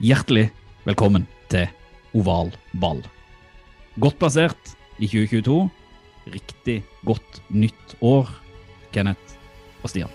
[0.00, 0.46] Hjertelig
[0.86, 1.66] velkommen til
[2.16, 2.48] Oval
[2.80, 3.02] ball.
[4.00, 5.66] Godt plassert i 2022.
[6.32, 8.30] Riktig godt nytt år,
[8.94, 9.34] Kenneth
[9.82, 10.14] og Stian.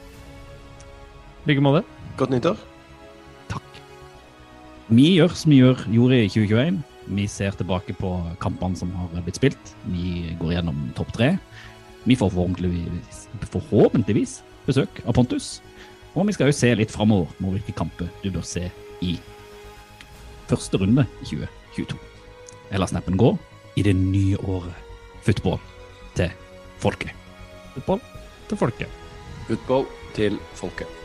[1.44, 1.84] I like måte.
[2.18, 2.58] Godt nyttår.
[3.52, 3.78] Takk.
[4.90, 6.82] Vi gjør som vi gjør, gjorde i 2021.
[7.22, 9.76] Vi ser tilbake på kampene som har blitt spilt.
[9.86, 11.36] Vi går gjennom topp tre.
[12.10, 13.22] Vi får forhåpentligvis,
[13.54, 15.60] forhåpentligvis besøk av Pontus.
[16.18, 18.66] Og vi skal jo se litt framover mot hvilke kamper du bør se
[19.06, 19.14] i
[20.50, 22.00] første runde i 2022.
[22.72, 23.36] Jeg lar snappen gå
[23.76, 24.74] i det nye året.
[25.26, 25.60] Football
[26.18, 26.32] til
[26.82, 27.12] folket.
[27.74, 28.04] Football
[28.50, 29.02] til folket.
[29.48, 31.02] Football til folket.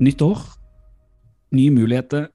[0.00, 0.38] Nytt år,
[1.52, 2.30] nye muligheter.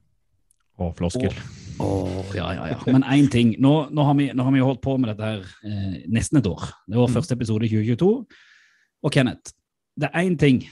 [0.78, 1.34] Og floskel.
[1.82, 2.78] Åh, ja, ja, ja.
[2.88, 3.54] Men én ting.
[3.60, 6.48] Nå, nå, har vi, nå har vi holdt på med dette her eh, nesten et
[6.48, 6.64] år.
[6.88, 8.10] Det var første episode i 2022.
[9.04, 9.52] Og Kenneth,
[10.00, 10.62] det er én ting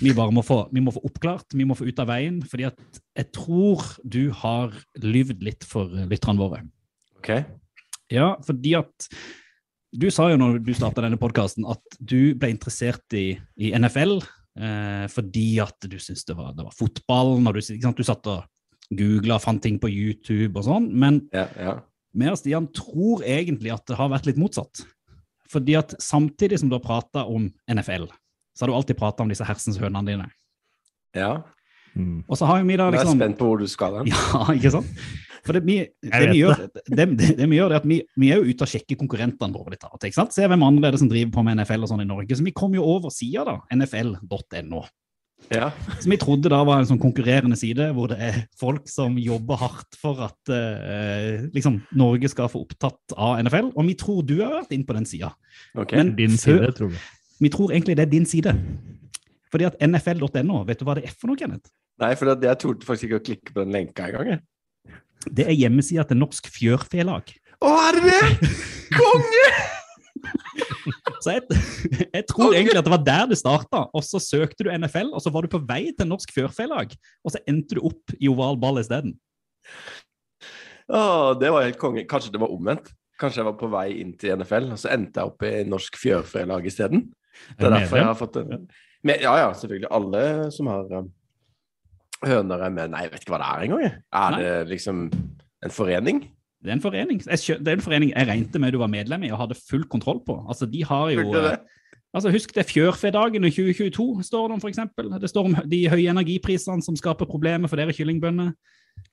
[0.00, 2.40] vi bare må få, vi må få oppklart, vi må få ut av veien.
[2.46, 2.78] fordi at
[3.16, 6.62] jeg tror du har lyvd litt for eh, lytterne våre.
[7.20, 7.30] OK?
[8.10, 9.08] Ja, fordi at
[9.94, 14.18] du sa jo når du starta denne podkasten at du ble interessert i, i NFL
[14.22, 17.36] eh, fordi at du syntes det, var- det var fotball.
[17.42, 18.44] når du, du satt og
[18.90, 20.90] googla, fant ting på YouTube og sånn.
[20.92, 21.76] Men Ja, ja.
[22.32, 24.84] og Stian tror egentlig at det har vært litt motsatt.
[25.50, 28.06] Fordi at samtidig som du har prata om NFL,
[28.54, 30.28] så har du alltid prata om disse hersens hønene dine.
[31.14, 31.40] ja.
[31.98, 32.22] Mm.
[32.28, 33.18] Og så har jo vi da liksom...
[33.18, 34.10] Jeg er spent på hvor du skal hen.
[34.12, 35.00] Ja, ikke sant?
[35.40, 38.28] For det, vi, det, vi gjør, det, det, det vi gjør, er at vi, vi
[38.30, 39.86] er jo ute og sjekker konkurrentene våre litt.
[39.88, 40.34] ikke sant?
[40.36, 42.36] Se hvem andre er det som driver på med NFL og sånn i Norge.
[42.36, 43.56] Så vi kom jo over sida, da.
[43.74, 44.84] nfl.no.
[45.50, 45.70] Ja.
[45.98, 49.58] Som vi trodde da var en sånn konkurrerende side, hvor det er folk som jobber
[49.58, 53.72] hardt for at eh, liksom, Norge skal få opptatt av NFL.
[53.74, 55.32] Og vi tror du har vært inn på den sida.
[55.74, 55.96] OK.
[55.98, 57.00] Men Din før- side, tror vi.
[57.40, 58.52] Vi tror egentlig det er din side.
[59.50, 61.72] Fordi at nfl.no, vet du hva det er for noe, Kenneth?
[62.00, 64.36] Nei, for jeg torde faktisk ikke å klikke på den lenka engang.
[64.36, 64.96] jeg.
[65.34, 67.34] Det er hjemmesida til Norsk Fjørfelag.
[67.60, 68.54] Å, er det det?!
[69.00, 69.79] Konge!
[71.20, 71.42] Så jeg,
[72.16, 73.82] jeg tror egentlig at det var der det starta.
[73.96, 76.94] Og så søkte du NFL, og så var du på vei til Norsk Fjørfelag,
[77.24, 79.16] og så endte du opp i oval ball isteden.
[80.90, 81.00] Å,
[81.38, 82.06] det var helt konge.
[82.10, 82.90] Kanskje det var omvendt?
[83.20, 85.98] Kanskje jeg var på vei inn til NFL, og så endte jeg opp i Norsk
[86.00, 87.10] Fjørfelag isteden?
[87.58, 88.68] Det er Er derfor jeg har fått en
[89.06, 89.90] Ja, ja, selvfølgelig.
[89.96, 91.12] Alle som har um,
[92.26, 93.84] høner er med Nei, jeg vet ikke hva det er engang.
[93.84, 94.40] Er Nei.
[94.40, 95.06] det liksom
[95.64, 96.24] en forening?
[96.60, 99.22] Det er en forening jeg, det er en forening jeg regnet med du var medlem
[99.24, 100.36] i og hadde full kontroll på.
[100.48, 101.38] Altså, de har jo
[102.12, 104.80] altså Husk det Fjørfedagen i 2022, står det om, f.eks.
[105.22, 108.52] Det står om de høye energiprisene som skaper problemer for dere kyllingbønder.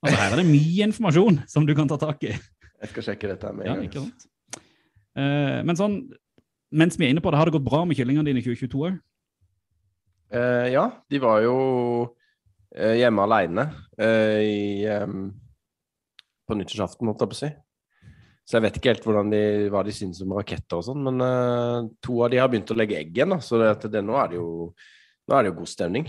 [0.02, 2.34] Altså, her er det mye informasjon som du kan ta tak i.
[2.82, 3.88] Jeg skal sjekke dette med Ja, en gang.
[3.88, 4.28] ikke sant?
[5.18, 5.98] Eh, men sånn,
[6.78, 8.84] mens vi er inne på det, har det gått bra med kyllingene dine i 2022
[8.90, 9.00] òg?
[10.28, 11.58] Uh, ja, de var jo
[12.04, 13.64] uh, hjemme aleine
[13.96, 15.30] eh, i, em,
[16.48, 17.50] på nyttårsaften, måtte jeg på å si.
[18.48, 19.42] Så jeg vet ikke helt de,
[19.74, 22.78] hva de syns om raketter og sånn, men uh, to av de har begynt å
[22.80, 24.48] legge egg igjen, da, så det, det, nå, er det jo,
[25.28, 26.08] nå er det jo god stemning.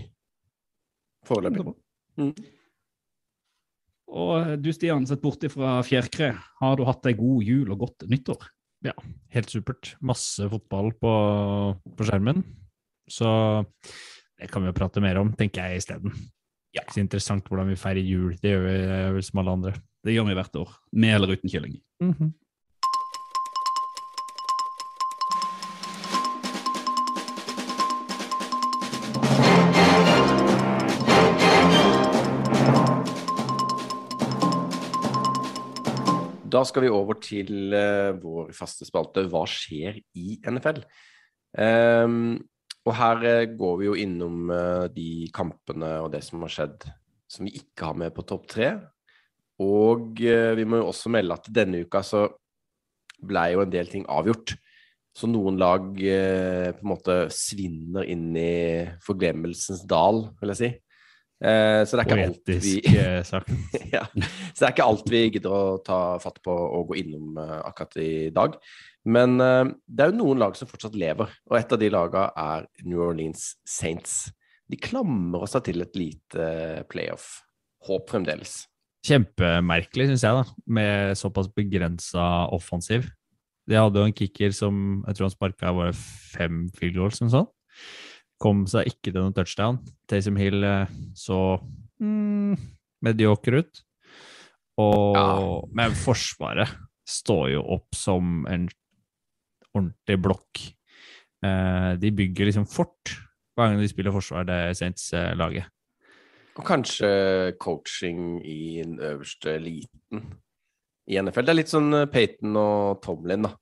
[1.27, 1.75] Foreløpig.
[2.23, 2.31] Mm.
[4.19, 6.31] Og du Stian, sett bort fra fjærkre,
[6.63, 8.47] har du hatt ei god jul og godt nyttår?
[8.87, 8.95] Ja,
[9.35, 9.97] Helt supert.
[10.01, 11.13] Masse fotball på,
[11.99, 12.45] på skjermen.
[13.11, 13.29] Så
[14.39, 16.15] det kan vi jo prate mer om, tenker jeg isteden.
[16.77, 16.85] Ja.
[16.85, 18.37] Ikke så interessant hvordan vi feirer jul.
[18.39, 19.75] Det gjør vi eh, vel som alle andre.
[20.09, 21.75] Det gjør vi hvert år, med eller uten kylling.
[36.49, 40.87] Da skal vi over til uh, vår faste spalte Hva skjer i NFL?
[41.53, 42.39] Um,
[42.89, 46.95] og her uh, går vi jo innom uh, de kampene og det som har skjedd
[47.29, 48.79] som vi ikke har med på topp tre.
[49.63, 52.27] Og eh, vi må jo også melde at denne uka så
[53.19, 54.55] ble jo en del ting avgjort.
[55.19, 60.71] Så noen lag eh, på en måte svinner inn i forglemmelsens dal, vil jeg si.
[61.39, 62.77] Eh, så det er ikke alt vi
[63.95, 64.05] ja.
[64.13, 67.99] Så det er ikke alt vi gidder å ta fatt på og gå innom akkurat
[68.03, 68.57] i dag.
[69.09, 72.67] Men det er jo noen lag som fortsatt lever, og et av de lagene er
[72.85, 74.27] New Orleans Saints.
[74.69, 76.49] De klamrer seg til et lite
[76.93, 78.59] playoff-håp fremdeles.
[79.07, 82.25] Kjempemerkelig, syns jeg, da, med såpass begrensa
[82.55, 83.07] offensiv.
[83.69, 87.29] De hadde jo en kicker som jeg tror han sparka bare fem field goals, eller
[87.29, 87.55] noe sånt.
[88.39, 89.81] Kom seg ikke til noen touchdown.
[90.11, 91.59] Taysom Hill eh, så
[92.03, 92.55] mm,
[93.05, 93.85] medioker ut.
[94.79, 95.31] Og, Ja.
[95.75, 96.71] Men Forsvaret
[97.09, 98.69] står jo opp som en
[99.75, 100.63] ordentlig blokk.
[101.45, 103.17] Eh, de bygger liksom fort
[103.59, 105.67] hver gang de spiller forsvar, det Saints-laget.
[106.59, 107.09] Og kanskje
[107.63, 110.25] coaching i den øverste eliten
[111.09, 111.47] i NFL.
[111.47, 113.55] Det er litt sånn eh, Peyton og Tomlin, da.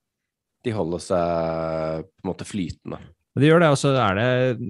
[0.66, 2.98] De holder seg på en måte flytende.
[3.36, 4.28] De gjør det, og så er det,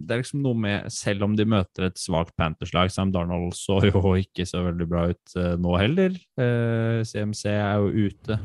[0.08, 3.78] det er liksom noe med Selv om de møter et svakt Panthers-lag Sam Darnold så
[3.84, 6.17] jo ikke så veldig bra ut eh, nå heller.
[6.34, 8.40] Eh, CMC er jo ute,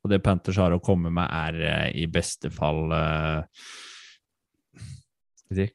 [0.00, 3.44] og det Panthers har å komme med, er eh, i beste fall eh,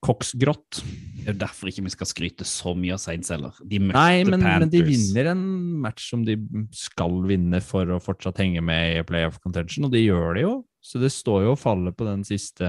[0.03, 0.81] koksgrått.
[0.83, 3.55] Det er jo derfor ikke vi skal skryte så mye av Saints heller.
[3.65, 5.43] De møtte Nei, men, men de vinner en
[5.83, 6.35] match som de
[6.75, 10.53] skal vinne for å fortsatt henge med i playoff contention, og de gjør det jo.
[10.83, 12.67] Så det står jo og faller på den siste,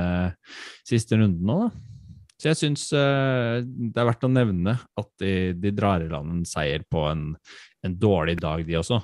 [0.87, 1.73] siste runden nå, da.
[2.35, 6.33] Så jeg syns uh, det er verdt å nevne at de, de drar i land
[6.35, 7.29] en seier på en,
[7.87, 8.99] en dårlig dag, de også.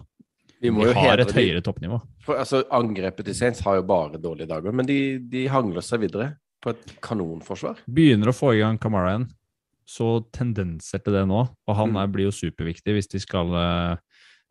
[0.60, 2.00] Vi De jo har et et de- høyere toppnivå.
[2.26, 4.98] For, altså, angrepet til Saints har jo bare dårlige dager, men de,
[5.30, 7.80] de hangler seg videre på et kanonforsvar.
[7.88, 9.28] Begynner å få i gang Kamara igjen.
[9.90, 11.48] Så tendenser til det nå.
[11.66, 11.96] Og han Mm.
[12.02, 13.96] er, blir jo superviktig hvis de skal uh,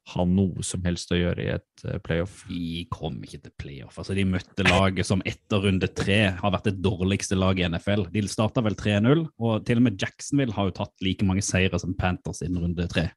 [0.09, 2.41] ha noe som helst å gjøre i et uh, playoff.
[2.49, 3.99] De kom ikke til playoff.
[4.01, 8.07] Altså, de møtte laget som etter runde tre har vært det dårligste laget i NFL.
[8.11, 11.79] De starta vel 3-0, og til og med Jacksonville har jo tatt like mange seire
[11.79, 13.11] som Panthers innen runde tre.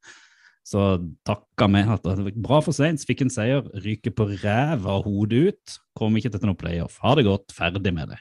[0.62, 0.78] Så
[1.26, 2.04] takka vi at
[2.38, 5.78] bra for Saints, fikk en seier, ryker på ræva og hodet ut.
[5.98, 7.00] Kom ikke til noe playoff.
[7.02, 8.20] Ha det godt, ferdig med det.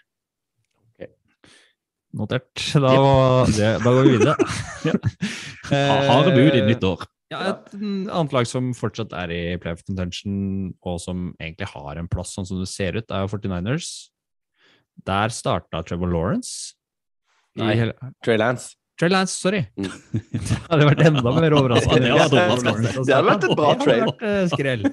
[2.18, 2.52] Notert.
[2.74, 4.36] Da, var det, da går vi videre.
[4.90, 4.96] ja.
[6.12, 7.06] Harde bud i nytt år.
[7.31, 12.10] Ja, et annet lag som fortsatt er i playoff contention, og som egentlig har en
[12.12, 13.88] plass sånn som det ser ut, er 49ers.
[15.08, 16.74] Der starta Trevor Lawrence.
[17.56, 18.75] Nei, hele- Trey Lance.
[19.00, 19.63] Trey Lance, sorry.
[19.80, 19.96] Mm.
[20.36, 22.12] det hadde vært enda mer overraskende.
[22.12, 24.12] Det hadde vært Det hadde vært et bra Det hadde trade.
[24.12, 24.86] vært, eh, skrell.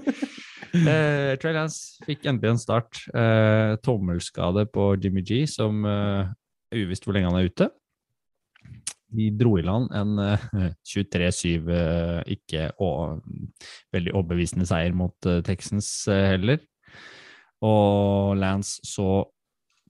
[0.79, 3.03] Eh, Trey Lance fikk endelig en start.
[3.11, 5.83] Uh, tommelskade på Jimmy G, som
[6.75, 7.69] uvisst hvor lenge han er ute.
[9.09, 10.49] De dro i land en eh,
[10.93, 12.91] 23-7, eh, ikke å,
[13.95, 16.61] veldig overbevisende seier mot eh, Texans eh, heller.
[17.65, 19.09] Og Lance så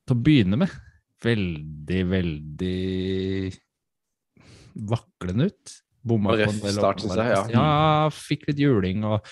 [0.09, 0.73] til å begynne med
[1.25, 2.79] veldig, veldig
[4.89, 5.77] vaklende ut.
[6.09, 7.41] Bomma på en del start, jeg, ja.
[7.53, 8.11] ja.
[8.15, 9.27] Fikk litt juling og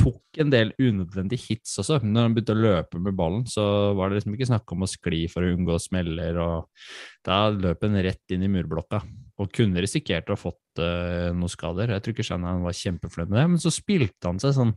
[0.00, 2.00] tok en del unødvendige hits også.
[2.04, 3.64] Når han begynte å løpe med ballen, så
[3.98, 6.40] var det liksom ikke snakk om å skli for å unngå smeller.
[6.40, 9.02] og Da løp han rett inn i murblokka
[9.40, 11.94] og kunne risikert å ha fått uh, noen skader.
[11.94, 14.74] Jeg tror ikke Shannon var kjempefornøyd med det, men så spilte han seg sånn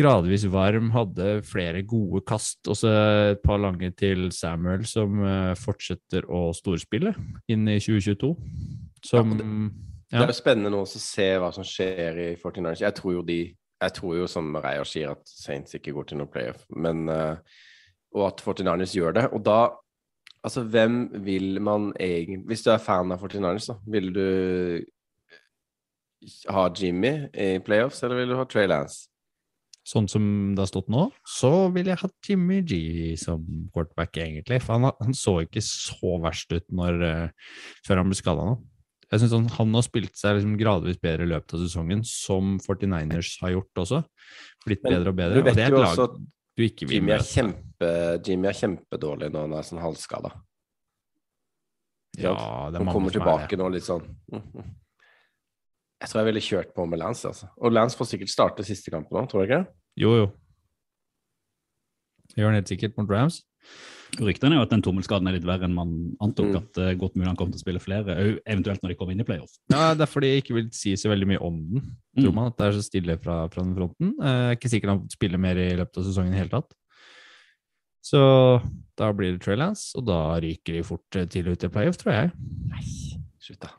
[0.00, 2.92] gradvis varm, hadde flere gode kast, og så
[3.34, 7.14] et par lange til Samuel, som uh, fortsetter å storspille
[7.52, 8.34] inn i 2022.
[9.06, 10.24] Som Det ja.
[10.24, 12.84] er jo spennende nå å se hva som skjer i 49ers.
[12.84, 13.42] Jeg tror jo de
[13.80, 17.60] jeg tror jo som Reier sier at Saints ikke går til noen playoff, men eh,
[18.16, 19.28] og at 49ers gjør det.
[19.34, 19.60] Og da
[20.40, 24.80] Altså, hvem vil man egentlig Hvis du er fan av 49ers, da, vil du
[26.48, 29.10] ha Jimmy i playoffs, eller vil du ha Trey Lance?
[29.84, 32.80] Sånn som det har stått nå, så ville jeg hatt Jimmy G
[33.20, 34.60] som quarterback, egentlig.
[34.64, 38.58] For han, han så ikke så verst ut når, eh, før han ble skada nå.
[39.10, 42.58] Jeg synes han, han har spilt seg liksom gradvis bedre i løpet av sesongen, som
[42.62, 44.04] 49ers har gjort også.
[44.66, 45.40] Blitt Men bedre og du bedre.
[45.40, 46.12] vet Og det er et lag også
[46.60, 47.90] du ikke vil Jimmy er, kjempe,
[48.26, 50.32] Jimmy er kjempedårlig når han er sånn halvskada.
[52.18, 52.34] Ja,
[52.68, 53.60] det er mange som er tilbake det.
[53.62, 54.06] nå litt sånn.
[56.00, 57.50] Jeg tror jeg ville kjørt på med Lance, altså.
[57.60, 59.58] Og Lance får sikkert starte siste kampen nå, tror du ikke?
[60.00, 60.28] Jo, jo.
[62.30, 63.42] Det gjør han helt sikkert mot Rams.
[64.18, 65.92] Ryktene er jo at den tommelskaden er litt verre enn man
[66.24, 66.48] antok.
[66.50, 66.56] Mm.
[66.58, 69.22] At uh, godt mulig han kommer til å spille flere, eventuelt når de kommer inn
[69.22, 69.54] i playoff.
[69.72, 71.88] Ja, det er fordi jeg ikke vil si så veldig mye om den.
[72.18, 72.34] Tror Mm.
[72.40, 74.14] man at det er så stille fra, fra den fronten.
[74.18, 76.74] Uh, ikke sikkert han spiller mer i løpet av sesongen i det hele tatt.
[78.02, 78.18] Så
[78.96, 82.14] da blir det Trailhands, og da ryker de fort eh, tidlig ut i playoff, tror
[82.16, 82.30] jeg.
[82.72, 82.84] Nei,
[83.44, 83.74] slutt, da.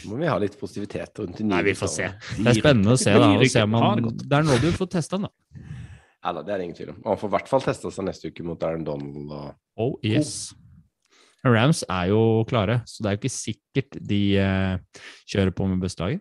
[0.00, 2.08] Nå må vi ha litt positivitet rundt de nye Nei, vi får se.
[2.40, 3.28] Det er spennende å se, da.
[3.38, 3.76] Og se om
[4.08, 4.24] godt.
[4.26, 5.32] det er nå du får testa den, da.
[6.20, 7.02] Ja da, det er det ingen tvil om.
[7.04, 9.30] Og han får i hvert fall testa seg neste uke mot Aaron Donald.
[9.32, 9.52] Og...
[9.80, 10.52] Oh, yes.
[11.46, 15.80] Rams er jo klare, så det er jo ikke sikkert de eh, kjører på med
[15.80, 16.20] bursdagen.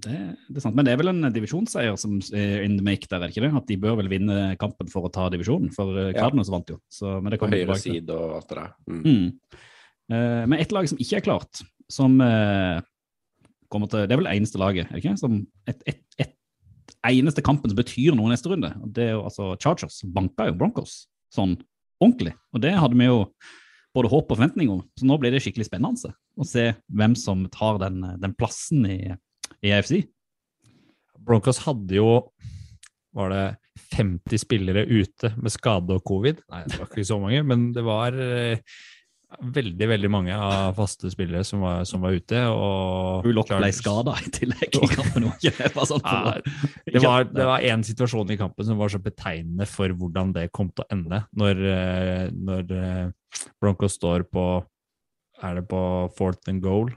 [0.00, 0.16] Det,
[0.48, 3.20] det er sant, Men det er vel en divisjonsseier som er in the make der,
[3.20, 3.52] er ikke det?
[3.56, 6.56] At de bør vel vinne kampen for å ta divisjonen, for Cardinals Ja.
[6.56, 6.78] Vant jo.
[6.88, 8.72] Så, men det På høyre tilbake side og alt det der.
[8.88, 9.02] Mm.
[9.04, 9.60] Mm.
[10.10, 12.80] Eh, men et lag som ikke er klart, som eh,
[13.70, 15.16] kommer til Det er vel det eneste laget, er det ikke?
[15.20, 16.09] Som et, et
[17.08, 18.72] eneste kampen som betyr noe neste runde.
[18.82, 20.02] Og det er jo altså Chargers.
[20.04, 21.04] Banka jo Broncos
[21.34, 21.56] sånn
[22.00, 22.34] ordentlig.
[22.54, 23.24] Og det hadde vi jo
[23.96, 24.84] både håp og forventning om.
[24.98, 29.00] Så nå blir det skikkelig spennende å se hvem som tar den, den plassen i,
[29.66, 30.04] i AFC.
[31.20, 32.10] Broncos hadde jo
[33.16, 33.44] var det
[33.96, 36.42] 50 spillere ute med skade og covid.
[36.52, 38.62] Nei, det var ikke så mange, men det var eh,
[39.38, 42.40] veldig, veldig mange av faste spillere som var, som var ute.
[42.50, 45.28] Og Bullock ble skada i tillegg i kampen.
[45.76, 46.40] var sånn Ja,
[46.86, 50.48] det var, det var en situasjon i kampen som var så betegnende for hvordan det
[50.56, 51.22] kom til å ende.
[51.38, 54.46] Når, eh, når eh, Broncos står på
[55.40, 55.82] Er det på
[56.16, 56.90] fourth and goal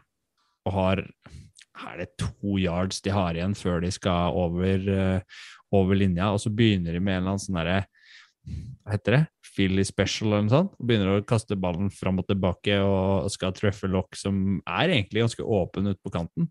[0.63, 5.97] og har Er det to yards de har igjen før de skal over, eh, over
[5.97, 7.79] linja, og så begynner de med en eller annen sånn derre
[8.83, 9.23] Hva heter det?
[9.53, 10.73] Philly special eller noe sånt.
[10.79, 15.25] Og begynner å kaste ballen fram og tilbake og skal treffe lokk som er egentlig
[15.25, 16.49] ganske åpen ute på kanten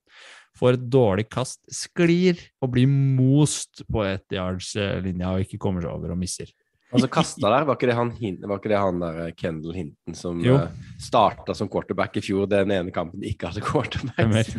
[0.59, 5.61] får et dårlig kast, sklir og blir most på ett yards eh, linja og ikke
[5.63, 6.51] kommer seg over og misser.
[6.93, 8.11] Altså kasta der, var ikke det han,
[8.45, 10.59] var ikke det han der Kendal Kendall Hinton som Jo.
[10.61, 14.53] uh, starta som quarterback i fjor, den ene kampen de ikke hadde quarterback?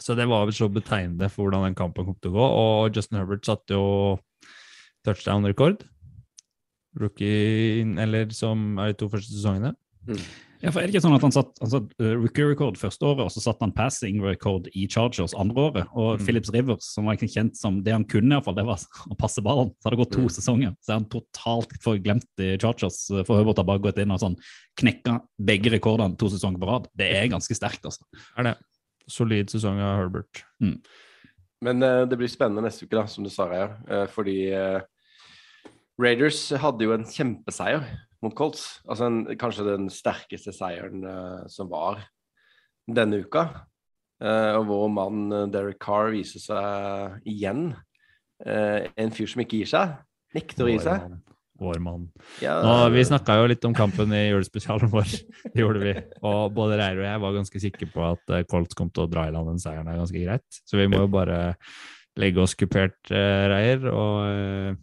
[0.00, 2.48] Så det var vel så betegnende for hvordan den kampen kom til å gå.
[2.62, 4.16] Og Justin Herbert satte jo
[5.04, 5.82] touchdown-rekord.
[6.96, 9.74] Rookie, eller som er de to første sesongene.
[10.58, 13.04] Ja, for er det ikke sånn at han satt, han satt uh, rookie record første
[13.06, 15.90] året, og så satt han passing record i Chargers andre året?
[15.94, 16.24] Og Mm.
[16.24, 18.80] Phillips Rivers, som var ikke kjent som det han kunne, i hvert fall, det var
[19.12, 19.70] å passe ballen.
[19.78, 20.32] Så hadde det gått to Mm.
[20.34, 23.04] sesonger, så er han totalt forglemt i Chargers.
[23.12, 24.38] uh, For Herbert har bare gått inn og sånn
[24.80, 26.88] knekka begge rekordene to sesonger på rad.
[26.96, 28.02] Det er ganske sterkt, altså.
[28.36, 28.56] Er det.
[29.08, 30.42] Solid sesong av Herbert.
[30.60, 33.70] Men uh, det blir spennende neste uke, da, som du sa, Reia.
[33.88, 34.80] Uh, fordi eh,
[35.98, 37.82] Raiders hadde jo en kjempeseier
[38.24, 38.78] mot Colts.
[38.88, 42.04] Altså en, kanskje den sterkeste seieren uh, som var
[42.88, 43.48] denne uka.
[44.18, 47.68] Uh, og vår mann eh, Derek Carr viser seg igjen.
[48.42, 49.98] Uh, en fyr som ikke gir seg.
[50.34, 51.04] Nekter å gi seg.
[51.58, 52.08] Vår mann.
[52.42, 55.14] Ja, Nå, vi snakka jo litt om kampen i julespesialen vår.
[55.52, 55.94] Det gjorde vi.
[56.22, 59.26] Og både Reir og jeg var ganske sikre på at Colts kom til å dra
[59.26, 60.60] i land den seieren er ganske greit.
[60.62, 61.40] Så vi må jo bare
[62.18, 64.78] legge oss kupert, Reir, og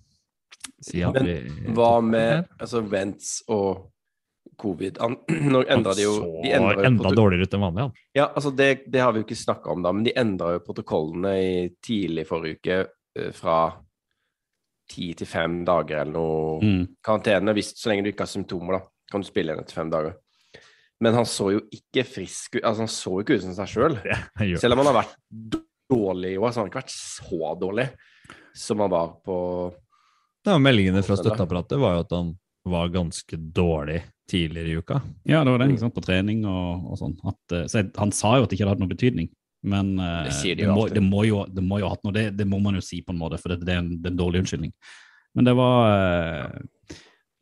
[0.85, 3.87] si at Men vi Hva med altså, Vents og
[4.61, 4.99] covid?
[5.03, 5.17] Han,
[5.53, 6.13] nå endra de jo
[6.43, 7.95] de endret jo enda dårligere ut enn vanlig, han.
[8.15, 10.63] Ja, altså det, det har vi jo ikke snakka om da, men de endra jo
[10.63, 13.57] protokollene i tidlig forrige uke eh, fra
[14.91, 16.83] ti til fem dager eller noe Mm.
[17.03, 17.53] karantene.
[17.57, 20.13] Hvis, så lenge du ikke har symptomer, da, kan du spille igjen etter fem dager.
[21.03, 22.61] Men han så jo ikke frisk ut.
[22.63, 23.97] Altså, han så jo ikke ut som seg sjøl.
[23.99, 24.59] Selv.
[24.61, 25.17] Selv om han har vært
[25.91, 27.89] dårlig i år, så har ikke vært så dårlig
[28.55, 29.35] som han var på
[30.45, 32.35] Ja, meldingene fra støtteapparatet var jo at han
[32.65, 35.01] var ganske dårlig tidligere i uka.
[35.23, 37.15] Ja, det var det, ikke sant, på trening og, og sånn.
[37.25, 39.29] At, eh, så jeg, han sa jo at det ikke hadde hatt noen betydning,
[39.65, 41.95] men eh, Det sier de det, jo må, det, må jo, det må jo ha
[41.95, 43.83] hatt noe, det, det må man jo si på en måte, for det, det, er,
[43.83, 44.73] en, det er en dårlig unnskyldning.
[45.37, 46.93] Men det var eh,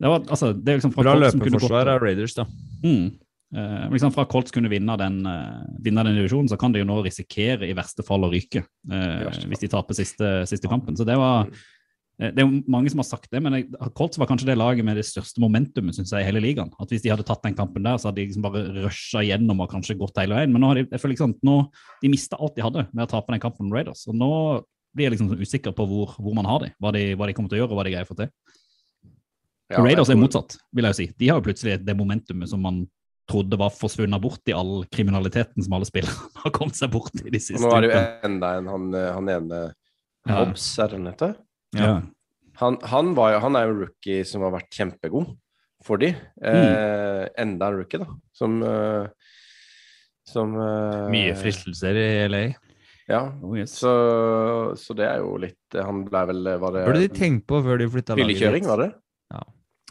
[0.02, 2.48] det var, altså, det er liksom fra Bra Colts som kunne løpeforsvar av Raiders, da.
[2.84, 3.04] Mm.
[3.54, 5.20] Eh, liksom fra Colts kunne vinne den,
[5.84, 9.44] vinne den divisjonen, så kan de jo nå risikere i verste fall å ryke eh,
[9.48, 10.98] hvis de taper siste, siste kampen.
[10.98, 11.62] Så det var eh,
[12.14, 13.56] Det er jo mange som har sagt det, men
[13.98, 16.70] Colts var kanskje det laget med det største momentumet synes jeg, i hele ligaen.
[16.78, 19.64] At Hvis de hadde tatt den kampen der, så hadde de liksom bare rusha gjennom
[19.64, 20.52] og kanskje gått hele veien.
[20.54, 21.56] Men nå har de jeg føler liksom, nå,
[22.04, 24.04] de mista alt de hadde med å tape den kampen med Raiders.
[24.06, 24.30] Og nå
[24.94, 27.34] blir jeg liksom sånn usikker på hvor, hvor man har dem, hva de, hva de
[27.34, 28.30] kommer til å gjøre og hva de greier å få til.
[29.72, 31.08] Ja, Raiders er motsatt, vil jeg jo si.
[31.18, 32.84] De har jo plutselig det momentumet som man
[33.30, 37.30] trodde var forsvunnet bort i all kriminaliteten som alle spillerne har kommet seg bort i
[37.32, 39.64] de siste siste nå er det jo enda en han, eh, han ene
[40.24, 40.38] Ja.
[40.38, 41.32] Hobbs, er det han heter?
[41.78, 41.94] Ja.
[42.60, 45.32] Han, han, var jo, han er jo en rookie som har vært kjempegod
[45.84, 46.12] for de.
[46.38, 46.50] Mm.
[46.50, 48.06] Eh, enda en rookie, da.
[48.36, 49.32] Som, eh,
[50.30, 52.44] som eh, Mye fristelser i LA.
[53.10, 53.26] Ja.
[53.42, 53.74] Oh, yes.
[53.82, 53.90] Så,
[54.80, 57.82] så det er jo litt Han ble vel Var det Burde de tenkt på før
[57.82, 58.86] de flytta laget fyllekjøring, var det?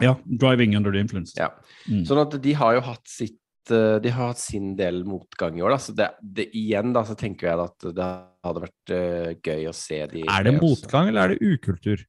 [0.02, 1.36] Ja, driving under the influence.
[1.38, 1.52] Ja.
[1.86, 2.04] Mm.
[2.08, 5.63] Sånn at de har jo hatt sitt eh, De har hatt sin del motgang i
[5.66, 5.82] år, da.
[5.82, 8.10] Så det, det, igjen da, så tenker jeg at det
[8.44, 12.04] hadde vært uh, gøy å se de Er det motgang, eller er det ukultur?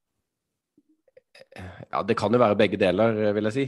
[1.55, 3.65] Ja, det kan jo være begge deler, eh, vil jeg si.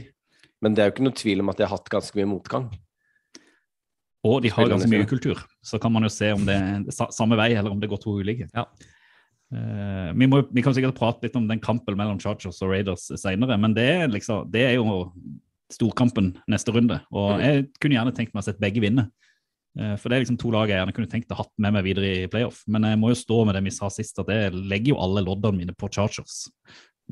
[0.63, 2.67] Men det er jo ikke noe tvil om at de har hatt ganske mye motgang.
[4.27, 5.39] Og de har ganske mye ukultur.
[5.63, 8.17] Så kan man jo se om det er samme vei, eller om det går to
[8.19, 8.49] ulike.
[8.51, 8.65] Ja.
[9.53, 13.05] Uh, vi, må, vi kan sikkert prate litt om den kampen mellom Chargers og Raiders
[13.15, 15.05] senere, men det er, liksom, det er jo
[15.71, 16.99] storkampen neste runde.
[17.15, 19.07] Og jeg kunne gjerne tenkt meg å sett begge vinne.
[19.77, 21.85] Eh, For det er liksom to lag jeg gjerne kunne tenkt å hatt med meg
[21.85, 22.63] videre i playoff.
[22.67, 25.25] Men jeg må jo stå med det vi sa sist, at jeg legger jo alle
[25.25, 26.47] loddene mine på Chargers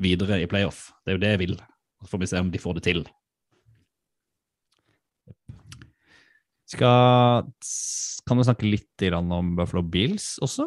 [0.02, 0.90] videre i playoff.
[1.04, 1.54] Det er jo det jeg vil.
[2.02, 3.06] Så får vi se om de får det til.
[6.66, 7.46] Skal,
[8.26, 10.66] kan du snakke litt om Buffalo Bills også?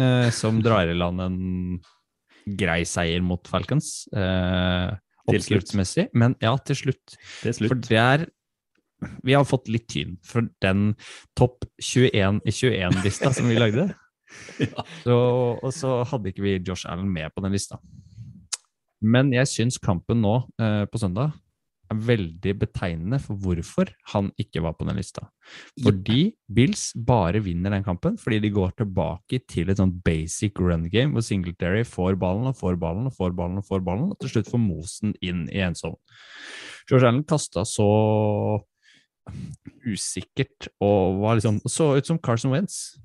[0.00, 1.38] Eh, som drar i land en
[2.60, 4.04] grei seier mot Falcons.
[4.12, 4.90] Eh,
[5.30, 6.08] Oppskriftsmessig.
[6.16, 7.16] Men ja, til slutt.
[7.40, 7.72] Til slutt.
[7.72, 8.28] For slutt.
[9.26, 10.94] Vi har fått litt tyn for den
[11.38, 13.90] topp 21 i 21-lista som vi lagde.
[14.62, 14.84] Ja.
[15.02, 15.14] Så,
[15.58, 17.80] og så hadde ikke vi Josh Allen med på den lista.
[19.00, 21.32] Men jeg syns kampen nå eh, på søndag
[21.90, 25.26] er veldig betegnende for hvorfor han ikke var på den lista.
[25.82, 30.86] Fordi Bills bare vinner den kampen fordi de går tilbake til et sånn basic run
[30.92, 34.20] game hvor Singletary får ballen og får ballen og får ballen og får ballen, og
[34.20, 35.96] til slutt får mosen inn i ensom.
[36.86, 37.88] George Allen kasta så
[39.86, 42.98] usikkert og var liksom så ut som Carson Wentz.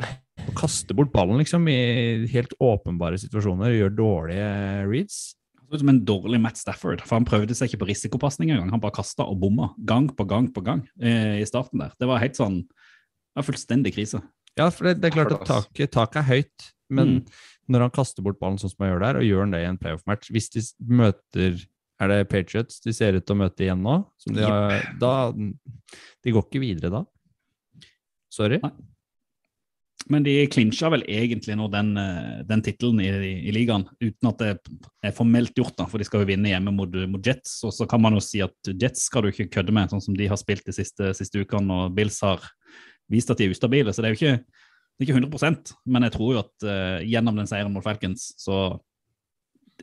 [0.00, 4.50] Og kaster bort ballen liksom i helt åpenbare situasjoner og gjør dårlige
[4.88, 5.18] reads.
[5.62, 8.72] Så ut som en dårlig Matt Stafford, for han prøvde seg ikke på risikopasning engang.
[8.74, 11.94] Han bare kasta og bomma gang på gang på gang eh, i starten der.
[12.00, 14.20] Det var helt sånn det var fullstendig krise.
[14.58, 17.24] Ja, for det, det er klart at taket, tak er høyt, men Mm.
[17.72, 19.68] når han kaster bort ballen sånn som han gjør der, og gjør han det i
[19.70, 21.62] en playoff-match Hvis de møter
[22.02, 24.00] Er det Patriots de ser ut til å møte igjen nå?
[24.18, 27.04] Som de, har, da, de går ikke videre da.
[28.32, 28.58] Sorry.
[28.62, 28.72] Nei.
[30.10, 34.30] Men de klinsja vel egentlig nå den, eh, den tittelen i, i, i ligaen, uten
[34.32, 34.48] at det
[35.06, 37.60] er formelt gjort, da, for de skal jo vinne hjemme mot, mot Jets.
[37.68, 40.16] Og så kan man jo si at Jets skal du ikke kødde med, sånn som
[40.18, 42.42] de har spilt de siste, siste ukene, og Bills har
[43.12, 43.94] vist at de er ustabile.
[43.94, 44.64] Så det er jo ikke,
[44.98, 48.32] det er ikke 100 men jeg tror jo at uh, gjennom den seieren mot Falcons,
[48.42, 48.64] så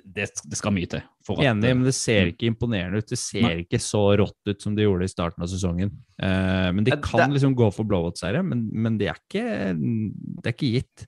[0.03, 1.03] det, det skal mye til.
[1.25, 3.07] For at, Enig, men det ser ikke imponerende ut.
[3.09, 3.53] Det ser Nei.
[3.63, 5.93] ikke så rått ut som det gjorde i starten av sesongen.
[6.21, 10.51] Uh, men de kan det- liksom gå for blowout-serie, men, men det, er ikke, det
[10.51, 11.07] er ikke gitt.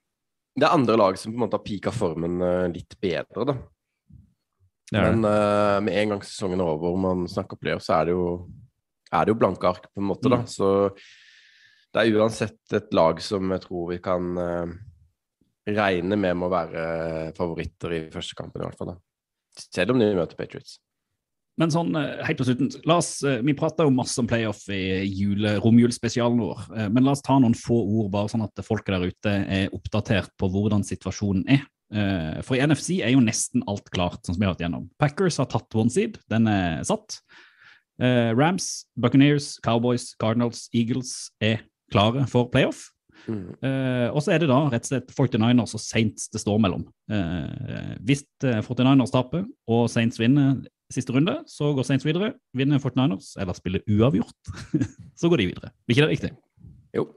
[0.56, 3.54] Det er andre lag som på en måte har pika formen eh, litt bedre, da.
[4.92, 8.16] Men eh, med en gang sesongen er over og man snakker playoff, så er det
[8.18, 8.26] jo,
[9.08, 10.42] er det jo blanke ark, på en måte, da.
[10.44, 10.50] Mm.
[10.52, 10.72] Så
[11.92, 14.76] det er uansett et lag som jeg tror vi kan eh,
[15.68, 18.96] regne med må være favoritter i første kampen, i hvert fall.
[18.96, 18.98] da.
[19.62, 20.80] Selv om de møter Patriots.
[21.60, 24.64] Men sånn, eh, helt på slutten, la oss, eh, Vi prata jo masse om playoff
[24.70, 28.64] i jule, romjulsspesialen vår, eh, men la oss ta noen få ord, bare sånn at
[28.64, 31.68] folket der ute er oppdatert på hvordan situasjonen er.
[31.92, 34.90] For i NFC er jo nesten alt klart, sånn som vi har vært gjennom.
[34.98, 37.20] Packers har tatt one seed, den er satt.
[38.00, 41.60] Rams, Buccaneers, Cowboys, Cardinals, Eagles er
[41.92, 42.94] klare for playoff.
[43.28, 43.54] Mm.
[43.62, 46.86] Eh, og så er det da rett og slett 49ers og Saints det står mellom.
[47.12, 52.34] Uh, hvis eh, 49ers taper og Saints vinner siste runde, så går Saints videre.
[52.58, 54.52] Vinner 49ers, eller spiller uavgjort,
[55.20, 55.72] så går de videre.
[55.86, 56.32] Blir ikke det riktig?
[56.96, 57.08] Jo.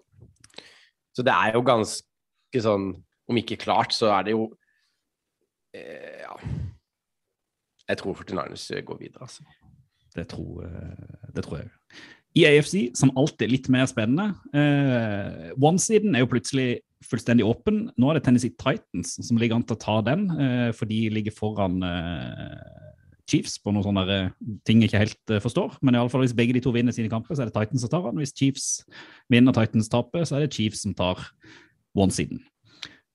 [1.14, 2.92] Så det er jo ganske sånn
[3.30, 4.48] Om ikke klart, så er det jo
[5.74, 6.36] eh, Ja.
[7.88, 9.44] Jeg tror 49ers går videre, altså.
[10.14, 11.70] Det tror, eh, det tror jeg.
[12.34, 16.68] I AFC, som alltid er litt mer spennende, eh, one-siden er jo plutselig
[17.06, 17.84] fullstendig åpen.
[18.00, 21.08] Nå er det Tennessee Titans som ligger an til å ta den, eh, for de
[21.14, 22.84] ligger foran eh,
[23.30, 24.32] Chiefs på noen sånne der,
[24.68, 25.78] ting jeg ikke helt eh, forstår.
[25.80, 27.84] Men i alle fall hvis begge de to vinner sine kamper, så er det Titans
[27.84, 28.20] som tar den.
[28.20, 28.66] Hvis Chiefs
[29.32, 31.22] vinner og Titans taper, så er det Chiefs som tar
[31.94, 32.42] one-siden.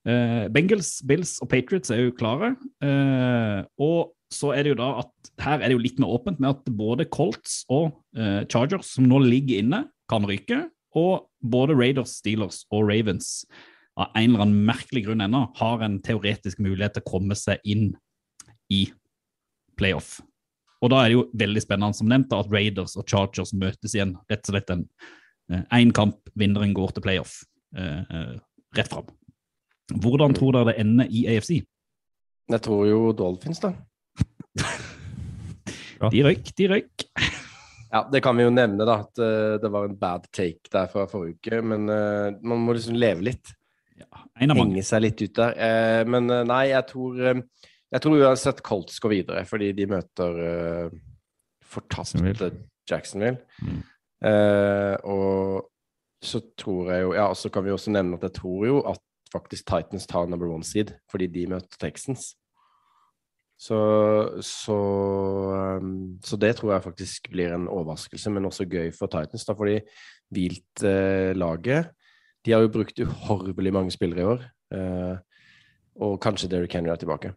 [0.08, 2.54] Eh, Bengals, Bills og Patriots er jo klare.
[2.84, 6.40] Eh, og så er det jo da at her er det jo litt mer åpent
[6.40, 10.68] med at både Colts og eh, Chargers, som nå ligger inne, kan ryke.
[10.98, 13.44] Og både Raiders, Steelers og Ravens
[14.00, 17.60] av en eller annen merkelig grunn ennå har en teoretisk mulighet til å komme seg
[17.68, 17.92] inn
[18.72, 18.86] i
[19.80, 20.20] playoff.
[20.80, 24.16] Og da er det jo veldig spennende som nevnt at Raiders og Chargers møtes igjen.
[24.32, 24.86] Rett og slett en
[25.76, 27.40] én kamp, vinneren går til playoff.
[27.76, 28.38] Eh,
[28.78, 29.10] rett fram.
[29.90, 31.60] Hvordan tror dere det ender i AFC?
[32.50, 33.74] Jeg tror jo Dolphins, da.
[36.10, 37.06] De røyk, de røyk.
[37.90, 40.90] Ja, det kan vi jo nevne, da, at eh, det var en bad take der
[40.92, 41.62] fra forrige uke.
[41.66, 43.54] Men eh, man må liksom leve litt.
[43.98, 44.78] Ja, en av mange.
[44.78, 45.58] Henge seg litt ut der.
[45.58, 47.18] Eh, men nei, jeg tror
[47.90, 50.98] Jeg tror uansett Colts går videre, fordi de møter uh,
[51.66, 52.50] fortapte Jacksonville.
[52.86, 53.40] Jacksonville.
[53.66, 53.80] Mm.
[54.22, 55.66] Uh, og
[56.22, 58.82] så tror jeg jo Ja, og så kan vi også nevne at jeg tror jo
[58.86, 59.02] at
[59.34, 62.34] faktisk Titans tar number one seed, fordi de møter Texans.
[63.60, 63.78] Så,
[64.46, 64.76] så,
[65.82, 69.56] um, så det tror jeg faktisk blir en overraskelse, men også gøy for Titans, da,
[69.58, 69.82] fordi
[70.32, 71.90] Vilt-laget
[72.46, 74.46] De har jo brukt uhorvelig mange spillere i år.
[74.72, 75.18] Eh,
[76.00, 77.34] Og kanskje Derrick Henry er tilbake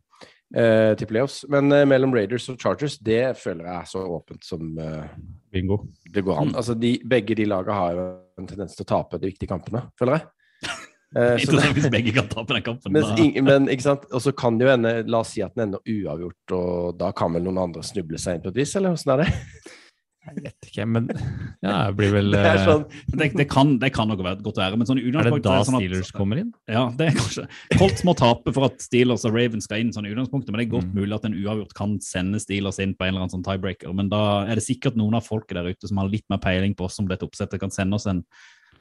[0.55, 1.40] eh, til playoffs.
[1.50, 5.09] Men eh, mellom Raiders og Chargers, det føler jeg er så åpent som eh,
[5.50, 5.81] Bingo.
[6.14, 6.55] det går an.
[6.55, 8.05] Altså, de, begge de lagene har jo
[8.38, 10.28] en tendens til å tape de viktige kampene, føler jeg.
[11.12, 12.92] Eh, så Interessant hvis begge kan tape den kampen.
[12.94, 13.42] men, da.
[13.44, 15.85] men ikke sant, og så kan det jo ende La oss si at den ender
[15.85, 19.12] uavgjort, og da kan vel noen andre snuble seg inn på et vis, eller åssen
[19.12, 19.31] er det?
[20.22, 21.09] Jeg vet ikke, men
[21.66, 24.38] ja, det blir vel Det er eh, sånn, Det, det, kan, det kan nok være
[24.46, 26.53] godt å være, men sånn Er det da er sånn at- Steelers kommer inn?
[26.70, 30.07] Ja, det er kanskje Colts må tape for at Steelers og Ravens skal inn, sånn
[30.07, 30.94] i utgangspunktet, men det er godt Mm.
[31.01, 33.92] mulig at en uavgjort kan sende Steelers inn på en eller annen sånn tiebreaker.
[33.98, 36.72] Men da er det sikkert noen av folket der ute som har litt mer peiling
[36.79, 38.22] på oss som dette oppsettet, kan sende oss en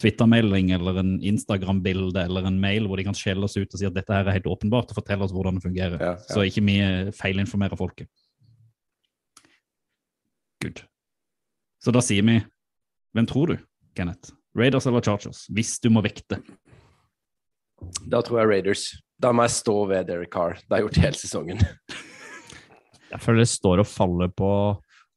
[0.01, 3.87] Twitter-melding eller en Instagram-bilde eller en mail hvor de kan skjelle oss ut og si
[3.87, 5.97] at dette her er helt åpenbart, og fortelle oss hvordan det fungerer.
[6.01, 6.33] Ja, ja.
[6.33, 8.09] Så ikke vi eh, feilinformerer folket.
[10.61, 10.83] Good.
[11.81, 12.41] Så da sier vi
[13.11, 13.57] Hvem tror du,
[13.97, 14.31] Kenneth?
[14.55, 15.45] Raiders eller Chargers?
[15.51, 16.37] Hvis du må vekte.
[18.07, 18.83] da tror jeg Raiders.
[19.21, 20.55] Da må jeg stå ved Derek Carr.
[20.61, 21.59] Det har jeg gjort hele sesongen.
[23.11, 24.51] Jeg føler det står og faller på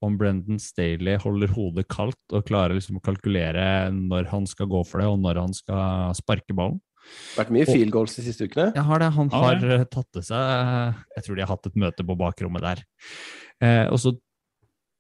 [0.05, 4.83] om Brendan Staley holder hodet kaldt og klarer liksom å kalkulere når han skal gå
[4.89, 6.81] for det, og når han skal sparke ballen.
[7.37, 8.71] Vært mye field goals de siste ukene.
[8.73, 9.11] Jeg har det.
[9.17, 12.65] Han har eh, tatt til seg Jeg tror de har hatt et møte på bakrommet
[12.65, 12.85] der.
[13.61, 14.15] Eh, og så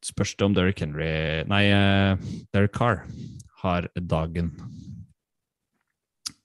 [0.04, 3.06] spørs det om Derrick Henry Nei, eh, Derrick Carr
[3.64, 4.52] har dagen.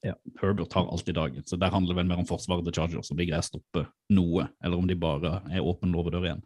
[0.05, 3.19] Ja, Herbert har alltid dagen, så der handler vel mer om forsvaret til Chargers, om
[3.19, 3.83] de greier å stoppe
[4.15, 6.45] noe, eller om de bare er åpen låvedør igjen.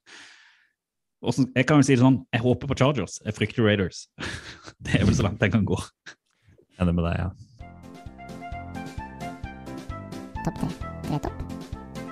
[1.23, 4.07] Hvordan- jeg kan jo si det sånn, jeg håper på Chargers, jeg frykter Raiders.
[4.83, 5.77] Det er vel så langt jeg kan gå.
[6.81, 7.29] Enig med deg, ja.
[10.43, 10.69] Topp tre.
[11.07, 11.37] Tre topp.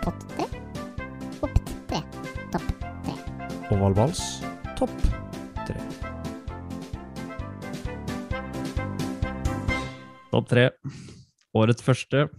[0.06, 0.46] Pott tre.
[1.44, 1.58] Opp
[1.90, 2.00] tre.
[2.54, 2.70] Topp
[3.04, 3.16] tre.
[3.76, 4.22] Oval vals,
[4.80, 4.94] topp
[5.68, 5.76] tre.
[10.32, 10.70] Topp tre.
[11.60, 12.30] Årets første.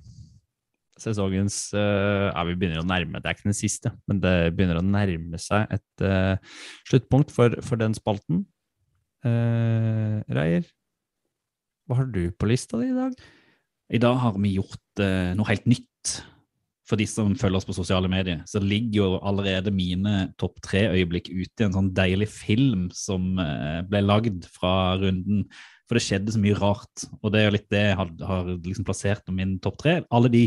[1.02, 4.80] Sesongens uh, Ja, vi begynner å nærme Det er ikke den siste, men det begynner
[4.80, 6.38] å nærme seg et uh,
[6.88, 8.44] sluttpunkt for, for den spalten.
[9.26, 10.66] Uh, Reier,
[11.86, 13.16] hva har du på lista di i dag?
[13.92, 15.88] I dag har vi gjort uh, noe helt nytt.
[16.88, 21.30] For de som følger oss på sosiale medier, så ligger jo allerede mine topp tre-øyeblikk
[21.30, 25.46] ute i en sånn deilig film som eh, ble lagd fra runden.
[25.86, 28.50] For det skjedde så mye rart, og det er jo litt det jeg har, har
[28.66, 29.94] liksom plassert på min topp tre.
[30.12, 30.42] Alle de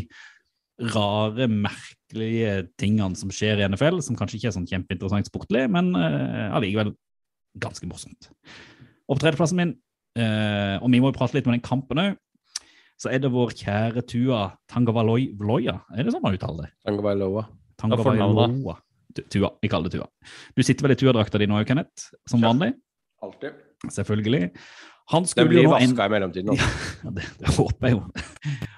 [0.80, 5.94] rare, merkelige tingene som skjer i NFL, som kanskje ikke er sånn kjempeinteressant sportlig, men
[5.96, 6.92] uh, allikevel
[7.64, 8.30] ganske morsomt.
[9.08, 9.72] Og på tredjeplassen min,
[10.20, 12.18] uh, og vi må jo prate litt om den kampen òg,
[13.00, 15.78] så er det vår kjære Tua Tangavaloya.
[15.96, 16.72] Er det sånn man uttaler det?
[16.88, 17.46] Tangavailoa.
[17.80, 18.78] Tangavailoa.
[19.16, 19.50] Tu- Tua.
[19.64, 20.08] Vi kaller det Tua.
[20.56, 22.10] Du sitter vel i Tua-drakta di nå, Kenneth?
[22.28, 22.72] Som vanlig?
[23.24, 23.56] Alltid.
[23.92, 24.50] Selvfølgelig.
[25.12, 26.56] Han Den skulle blir jo nå en- vaska i mellomtiden.
[27.04, 28.02] ja, det, det håper jeg jo.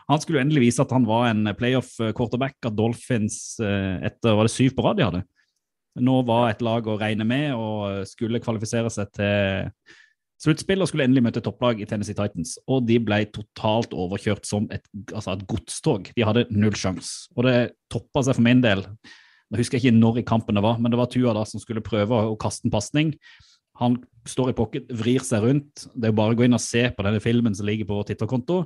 [0.08, 4.48] Han skulle jo endelig vise at han var en playoff-quarterback av Dolphins eh, etter var
[4.48, 5.24] det syv på rad de hadde.
[6.08, 9.72] Nå var et lag å regne med og skulle kvalifisere seg til
[10.43, 12.56] sluttspill og skulle endelig møte topplag i Tennessee Titans.
[12.70, 16.12] Og de ble totalt overkjørt som et, altså et godstog.
[16.15, 17.28] De hadde null sjanse.
[17.36, 17.58] Og det
[17.93, 18.86] toppa seg for min del.
[19.48, 21.62] Nå husker jeg ikke når i kampen det var, men det var Tua da som
[21.63, 23.15] skulle prøve å kaste en pasning.
[23.82, 25.88] Han står i pocket, vrir seg rundt.
[25.93, 27.98] Det er jo bare å gå inn og se på denne filmen som ligger på
[27.98, 28.63] vår Twitter-konto,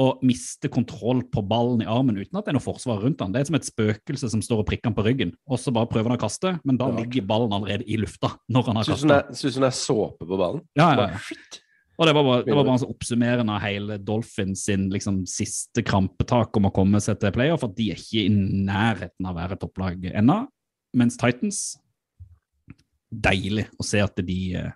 [0.00, 3.32] og miste kontroll på ballen i armen uten at det er noe forsvar rundt han.
[3.34, 5.90] Det er som et spøkelse som står og prikker han på ryggen, og så bare
[5.90, 9.34] prøver han å kaste, men da ligger ballen allerede i lufta når han har er-
[9.36, 10.64] syns hun er såpe på ballen.
[10.78, 11.60] Ja, ja, ja.
[12.00, 15.26] Og det var bare, det var bare en sånn oppsummerende av hele Dolphins sin liksom,
[15.28, 19.36] siste krampetak om å komme seg til playoff, at de er ikke i nærheten av
[19.36, 20.46] å være topplag ennå.
[20.96, 21.62] Mens Titans
[23.12, 24.70] Deilig å se at de eh,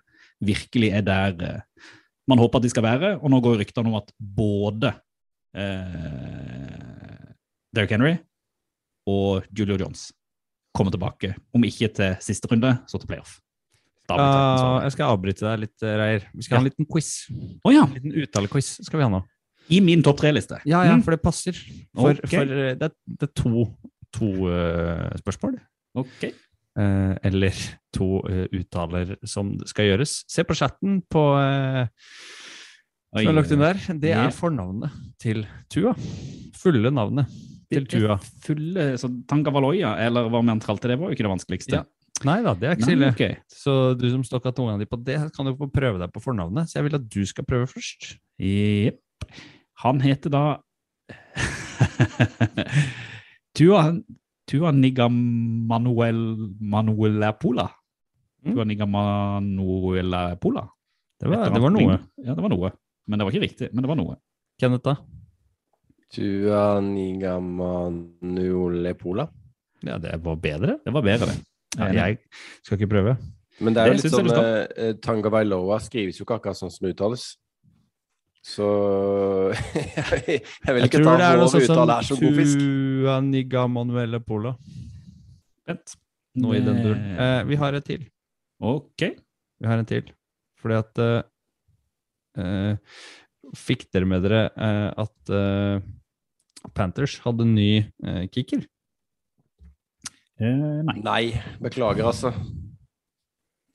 [0.45, 1.87] virkelig er der eh,
[2.29, 3.11] man håper at de skal være.
[3.17, 4.93] Og nå går ryktene om at både
[5.57, 7.33] eh,
[7.75, 8.15] Derrick Henry
[9.09, 10.09] og Julio Jones
[10.75, 11.33] kommer tilbake.
[11.55, 13.39] Om ikke til siste runde, så til playoff.
[14.07, 14.83] Ja, over.
[14.85, 16.27] jeg skal avbryte deg litt, eh, Reier.
[16.31, 17.09] Vi skal ha en liten quiz.
[17.65, 19.23] Oh, ja, En liten uttalequiz skal vi ha nå.
[19.69, 20.61] i min topp tre-liste.
[20.63, 21.03] Ja, ja, Mm.
[21.03, 21.51] for det passer.
[21.95, 22.37] For, okay.
[22.37, 23.65] for eh, det, er, det er to,
[24.15, 25.57] to uh, spørsmål.
[25.99, 26.23] Ok.
[26.23, 27.51] eh, eller
[27.91, 30.23] to eh, uttaler som skal gjøres.
[30.29, 31.25] Se på chatten på
[33.15, 33.83] eh, som er lagt inn der.
[34.03, 35.93] Det er fornavnet til Tua.
[36.57, 37.31] Fulle navnet
[37.71, 38.17] til Tua.
[38.43, 41.81] Fulle, så Tangavaloya, eller hva man kalte det, var jo ikke det vanskeligste.
[41.81, 41.85] Ja,
[42.25, 43.09] Nei da, det er ikke så ille.
[43.13, 43.35] Okay.
[43.51, 46.69] Så du som stokka tunga di på det, kan du få prøve deg på fornavnet.
[46.69, 48.15] Så jeg vil at du skal prøve først.
[48.41, 49.27] Jepp.
[49.83, 50.43] Han heter da
[53.57, 53.83] Tua,
[54.49, 56.23] Tua Niga Manuel
[56.57, 57.67] Manuelapola.
[58.41, 58.55] Mm.
[58.55, 60.65] Tua Niga Manuelapola.
[61.21, 62.01] Det var, det var noe.
[62.21, 62.73] Ja, det var noe.
[63.07, 63.67] Men det var ikke riktig.
[63.71, 64.13] Men det var noe.
[64.61, 64.93] Kenneth, da?
[66.13, 69.25] Tua Nigamanuolepola.
[69.85, 70.73] Ja, det var bedre.
[70.83, 71.37] Det var bedre, det.
[71.77, 72.17] Ja, jeg
[72.65, 73.13] skal ikke prøve.
[73.59, 76.73] Men det er jo Det litt sånn eh, Tanga Vailoa skrives jo ikke akkurat sånn
[76.73, 77.23] som det uttales.
[78.47, 78.67] Så
[79.97, 82.57] jeg vil ikke ta vår uttale her som god fisk.
[82.61, 83.61] Tua Niga
[84.25, 84.51] Pola.
[85.67, 85.87] Vent.
[86.37, 87.01] Noe i den duren.
[87.17, 88.01] Eh, vi har et til.
[88.61, 89.01] Ok.
[89.57, 90.05] Vi har en til.
[90.61, 91.21] Fordi at eh,
[93.55, 95.85] Fikk dere med dere eh, at eh,
[96.75, 98.65] Panthers hadde en ny eh, kicker?
[100.41, 100.97] Eh, nei.
[101.05, 101.21] Nei,
[101.63, 102.33] beklager, altså.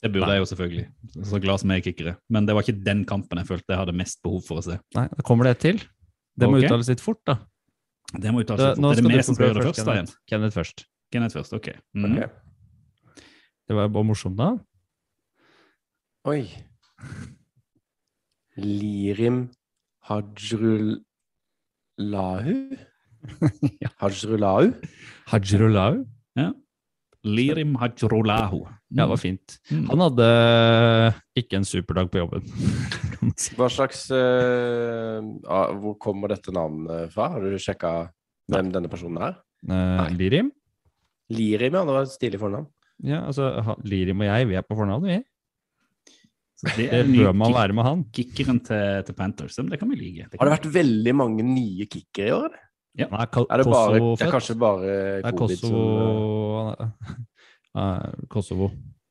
[0.03, 0.85] Det burde jeg jo selvfølgelig.
[1.31, 2.13] Så glad som jeg er kickere.
[2.33, 4.79] Men det var ikke den kampen jeg følte jeg hadde mest behov for å se.
[4.99, 5.83] Nei, da kommer det et til.
[6.39, 7.39] Det må uttales litt fort, da.
[8.13, 8.81] Det må Da, uttales.
[8.83, 10.11] nå Er det meg som skal gjøre det først, først, da igjen?
[10.11, 10.27] Kenneth.
[10.33, 10.85] Kenneth først.
[11.15, 11.69] Kenneth først, ok.
[11.97, 12.09] Mm.
[12.11, 13.23] Ok.
[13.71, 14.51] Det var bare morsomt, da.
[16.29, 16.43] Oi.
[18.61, 19.47] Lirim
[20.09, 21.05] Hajrulahu?
[25.31, 26.05] Hajrulahu?
[26.37, 26.51] ja.
[27.23, 28.65] Lirim Hajrulahu.
[28.91, 29.61] Ja, det var fint.
[29.71, 29.85] Mm.
[29.93, 30.27] Han hadde
[31.39, 32.43] ikke en superdag på jobben.
[33.57, 37.29] Hva slags ah, Hvor kommer dette navnet fra?
[37.37, 38.11] Har du sjekka
[38.51, 39.39] hvem denne personen er?
[39.63, 40.51] Uh, Lirim?
[41.31, 41.85] Lirim, ja.
[41.87, 42.67] Det var et stilig fornavn.
[43.07, 45.19] Ja, altså, Lirim og jeg, vi er på fornavnet, vi.
[46.63, 48.05] Det Det er bør man være med han.
[48.15, 49.57] kickeren til, til Panthers.
[49.57, 50.29] Det kan vi like.
[50.39, 52.53] Har det vært veldig mange nye kickere i år?
[52.99, 53.07] Ja.
[53.11, 54.81] Nei, er, det, bare, det er kanskje bare
[55.25, 55.83] Det er Kosovo
[56.79, 57.23] som
[57.73, 58.67] Eh, Kosovo.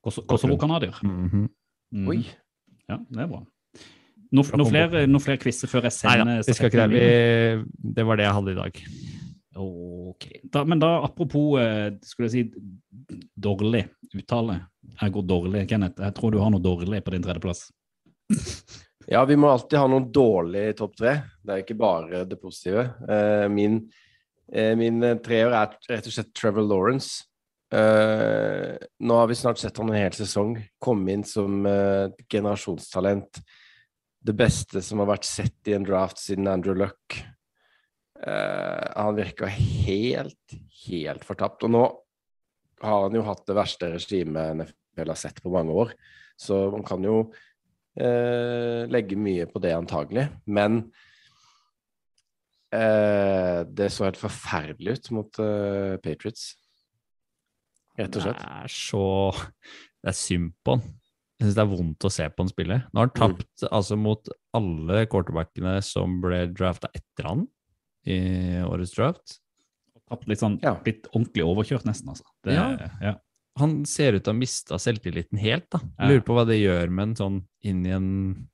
[0.05, 0.93] Kosovo- Kosovo-canadier.
[1.01, 1.47] -hmm.
[1.91, 2.07] mm.
[2.07, 2.23] Oi.
[2.89, 3.43] Ja, det er bra.
[4.31, 6.89] Noen flere, noe flere quizer før jeg Nei da, sender vi skal ikke det.
[6.91, 8.83] Vi, det var det jeg hadde i dag.
[9.55, 10.31] Ok.
[10.43, 13.83] Da, men da, apropos eh, skulle jeg si dårlig
[14.15, 14.61] uttale.
[15.01, 15.99] Jeg går dårlig, Kenneth.
[16.01, 17.67] Jeg tror du har noe dårlig på din tredjeplass.
[19.11, 21.11] Ja, vi må alltid ha noe dårlig i topp tre.
[21.41, 22.83] Det er ikke bare det positive.
[23.09, 23.79] Eh, min
[24.53, 27.25] eh, min treer er rett og slett Trevor Lawrence.
[27.73, 31.65] Nå har vi snart sett han en hel sesong komme inn som
[32.29, 33.41] generasjonstalent.
[34.21, 37.17] Det beste som har vært sett i en draft siden Andrew Luck.
[38.21, 41.65] Eh, han virka helt, helt fortapt.
[41.65, 41.83] Og nå
[42.81, 45.93] har han jo hatt det verste regimet NFL har sett på mange år.
[46.37, 47.17] Så man kan jo
[47.97, 50.27] eh, legge mye på det antagelig.
[50.45, 50.83] Men
[52.73, 56.51] eh, det så helt forferdelig ut mot eh, Patriots.
[57.99, 58.41] Rett og slett.
[58.41, 59.05] Det er så
[60.01, 60.89] Det er synd på han.
[61.41, 62.75] Jeg syns det er vondt å se på han spille.
[62.93, 67.47] Nå har han tapt altså mot alle quarterbackene som ble drafta etter han
[68.05, 68.17] i
[68.65, 69.39] årets draft.
[70.09, 70.75] Tapt litt sånn, Ja.
[70.83, 72.23] blitt ordentlig overkjørt nesten, altså.
[72.43, 72.89] Det, Ja.
[73.01, 73.15] ja.
[73.57, 75.69] Han ser ut til å ha mista selvtilliten helt.
[75.69, 75.79] da.
[75.99, 76.07] Ja.
[76.07, 78.47] Lurer på hva det gjør med en sånn inn i en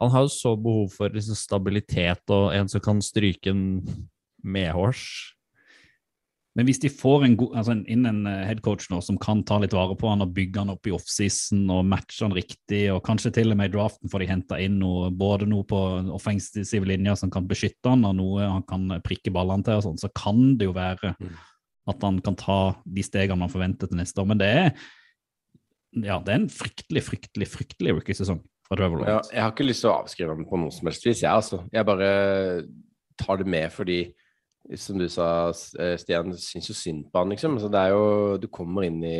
[0.00, 3.82] Han har jo så behov for liksom stabilitet og en som kan stryke en
[4.42, 5.34] medhårs.
[6.54, 9.56] Men hvis de får en god, altså inn en eh, headcoach nå som kan ta
[9.58, 13.00] litt vare på han og bygge han opp i offseason og matche han riktig, og
[13.06, 15.80] kanskje til og med i draften får de henta inn noe, både noe på
[16.14, 19.98] offensive linjer som kan beskytte han, og noe han kan prikke ballene til, og sånn,
[19.98, 21.34] så kan det jo være Mm.
[21.90, 24.26] at han kan ta de stegene man forventer til neste år.
[24.30, 24.70] Men det er
[26.06, 29.30] ja, det er en fryktelig, fryktelig, fryktelig rookie-sesong fra Trevor Ja, Lawrence.
[29.34, 31.60] jeg har ikke lyst til å avskrive ham på noe som helst vis, jeg altså.
[31.74, 32.08] Jeg bare
[33.20, 33.98] tar det med fordi,
[34.80, 35.26] som du sa,
[35.78, 37.58] eh, Stian, syns jo synd på han, liksom.
[37.60, 39.18] Så det er jo Du kommer inn i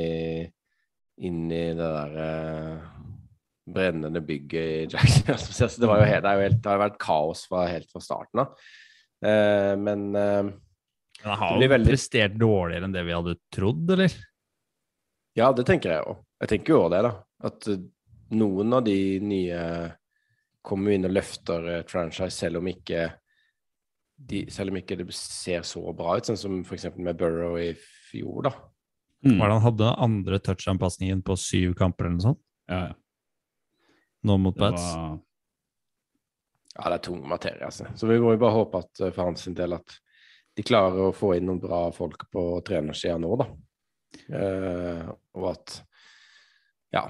[1.25, 2.79] inn i det der eh,
[3.71, 5.37] brennende bygget i Jackson.
[5.71, 7.87] Så det, var jo helt, det, jo helt, det har jo vært kaos fra, helt
[7.93, 8.57] fra starten av.
[9.25, 10.43] Eh, men eh,
[11.23, 14.17] Men han har jo veldig- prestert dårligere enn det vi hadde trodd, eller?
[15.39, 16.19] Ja, det tenker jeg òg.
[16.43, 17.13] Jeg tenker jo også det, da.
[17.51, 17.85] At eh,
[18.35, 19.63] noen av de nye
[20.67, 23.07] kommer jo inn og løfter eh, franchise, selv om ikke
[24.17, 26.87] de, selv om ikke det ser så bra ut, sånn som f.eks.
[26.97, 27.73] med Burrow i
[28.11, 28.55] fjor, da.
[29.25, 29.39] Mm.
[29.41, 32.43] Var det han hadde den andre touchdown-pasningen på syv kamper eller noe sånt?
[32.71, 32.97] Ja, ja.
[34.25, 34.83] Nå mot Bats?
[34.83, 35.19] Var,
[36.75, 37.87] Ja, det er tung materie, altså.
[37.95, 39.99] Så vi må jo bare håpe at for hans del at
[40.55, 43.47] de klarer å få inn noen bra folk på trenersida nå, da.
[44.39, 45.77] Eh, og at
[46.95, 47.05] ja,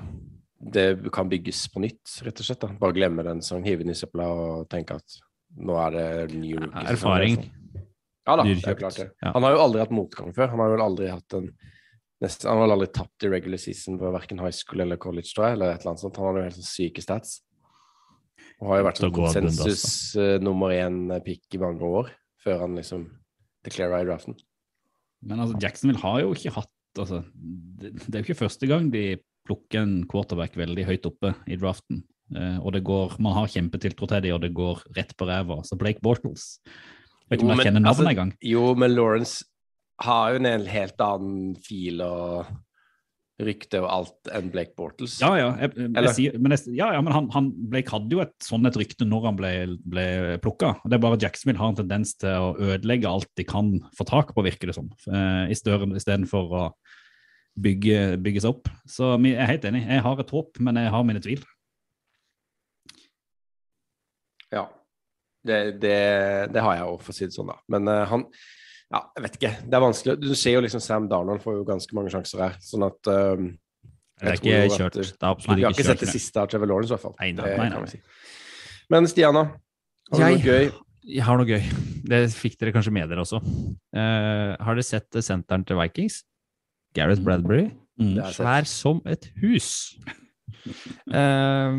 [0.58, 2.62] det kan bygges på nytt, rett og slett.
[2.64, 2.72] da.
[2.80, 5.18] Bare glemme den sesongen, hive den i søpla og tenke at
[5.54, 6.88] nå er det ny rookie.
[6.94, 7.38] Erfaring.
[8.24, 9.10] Ja da, det er klart det.
[9.20, 9.34] Ja.
[9.34, 10.50] Han har jo aldri hatt motgang før.
[10.54, 11.50] Han har vel aldri hatt en
[12.24, 15.28] nesten, Han har vel aldri tapt i regular season på verken high school eller college,
[15.34, 16.20] tror jeg, eller et eller annet sånt.
[16.20, 17.36] Han har jo helt sånn syke stats.
[18.62, 19.84] Og har jo vært Så sånn god konsensus
[20.16, 22.10] uh, nummer én-pick i mange år,
[22.44, 23.06] før han liksom
[23.66, 24.38] declara i draften.
[25.24, 28.90] Men altså, Jacksonville har jo ikke hatt altså, det, det er jo ikke første gang
[28.92, 29.04] de
[29.44, 32.04] plukker en quarterback veldig høyt oppe i draften.
[32.32, 35.60] Eh, og det går, Man har kjempetiltro til dem, og det går rett på ræva.
[35.66, 36.54] Så Blake Bortles
[37.28, 38.30] Vet ikke om jeg kjenner navnet altså, engang.
[38.44, 39.44] Jo, men Lawrence
[40.04, 42.50] har jo en helt annen fil og
[43.42, 45.16] rykte og alt enn Blake Bortles.
[45.22, 45.48] Ja, ja.
[45.58, 48.68] Jeg, jeg, sier, men, jeg, ja, ja, men han, han Blake hadde jo et sånn
[48.68, 50.06] et rykte når han ble, ble
[50.44, 50.74] plukka.
[50.84, 54.34] Det er bare Jacksonville har en tendens til å ødelegge alt de kan få tak
[54.36, 56.68] på, virker det som, eh, istedenfor å
[57.64, 58.70] bygge, bygge seg opp.
[58.90, 59.84] Så jeg er helt enig.
[59.88, 61.42] Jeg har et håp, men jeg har mine tvil.
[64.54, 64.68] Ja.
[65.44, 65.96] Det, det,
[66.54, 67.58] det har jeg òg, for å si det sånn, da.
[67.74, 68.24] Men uh, han
[68.94, 69.50] Ja, jeg vet ikke.
[69.64, 70.14] Det er vanskelig.
[70.22, 73.44] Du ser jo liksom Sam Darnold får jo ganske mange sjanser her, sånn at uh,
[74.22, 74.98] Det er ikke at- kjørt.
[75.00, 77.16] Det er Vi har ikke ikke sett det siste av Trevor Lawrence, i hvert fall.
[77.20, 77.92] Nei, nei, nei, nei.
[77.92, 78.00] si.
[78.92, 79.46] Men Stian, da?
[80.12, 80.70] Har du noe gøy?
[81.04, 81.64] Jeg har noe gøy.
[82.08, 83.40] Det fikk dere kanskje med dere også.
[83.92, 86.22] Uh, har dere sett eh, senteren til Vikings?
[86.96, 87.66] Gareth Bradbury.
[88.00, 88.14] Mm.
[88.20, 88.38] Sett.
[88.38, 89.72] Svær som et hus.
[91.12, 91.74] Eh,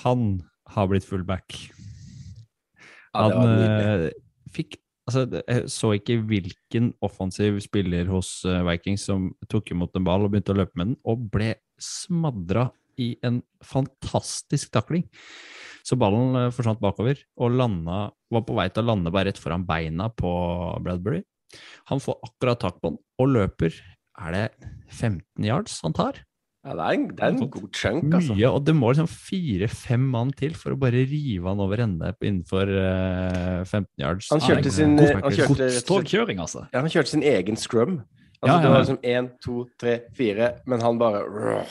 [0.00, 0.20] han
[0.72, 1.56] har blitt fullback.
[3.14, 4.12] Ja, Han nydelig.
[4.12, 9.96] eh, fikk Altså, jeg så ikke hvilken offensiv spiller hos eh, Vikings som tok imot
[9.96, 12.66] en ball og begynte å løpe med den, og ble smadra
[13.00, 15.06] i en fantastisk takling.
[15.80, 19.40] Så ballen eh, forsvant bakover og landa, var på vei til å lande bare rett
[19.40, 20.28] foran beina på
[20.84, 21.22] Bradbury.
[21.88, 23.80] Han får akkurat tak på den og løper.
[24.20, 24.46] Er det
[24.92, 26.20] 15 yards han tar?
[26.68, 28.34] Ja, det er en, det er en god chunk, altså.
[28.36, 32.10] Mye, og det må liksom fire-fem mann til for å bare rive han over ende
[32.20, 34.28] innenfor uh, 15 yards.
[34.34, 36.66] Han kjørte sin- slett- Godstogkjøring, altså.
[36.74, 38.02] Ja, han kjørte sin egen scrum.
[38.38, 41.64] Altså, Ja, ja, Det var liksom én, to, tre, fire, men han bare rrr.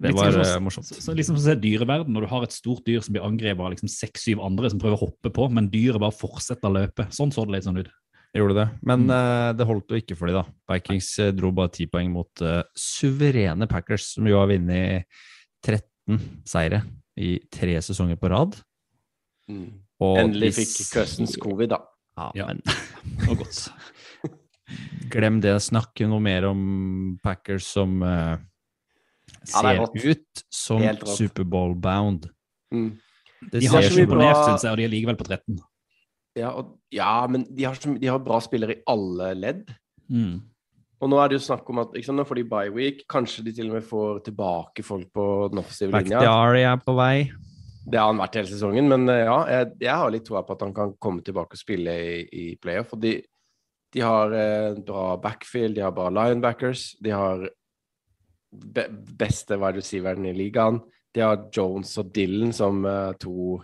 [0.00, 0.86] Det var sånn eh, som- morsomt.
[0.88, 3.60] Så, så liksom så er dyreverden, når du har et stort dyr som blir angrepet
[3.60, 7.06] av liksom seks-syv andre som prøver å hoppe på, men dyret bare fortsetter å løpe.
[7.12, 7.90] Sånn så det litt sånn ut.
[8.36, 8.66] Gjorde det.
[8.84, 9.10] Men Mm.
[9.16, 10.44] uh, det holdt jo ikke for de da.
[10.68, 15.06] Vikings uh, dro bare ti poeng mot uh, suverene Packers, som jo har vunnet
[15.64, 16.82] 13 seire
[17.16, 18.58] i tre sesonger på rad.
[19.48, 19.70] Mm.
[20.04, 21.78] Og Endelig de fikk Cousins covid, da.
[22.18, 22.46] Ja, Ja.
[22.50, 22.60] men
[23.26, 23.62] noe godt.
[25.12, 25.54] glem det.
[25.62, 28.38] Snakk noe mer om Packers som er
[29.46, 30.82] ser ja, ut som.
[31.16, 32.28] Superbowl-bound.
[32.74, 32.90] Mm.
[33.52, 35.58] Det De har ikke mye imponert, bra- syns jeg, og de er likevel på 13.
[36.36, 39.64] Ja, og, ja, men de har, de har bra spillere i alle ledd.
[40.12, 40.36] Mm.
[40.96, 43.02] Og nå er det jo snakk om at sant, nå får de bye week.
[43.10, 46.20] Kanskje de til og med får tilbake folk på den offensive linja.
[46.20, 47.28] Bakhtiari er på vei.
[47.86, 50.56] Det har han vært hele sesongen, men eh, ja, jeg, jeg har litt troa på
[50.56, 52.96] at han kan komme tilbake og spille i, i playoff.
[52.96, 53.12] Og de,
[53.94, 57.46] de har eh, bra backfield, de har bra linebackers, de har
[58.50, 58.88] be,
[59.20, 60.80] beste wide receiveren i ligaen.
[61.14, 63.60] De har Jones og Dylan som eh, to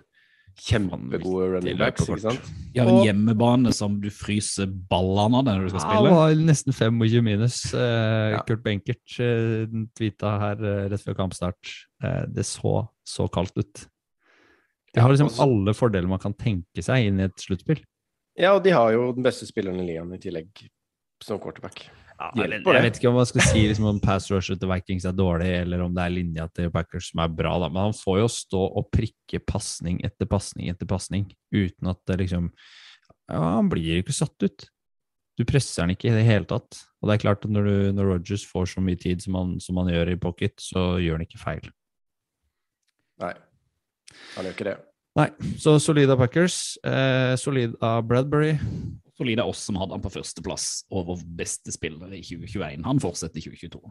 [0.59, 2.51] kjempegode running backs, ikke sant?
[2.73, 6.09] De har en Og- hjemmebane som du fryser ballene av når du skal Ja, spille.
[6.11, 7.75] Ja, var nesten 25 minus.
[7.75, 8.43] Eh, Ja.
[8.43, 11.73] Kurt Benkert eh, tweeta her eh, rett før kampstart.
[12.03, 13.87] Eh, det så så kaldt ut.
[14.95, 17.81] De har liksom alle fordeler man kan tenke seg inn i et sluttspill.
[18.39, 20.49] Ja, og de har jo den beste spilleren i ligaen i tillegg
[21.23, 21.89] som quarterback.
[22.37, 25.17] Jeg, jeg vet ikke om man skal si liksom, om pass rushet til Vikings er
[25.17, 27.71] dårlig, eller om det er linja til Packers som er bra, da.
[27.73, 32.21] men han får jo stå og prikke pasning etter pasning etter pasning uten at det
[32.25, 32.53] liksom
[33.31, 34.67] ja, Han blir ikke satt ut.
[35.39, 36.83] Du presser han ikke i det hele tatt.
[37.01, 39.55] Og det er klart at når, du, når Rogers får så mye tid som han,
[39.63, 41.71] som han gjør i pocket, så gjør han ikke feil.
[43.23, 43.33] Nei,
[44.35, 44.77] han gjør ikke det.
[45.19, 45.29] Nei,
[45.61, 46.59] så solid av Packers.
[46.89, 48.55] Eh, solid av Bradbury.
[49.19, 52.85] Solid av oss som hadde han på førsteplass over beste spillere i 2021.
[52.87, 53.83] Han fortsetter i 2022.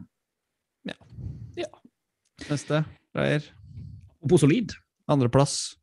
[2.49, 2.81] Neste.
[3.17, 3.45] Reier.
[4.21, 4.73] Og på solid,
[5.12, 5.75] Andreplass.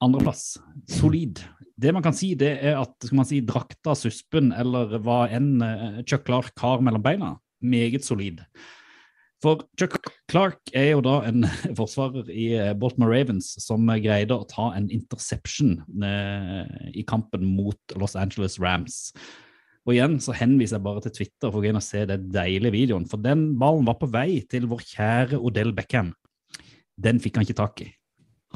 [0.00, 1.40] andreplass, solid.
[1.80, 5.60] Det man kan si, det er at skal man si, drakta, suspen eller hva enn
[5.64, 8.40] eh, Chuck Clark har mellom beina, meget solid.
[9.40, 9.96] For Chuck
[10.28, 11.46] Clark er jo da en
[11.78, 17.96] forsvarer i eh, Baltimore Ravens som greide å ta en interception eh, i kampen mot
[18.00, 19.14] Los Angeles Rams.
[19.88, 22.28] Og igjen så henviser jeg bare til Twitter for å gå inn og se den
[22.34, 23.08] deilige videoen.
[23.08, 26.12] For den ballen var på vei til vår kjære Odell Beckham.
[27.00, 27.88] Den fikk han ikke tak i.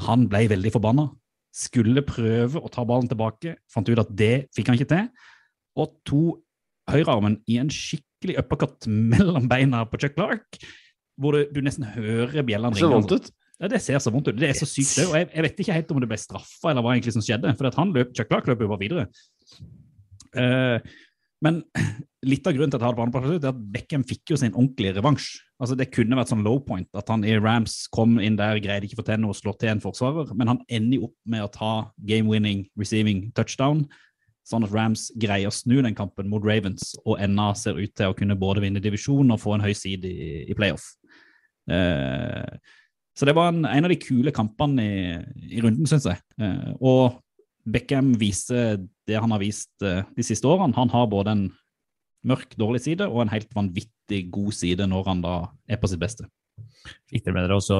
[0.05, 1.09] Han ble veldig forbanna.
[1.55, 3.55] Skulle prøve å ta ballen tilbake.
[3.71, 5.09] Fant ut at det fikk han ikke til.
[5.81, 6.23] Og to
[6.91, 10.59] høyrearmen i en skikkelig uppercut mellom beina på Chuck Clark,
[11.21, 13.01] hvor du, du nesten hører bjellene Det ser ringe.
[13.03, 13.31] vondt ut.
[13.61, 14.35] Ja, Det ser så vondt ut.
[14.39, 14.97] Det er så sykt.
[14.97, 17.23] det, Og jeg, jeg vet ikke helt om det ble straffa, eller hva egentlig som
[17.23, 17.53] skjedde.
[17.55, 19.05] For han løp, Chuck Clark løp jo bare videre.
[20.35, 20.79] Uh,
[21.45, 21.61] men
[22.31, 24.39] litt av grunnen til at jeg har det på andreplass, er at Beckham fikk jo
[24.41, 25.27] sin ordentlige revansj.
[25.61, 28.87] Altså Det kunne vært sånn low point, at han i Rams kom inn der, greide
[28.87, 31.45] ikke å få til noe, slå til en forsvarer, men han ender jo opp med
[31.45, 31.73] å ta
[32.09, 33.85] game-winning receiving touchdown,
[34.45, 38.11] sånn at Rams greier å snu den kampen mot Ravens, og ennå ser ut til
[38.11, 40.91] å kunne både vinne divisjon og få en høy side i, i playoff.
[41.71, 42.57] Eh,
[43.15, 45.03] så det var en, en av de kule kampene i,
[45.57, 46.21] i runden, syns jeg.
[46.41, 47.21] Eh, og
[47.65, 50.75] Beckham viser det han har vist eh, de siste årene.
[50.77, 51.45] Han har både en
[52.25, 55.35] mørk, dårlig side og en helt vanvittig god side når han da
[55.69, 56.27] er på sitt beste.
[57.09, 57.79] Fikk dere med dere også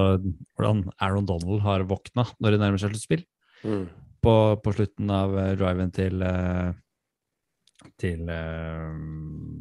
[0.58, 3.24] hvordan Aaron Donald har våkna når det nærmer seg sluttspill?
[3.66, 3.86] Mm.
[4.26, 6.74] På, på slutten av eh, driven til eh,
[8.02, 8.92] til uh,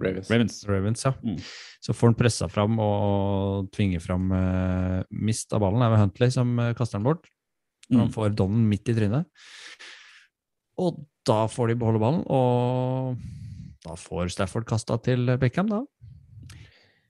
[0.03, 0.31] Ravens.
[0.31, 0.59] Ravens.
[0.69, 1.13] Ravens, ja.
[1.23, 1.39] Mm.
[1.85, 5.83] Så får han pressa fram og, tvinger fram uh, mist av ballen.
[5.83, 7.29] Det er vel Huntley som uh, kaster den bort.
[7.91, 7.99] Mm.
[8.01, 9.29] han får Donnen midt i trynet.
[10.81, 13.19] Og da får de beholde ballen, og
[13.85, 15.83] da får Stafford kasta til Beckham, da.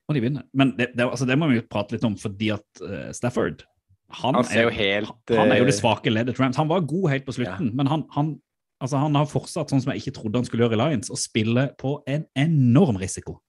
[0.05, 0.43] Og de vinner.
[0.53, 2.83] Men det, det, altså det må vi jo prate litt om, fordi at
[3.15, 3.63] Stafford
[4.09, 6.59] han, Han er, jo helt han er jo det eh, svake leddet Rams.
[6.61, 8.35] Han var god helt på slutten, men han, han,
[8.83, 11.17] altså han har fortsatt, sånn som jeg ikke trodde han skulle gjøre i Lions, å
[11.19, 13.39] spille på en enorm risiko.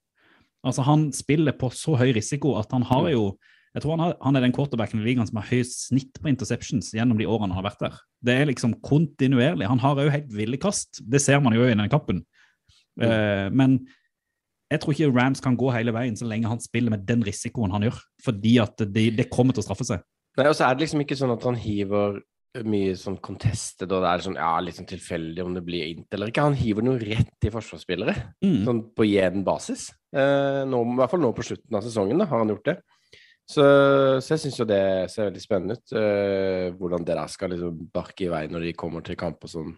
[0.66, 3.28] Altså Han spiller på så høy risiko at han har jo
[3.76, 6.30] jeg tror han, har, han er den quarterbacken i ligaen som har høyest snitt på
[6.30, 7.98] interceptions gjennom de årene han har vært der.
[8.24, 9.66] Det er liksom kontinuerlig.
[9.68, 11.02] Han har òg helt ville kast.
[11.04, 12.22] Det ser man jo i den kampen.
[12.96, 13.82] Uh, men
[14.72, 17.74] jeg tror ikke Rams kan gå hele veien så lenge han spiller med den risikoen
[17.76, 18.00] han gjør.
[18.24, 20.00] Fordi at det, det kommer til å straffe seg.
[20.37, 22.18] Nei, og så er det liksom ikke sånn at han hiver
[22.64, 26.14] mye sånn contested, og det er sånn, ja, litt sånn tilfeldig om det blir int
[26.16, 26.45] eller ikke.
[26.47, 28.14] Han hiver noe rett i forsvarsspillere,
[28.45, 28.64] Mm.
[28.64, 29.91] sånn på jevn basis.
[30.14, 32.76] Eh, nå, I hvert fall nå på slutten av sesongen da, har han gjort det.
[33.47, 33.62] Så,
[34.24, 37.76] så jeg syns jo det ser veldig spennende ut, eh, hvordan det der skal liksom
[37.93, 39.76] barke i vei når de kommer til kamper som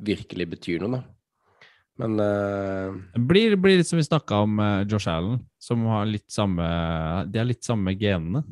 [0.00, 1.02] virkelig betyr noe, da.
[1.98, 6.06] Men eh, Det blir, blir litt som vi snakka om eh, Josh Allen, som har
[6.06, 6.62] litt samme
[7.26, 8.44] De har litt samme genene.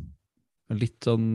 [0.74, 1.26] Litt sånn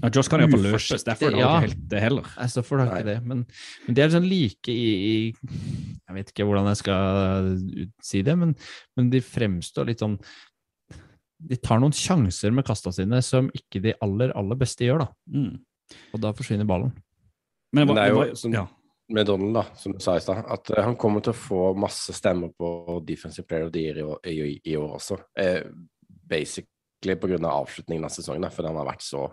[0.00, 0.78] Ja, Josh kan iallfall løpe.
[0.78, 1.50] Uforsiktig, Stafford har ja.
[1.50, 2.28] ikke helt det heller.
[2.38, 3.42] Nei, Stafford har ikke det, men,
[3.84, 7.50] men de er sånn like i, i Jeg vet ikke hvordan jeg skal
[8.04, 8.54] si det, men,
[8.96, 10.16] men de fremstår litt sånn
[11.50, 15.10] De tar noen sjanser med kasta sine som ikke de aller, aller beste gjør, da.
[15.34, 15.58] Mm.
[16.14, 16.94] Og da forsvinner ballen.
[17.74, 18.62] Men, Men det er jo som, ja.
[19.12, 21.64] med Donald, da, som du sa i stad, at eh, han kommer til å få
[21.76, 25.18] masse stemmer på Defensive Player of the Year i i, i år også.
[25.36, 25.66] Eh,
[26.24, 26.70] basically
[27.20, 29.24] på grunn av avslutningen av sesongen, da, fordi han har vært så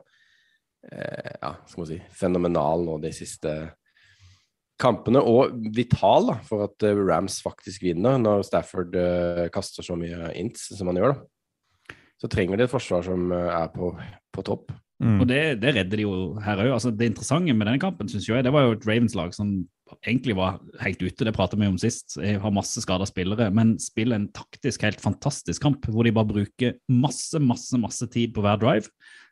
[0.91, 3.55] eh, ja, skal man si, fenomenal nå de siste
[4.81, 5.21] kampene.
[5.23, 10.33] Og vital da, for at eh, Rams faktisk vinner, når Stafford eh, kaster så mye
[10.39, 11.15] ints som han gjør.
[11.15, 11.97] da.
[12.21, 13.93] Så trenger de et forsvar som eh, er på,
[14.35, 14.73] på topp.
[15.01, 16.15] Og det, det redder de jo
[16.45, 16.75] her òg.
[16.75, 19.55] Altså, det interessante med denne kampen synes jeg, det var jo et Ravens-lag som
[20.01, 21.25] egentlig var helt ute.
[21.27, 22.17] Det pratet vi om sist.
[22.21, 26.29] Jeg har masse skada spillere, men spiller en taktisk helt fantastisk kamp hvor de bare
[26.29, 28.91] bruker masse, masse, masse tid på hver drive.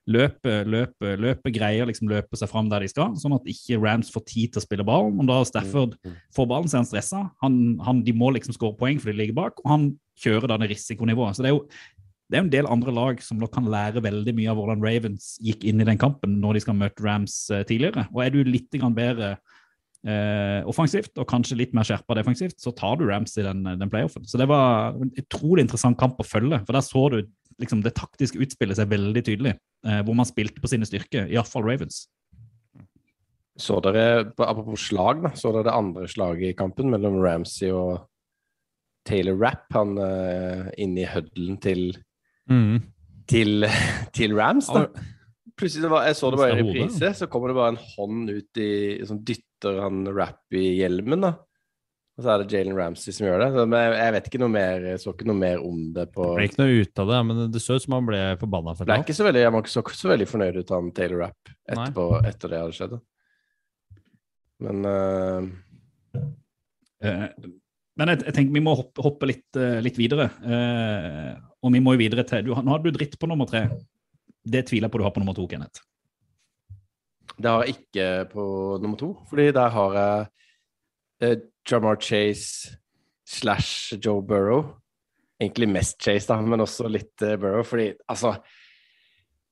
[0.09, 4.09] Løpe, løpe, løpe greier, liksom løpe seg fram der de skal, sånn at ikke Rams
[4.13, 5.11] får tid til å spille ball.
[5.13, 5.95] Og da Stafford
[6.35, 7.23] får ballen, så er han stressa.
[7.45, 9.87] Han, han, de må liksom skåre poeng fordi de ligger bak, og han
[10.19, 11.37] kjører da det risikonivået.
[11.37, 11.65] Så det er jo
[12.29, 15.31] det er en del andre lag som nok kan lære veldig mye av hvordan Ravens
[15.41, 18.05] gikk inn i den kampen når de skal møte Rams eh, tidligere.
[18.13, 19.31] Og er du litt bedre
[20.07, 23.91] eh, offensivt og kanskje litt mer skjerpa defensivt, så tar du Rams i den, den
[23.91, 24.27] playoffen.
[24.27, 27.19] Så det var en utrolig interessant kamp å følge, for der så du
[27.59, 31.65] liksom det taktiske utspillet seg veldig tydelig, eh, hvor man spilte på sine styrker, iallfall
[31.67, 32.05] Ravens.
[33.59, 38.05] Så dere, apropos slag, da, så dere det andre slaget i kampen mellom Ramsey og
[39.07, 41.89] Taylor Rapp, han uh, inne i huddelen til,
[42.49, 42.79] Mm.
[43.27, 43.67] til,
[44.17, 44.87] til Rams, da.
[44.87, 45.03] Ja.
[45.59, 48.31] Plutselig, det var, jeg så det bare i reprise, så kommer det bare en hånd
[48.31, 48.71] ut i
[49.07, 51.33] Som dytter han Rapp i hjelmen, da.
[52.19, 53.49] Og så er det Jalen Ramsey som gjør det.
[53.55, 56.09] Så, men jeg, jeg vet ikke noe mer, jeg så ikke noe mer om det
[56.11, 58.19] på Det ble ikke noe ut av det, men det så ut som han ble
[58.41, 59.05] forbanna for ble det.
[59.07, 61.53] ikke så veldig, Jeg var ikke så, så veldig fornøyd ut av han Taylor Rapp
[61.69, 62.99] etterpå, etter det hadde skjedd.
[64.67, 65.49] Men uh...
[66.99, 67.25] Eh,
[67.99, 70.29] men jeg, jeg tenker vi må hoppe, hoppe litt, eh, litt videre.
[70.43, 73.65] Eh, og vi må jo videre til du, Nå hadde du dritt på nummer tre.
[74.49, 75.83] Det tviler jeg på du har på nummer to, Kenneth.
[77.39, 78.43] Det har jeg ikke på
[78.81, 80.27] nummer to, fordi der har jeg
[81.23, 82.77] eh, Jamar Chase
[83.27, 84.63] slash Joe Burrow.
[85.39, 88.39] Egentlig mest Chase, da, men også litt eh, Burrow, fordi altså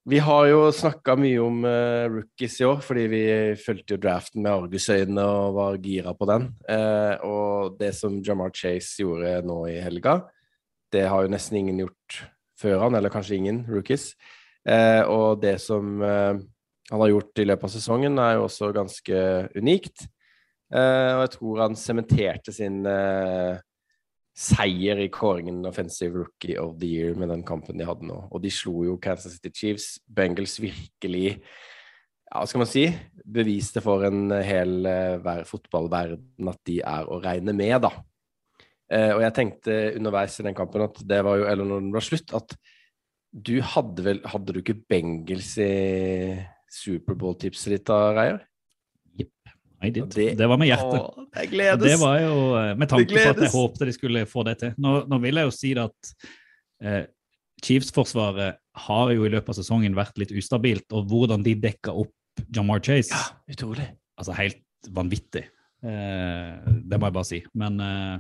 [0.07, 3.23] Vi har jo snakka mye om eh, rookies i år, fordi vi
[3.59, 6.45] fulgte jo draften med argusøyne og var gira på den.
[6.63, 10.21] Eh, og det som Jamar Chase gjorde nå i helga,
[10.95, 12.21] det har jo nesten ingen gjort
[12.55, 14.13] før han, eller kanskje ingen rookies.
[14.67, 16.39] Eh, og det som eh,
[16.91, 19.23] han har gjort i løpet av sesongen, er jo også ganske
[19.55, 20.07] unikt.
[20.73, 22.83] Eh, og jeg tror han sementerte sin
[24.37, 28.19] seier i kåringen Offensive Rookie of the Year med den kampen de hadde nå.
[28.29, 29.87] Og de slo jo Kansas City Chiefs.
[30.05, 31.39] Bengals virkelig
[32.27, 32.85] ja, skal man si,
[33.25, 37.91] beviste for en hel eh, fotballverden at de er å regne med, da.
[38.91, 41.95] Eh, og jeg tenkte underveis i den kampen, at det var jo, eller når den
[41.95, 42.57] var slutt, at
[43.37, 45.67] du hadde vel Hadde du ikke Bengels i
[46.73, 48.39] Superbowl-tipset ditt da, Reier?
[49.17, 49.51] Jepp.
[49.77, 51.03] Det, det- var med hjertet.
[51.05, 51.83] Å, jeg gledes.
[51.85, 54.73] Det var jo eh, med tanke på at jeg håpte de skulle få det til.
[54.81, 56.11] Nå, nå vil jeg jo si det at
[56.81, 57.03] eh,
[57.63, 58.57] Chiefs-forsvaret
[58.87, 62.13] har jo i løpet av sesongen vært litt ustabilt, og hvordan de dekka opp
[62.53, 63.23] Jamar Chase, Ja,
[63.53, 63.87] utrolig.
[64.19, 64.61] altså helt
[64.93, 65.45] vanvittig.
[65.85, 66.51] Eh,
[66.85, 67.39] det må jeg bare si.
[67.57, 68.19] Men eh,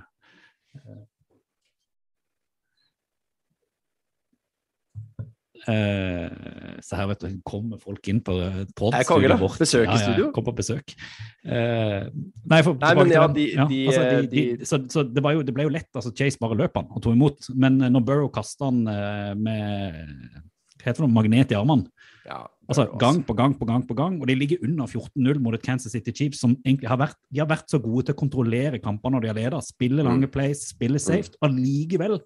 [5.67, 8.35] eh, Så her vet du, kommer folk inn på
[8.77, 9.59] podstudioet vårt.
[9.61, 10.31] Besøk i studio?
[10.35, 10.93] Kom på besøk.
[11.45, 12.07] Eh,
[12.49, 15.33] nei, for, Nei, men ja, de- de- altså, de, de, de- så, så det, var
[15.37, 15.89] jo, det ble jo lett.
[15.95, 17.49] altså Chase bare løp han og tok imot.
[17.55, 20.03] Men eh, når Burrow kasta han eh, med
[20.77, 21.87] hva heter det, magnet i armene
[22.27, 25.55] Ja, Altså Gang på gang på gang, på gang, og de ligger under 14-0 mot
[25.55, 28.19] et Kansas City Chiefs som egentlig har vært, de har vært så gode til å
[28.19, 29.63] kontrollere kamper når de har ledet.
[29.63, 30.07] Spille Mm.
[30.09, 31.31] lange plays, spille safe.
[31.41, 32.19] Allikevel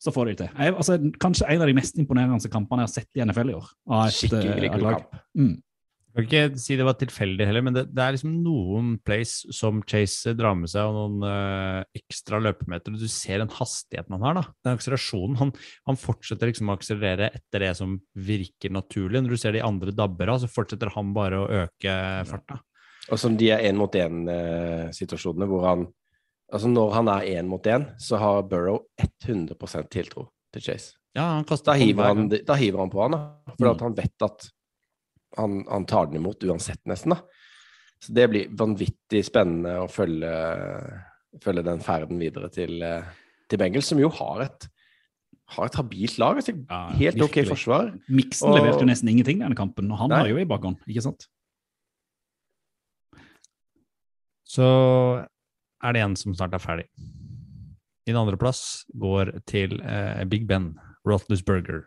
[0.00, 0.56] så får de det til.
[0.58, 3.56] Jeg, altså, kanskje en av de mest imponerende kampene jeg har sett i NFL i
[3.58, 3.70] år.
[3.90, 5.22] Av et, Skikkelig eh, god kamp.
[5.38, 5.54] Mm.
[6.14, 9.32] Jeg kan ikke si det var tilfeldig heller, men det, det er liksom noen plays
[9.56, 12.94] som Chase drar med seg, og noen uh, ekstra løpemeter.
[12.94, 14.44] og Du ser den hastigheten han har, da.
[14.62, 15.40] Den akselerasjonen.
[15.40, 15.50] Han,
[15.90, 19.24] han fortsetter liksom å akselerere etter det som virker naturlig.
[19.24, 21.98] Når du ser de andre dabber av, så fortsetter han bare å øke
[22.30, 22.60] farta.
[23.10, 25.88] Og som de er én-mot-én-situasjonene hvor han
[26.52, 30.94] Altså når han er én mot én, så har Burrow 100% tiltro til Chase.
[31.16, 33.36] Ja, han Da hiver han, da hiver han på han, da.
[33.58, 33.70] For Mm.
[33.74, 34.50] at han vet at
[35.36, 37.10] han, han tar den imot uansett, nesten.
[37.10, 37.20] da.
[38.00, 41.00] Så det blir vanvittig spennende å følge,
[41.40, 43.02] følge den ferden videre til, eh,
[43.48, 44.68] til Bengals, som jo har et
[45.46, 46.36] har et habilt lag.
[46.36, 47.92] Altså, Ja, helt ok forsvar.
[48.08, 50.20] Miksen Og- leverte jo nesten ingenting denne kampen, og han Nei.
[50.22, 51.26] var jo i bakhånd, ikke sant?
[54.46, 55.26] Så
[55.84, 56.86] er det en som snart er ferdig.
[58.08, 60.74] Min andreplass går til eh, Big Ben
[61.08, 61.84] Roethlisberger,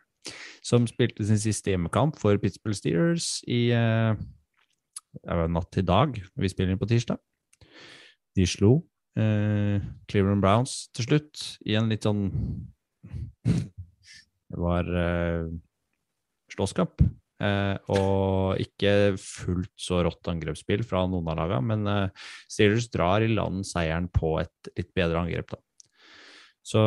[0.65, 4.17] som spilte sin siste hjemmekamp for Pittsburgh Steelers i eh,
[5.25, 6.17] natt til dag.
[6.35, 7.21] Vi spiller inn på tirsdag.
[8.37, 8.79] De slo
[9.17, 12.27] eh, Cleveland Browns til slutt i en litt sånn
[14.47, 15.49] Det var eh,
[16.53, 17.01] slåsskamp.
[17.39, 23.21] Eh, og ikke fullt så rått angrepsspill fra noen av lagene, men eh, Steelers drar
[23.21, 25.59] i land seieren på et litt bedre angrep, da.
[26.65, 26.81] Så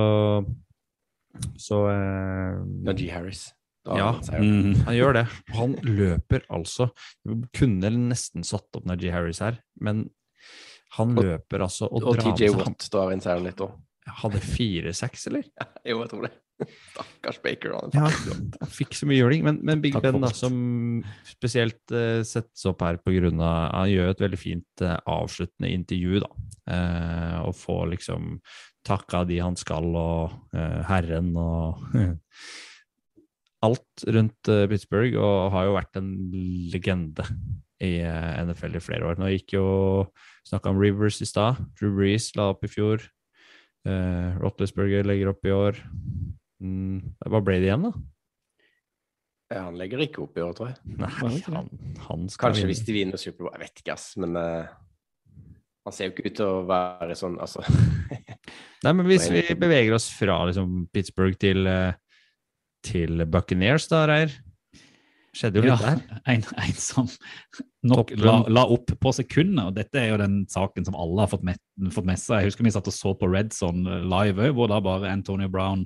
[1.57, 3.53] Så eh, Najee Harris.
[3.87, 4.09] Da Ja.
[4.33, 4.43] han.
[4.45, 4.75] Mhm.
[4.85, 5.27] han gjør det.
[5.57, 6.91] Han løper altså
[7.57, 10.11] kunne nesten satt opp Najee Harris her, men
[10.99, 13.79] han Og- løper altså og, Og drar med TJ Watt drar inn seieren litt òg.
[14.21, 15.45] Hadde fire-seks, eller?
[15.87, 16.33] Jo, jeg tror det.
[16.61, 17.75] Stakkars Baker.
[17.77, 19.45] Han Ja, han fikk så mye juling.
[19.47, 20.57] Men, men Big Takk Ben, da, som
[21.29, 23.13] spesielt uh, settes opp her av
[23.75, 26.33] Han gjør et veldig fint uh, avsluttende intervju, da.
[26.71, 28.35] Uh, og får liksom
[28.87, 30.57] takka de han skal, og
[30.89, 31.83] Herren og
[33.61, 36.07] Alt rundt Pittsburgh, og har jo vært en
[36.73, 37.27] legende
[37.85, 39.19] i NFL i flere år.
[39.21, 39.67] Nå gikk jo
[40.49, 41.61] Snakka om Rivers i stad.
[41.77, 43.05] Drew Brees la opp i fjor.
[43.89, 45.79] Uh, Rottlesburger legger opp i år.
[46.61, 47.93] Mm, hva ble det igjen, da?
[49.57, 50.79] Han legger ikke opp i år, tror jeg.
[51.01, 51.11] Nei,
[51.49, 51.71] han,
[52.07, 52.71] han skal Kanskje vinne.
[52.71, 54.05] hvis de vinner Superbowl, jeg vet ikke, ass.
[54.23, 54.69] Men uh,
[55.89, 57.65] han ser jo ikke ut til å være sånn, altså.
[58.85, 61.99] Nei, men hvis vi beveger oss fra liksom, Pittsburgh til, eh,
[62.87, 64.37] til Buccaneers, da, Reir.
[65.37, 66.23] Skjedde jo Ja, litt der.
[66.33, 67.11] en, en som
[67.87, 71.31] nok la, la opp på sekundet, og dette er jo den saken som alle har
[71.31, 71.59] fått med,
[71.95, 72.43] fått med seg.
[72.45, 75.51] Jeg husker vi satt og så på Red Zone live òg, hvor da bare Antonio
[75.51, 75.85] Brown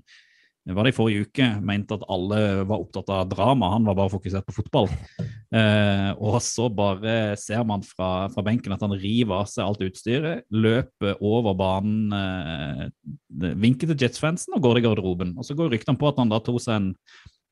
[0.72, 4.12] var det i forrige uke, mente at alle var opptatt av drama, han var bare
[4.14, 4.90] fokusert på fotball.
[5.54, 9.84] Eh, og så bare ser man fra, fra benken at han river av seg alt
[9.86, 15.30] utstyret, løper over banen, eh, vinker til Jets-fansen og går til garderoben.
[15.38, 16.88] Og så går ryktene på at han da tok seg en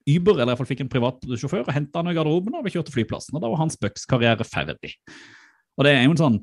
[0.02, 2.66] Uber, eller i hvert fall fikk en privat sjåfør, og henta han i garderoben og
[2.66, 3.38] vi kjørte flyplassen.
[3.38, 4.96] Og da var hans Bucks-karriere ferdig.
[5.78, 6.42] Og det er jo en sånn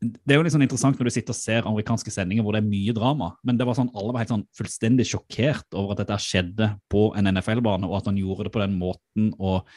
[0.00, 2.62] det er jo litt sånn interessant når du sitter og ser amerikanske sendinger hvor det
[2.62, 6.00] er mye drama, men det var sånn, alle var helt sånn fullstendig sjokkert over at
[6.00, 9.26] dette skjedde på en NFL-bane, og at han gjorde det på den måten.
[9.36, 9.68] og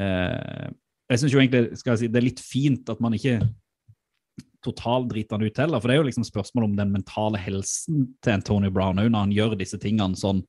[0.00, 0.70] eh,
[1.12, 3.42] Jeg syns jo egentlig skal jeg si, det er litt fint at man ikke
[4.64, 8.38] totaldriter han ut heller, for det er jo liksom spørsmål om den mentale helsen til
[8.38, 10.42] Antonio Brown når han gjør disse tingene sånn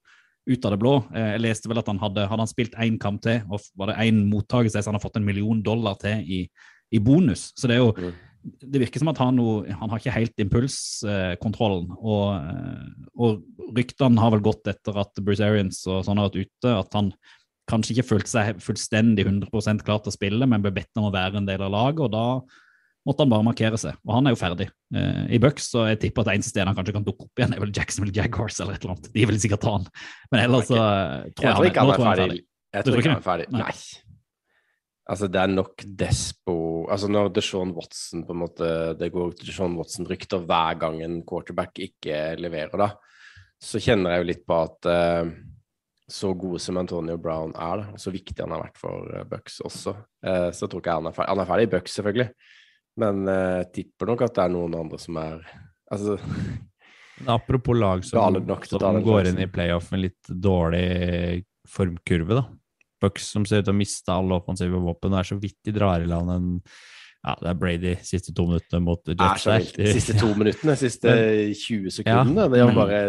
[0.50, 0.96] ut av det blå.
[1.14, 3.92] Eh, Jeg leste vel at han hadde, hadde han spilt én kamp til, og var
[3.92, 6.40] det én mottakelse, så han har fått en million dollar til i,
[6.96, 7.52] i bonus.
[7.60, 8.16] Så det er jo Mm.
[8.44, 11.92] Det virker som at han, noe, han har ikke helt impulskontrollen.
[12.00, 16.48] Og, eh, og ryktene har vel gått etter at Bruce Arians og sånn har vært
[16.48, 17.12] ute, at han
[17.70, 21.14] kanskje ikke følte seg fullstendig 100% klar til å spille, men ble bedt om å
[21.14, 22.26] være en del av laget, og da
[23.08, 23.98] måtte han bare markere seg.
[24.08, 24.70] Og han er jo ferdig.
[24.96, 27.42] Eh, I Bucks så jeg tipper at det eneste stedet han kanskje kan dukke opp
[27.42, 29.10] igjen, er vel Jacksonville Jaguars eller et eller annet.
[29.16, 29.90] De vil sikkert ta han.
[30.34, 32.44] Men ellers så eh, tror Jeg tror ikke han er ferdig.
[32.70, 33.50] Jeg tror ikke han er ferdig.
[33.56, 33.74] Nei.
[35.10, 36.56] Altså, det er nok despo
[36.90, 38.68] Altså, når Deshaun Watson på en måte
[39.00, 42.92] Det går Deshaun Watson-rykter hver gang en quarterback ikke leverer, da,
[43.60, 45.32] så kjenner jeg jo litt på at uh,
[46.10, 49.26] så gode som Antonio Brown er, da, og så viktig han har vært for uh,
[49.30, 49.94] Bucks også,
[50.26, 51.34] uh, så tror ikke jeg han er ferdig.
[51.34, 52.28] Han er ferdig i Bucks, selvfølgelig,
[53.04, 55.44] men uh, tipper nok at det er noen andre som er
[55.90, 56.20] Altså,
[57.18, 58.38] Men apropos lag som,
[58.70, 60.84] som går inn i playoff med litt dårlig
[61.66, 62.44] formkurve, da.
[63.02, 65.76] Bucks som ser ut til å miste alle offensive våpen, og er så vidt de
[65.76, 66.50] drar i land en
[67.20, 69.90] Ja, det er Brady siste to minuttene mot Jets så der.
[69.92, 71.16] Siste to minuttene, siste
[71.52, 73.02] 20 sekundene, det er jo bare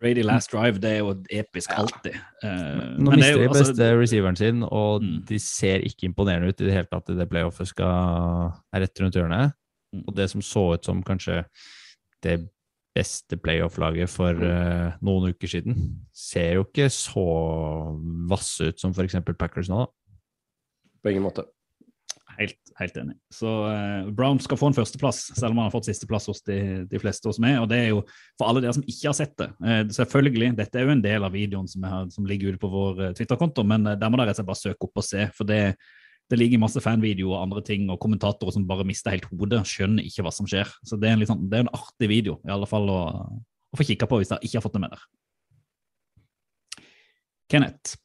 [0.00, 2.16] Brady last drive, det er jo episk alltid.
[2.42, 5.24] Uh, Nå men er mister de altså, beste receiveren sin, og Mm.
[5.28, 9.00] de ser ikke imponerende ut i det hele tatt i det playoffet skal er rett
[9.00, 9.52] rundt hjørnet.
[9.94, 10.04] Mm.
[10.08, 11.44] Og det som så ut som kanskje
[12.24, 12.48] det
[12.98, 15.78] beste playoff-laget for eh, noen uker siden,
[16.14, 17.28] ser jo ikke så
[18.30, 19.20] vasse ut som f.eks.
[19.38, 19.84] Packers nå.
[19.84, 20.98] da.
[21.02, 21.46] på ingen måte.
[22.38, 23.16] Helt, helt enig.
[23.34, 26.84] Så uh, Brown skal få en førsteplass, selv om han har fått sisteplass hos de,
[26.86, 27.56] de fleste hos meg.
[27.58, 28.04] Og det er jo
[28.38, 29.48] for alle dere som ikke har sett det.
[29.58, 32.70] Uh, selvfølgelig, dette er jo en del av videoen som, har, som ligger ute på
[32.70, 35.26] vår eh, Twitter-konto, men eh, der må dere bare søke opp og se.
[35.34, 35.74] For det,
[36.28, 40.04] det ligger masse fanvideoer og andre ting, og kommentatorer som bare mister helt hodet, skjønner
[40.04, 40.68] ikke hva som skjer.
[40.84, 43.00] Så det er en, sånn, det er en artig video, i alle fall å,
[43.72, 45.08] å få kikka på hvis dere ikke har fått det med dere.
[47.48, 47.96] Kenneth.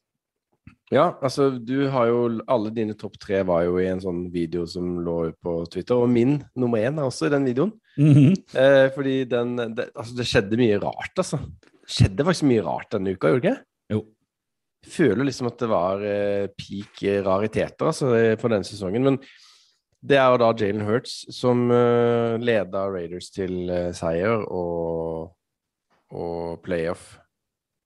[0.92, 2.18] Ja, altså du har jo
[2.50, 6.12] Alle dine topp tre var jo i en sånn video som lå på Twitter, og
[6.12, 7.74] min nummer én er også i den videoen.
[8.58, 11.40] Eh, fordi den det, Altså, det skjedde mye rart, altså.
[11.62, 13.66] Det skjedde faktisk mye rart denne uka, gjorde det ikke?
[13.94, 14.00] Jo.
[14.84, 19.06] Føler liksom at det var eh, peak rariteter altså, eh, på denne sesongen.
[19.06, 19.18] Men
[20.04, 25.30] det er jo da Jalen Hurts som uh, leda Raiders til eh, seier og,
[26.12, 27.14] og playoff.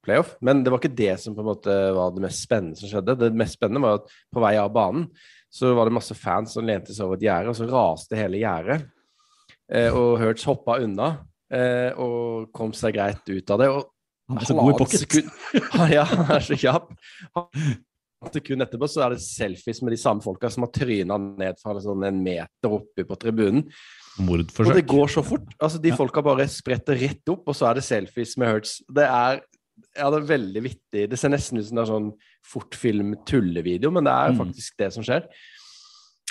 [0.03, 0.33] playoff.
[0.43, 3.15] Men det var ikke det som på en måte var det mest spennende som skjedde.
[3.21, 5.07] Det mest spennende var at på vei av banen
[5.49, 8.41] så var det masse fans som lente seg over et gjerde, og så raste hele
[8.41, 8.83] gjerdet.
[9.71, 11.13] Eh, og Hurts hoppa unna
[11.53, 13.71] eh, og kom seg greit ut av det.
[13.71, 13.87] og
[14.29, 15.01] Han er så god i pocket.
[15.03, 15.31] sekund-
[15.97, 16.91] ja, han er så kjapp.
[18.33, 21.73] Sekund etterpå så er det selfies med de samme folka som har tryna ned fra
[21.79, 23.63] sånn en meter oppe på tribunen.
[24.19, 24.73] Mordforsøk.
[24.73, 25.47] Og det går så fort.
[25.63, 25.95] Altså, de Ja.
[25.95, 28.81] folka bare spretter rett opp, og så er det selfies med Hurts.
[28.91, 29.39] Det er,
[29.95, 31.05] ja, det er veldig vittig.
[31.09, 32.11] Det ser nesten ut som det er sånn
[32.51, 34.37] fortfilm-tullevideo, men det er Mm.
[34.37, 35.23] faktisk det som skjer.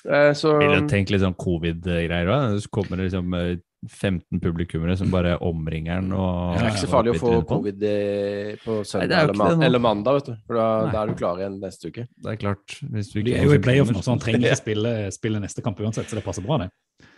[0.06, 2.60] Eh, så Vil du tenke litt sånn covid-greier òg?
[2.60, 3.56] Så kommer det liksom eh,
[3.86, 7.84] 15 publikummere som bare omringer den og det er ikke så farlig å få covid
[7.86, 10.40] eh, på søndag er eller, eller mandag, vet du.
[10.48, 12.08] For da, da er du klar igjen neste uke.
[12.10, 12.78] Det er klart.
[12.94, 15.62] Hvis du ikke er jo i playoff nå, så han trenger ikke spille, spille neste
[15.64, 16.70] kamp uansett, så det passer bra, det.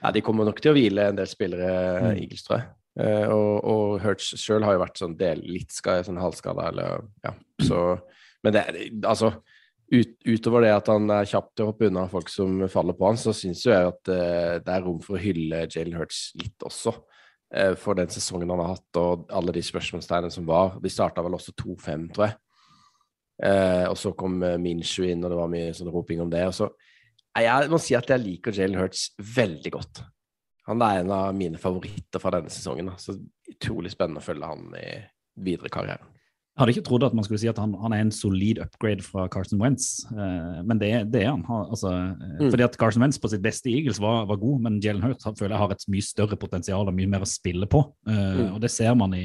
[0.03, 2.21] Ja, de kommer nok til å hvile en del spillere, Mm.
[2.27, 2.69] Eagles, tror jeg.
[3.01, 7.07] Eh, og, og Hurts sjøl har jo vært sånn del, litt ska, sånn halvskada, eller
[7.25, 7.33] ja.
[7.65, 7.81] Så
[8.45, 9.35] Men det er altså
[9.91, 13.09] ut, Utover det at han er kjapp til å hoppe unna folk som faller på
[13.09, 16.67] han, så syns jeg at uh, det er rom for å hylle Jalen Hurts litt
[16.67, 16.95] også.
[17.51, 20.77] Uh, for den sesongen han har hatt, og alle de spørsmålstegnene som var.
[20.83, 22.39] De starta vel også 2-5, tror jeg.
[23.41, 26.45] Uh, og så kom Minshu inn, og det var mye sånn roping om det.
[26.51, 26.71] Og så
[27.41, 30.05] Jeg må si at jeg liker Jalen Hurts veldig godt.
[30.71, 32.93] Han er en av mine favoritter fra denne sesongen.
[32.93, 32.99] da.
[33.01, 33.17] Så
[33.51, 34.89] utrolig spennende å følge han i
[35.41, 36.10] videre karriere.
[36.61, 39.25] Hadde ikke trodd at man skulle si at han, han er en solid upgrade fra
[39.33, 41.45] Carson Wentz, uh, men det, det er han.
[41.49, 42.51] Altså, eh, Mm.
[42.53, 45.25] Fordi at Carson Wentz på sitt beste i Eagles var, var god, men Jalen Hurt
[45.25, 47.87] føler jeg har et mye større potensial og mye mer å spille på.
[48.09, 48.55] Uh, Mm.
[48.55, 49.25] Og det ser man i,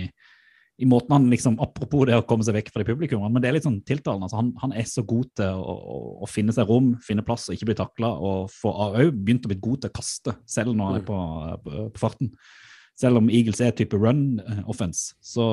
[0.81, 3.49] i måten han liksom, Apropos det å komme seg vekk fra de publikummene, men det
[3.49, 4.27] er litt sånn tiltalende.
[4.27, 7.49] Altså, han, han er så god til å, å, å finne seg rom, finne plass
[7.49, 10.75] og ikke bli takla, og har òg begynt å bli god til å kaste, selv
[10.75, 11.19] når han er på,
[11.67, 12.31] på, på farten.
[12.95, 15.45] Selv om Eagles er type run eh, offense, så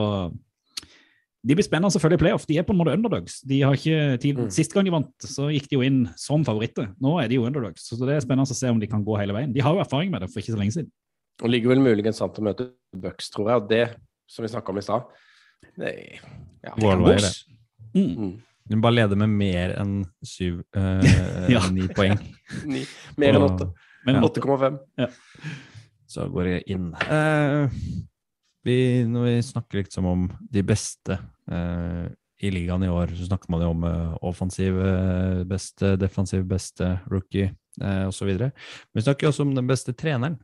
[1.42, 2.44] de blir spennende selvfølgelig i playoff.
[2.46, 3.40] De er på en måte underdogs.
[3.48, 4.38] De har ikke tid.
[4.38, 4.50] Mm.
[4.54, 6.92] Sist gang de vant, så gikk de jo inn som favoritter.
[7.02, 9.16] Nå er de jo underdogs, så det er spennende å se om de kan gå
[9.18, 9.54] hele veien.
[9.54, 10.92] De har jo erfaring med det for ikke så lenge siden.
[11.42, 13.62] Og ligger vel muligens an til å møte Bucks, tror jeg.
[13.64, 13.82] Og det,
[14.30, 15.10] som vi snakka om i stad
[15.78, 17.32] ja, Målveier, det.
[17.96, 18.14] Mm.
[18.16, 18.32] Mm.
[18.70, 19.94] Du bare leder med mer enn
[20.26, 21.10] syv, eh,
[21.54, 21.64] Ja.
[21.74, 22.18] ni poeng.
[22.70, 22.84] Ni,
[23.18, 23.68] mer enn åtte.
[24.06, 24.78] Men 8,5.
[26.10, 26.90] Så går jeg inn.
[27.06, 27.80] Eh,
[28.66, 31.16] vi, når vi snakker liksom om de beste
[31.50, 32.06] eh,
[32.42, 36.94] i ligaen i år, så snakker man jo om eh, offensiv eh, beste, defensiv beste,
[37.10, 37.50] rookie
[37.80, 38.32] eh, osv.
[38.38, 40.40] Men vi snakker også om den beste treneren.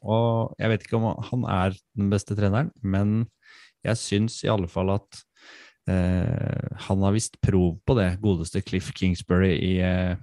[0.00, 3.24] Og jeg vet ikke om han er den beste treneren, men
[3.84, 5.20] jeg syns i alle fall at
[5.88, 10.16] eh, han har visst prov på det, godeste Cliff Kingsbury i eh,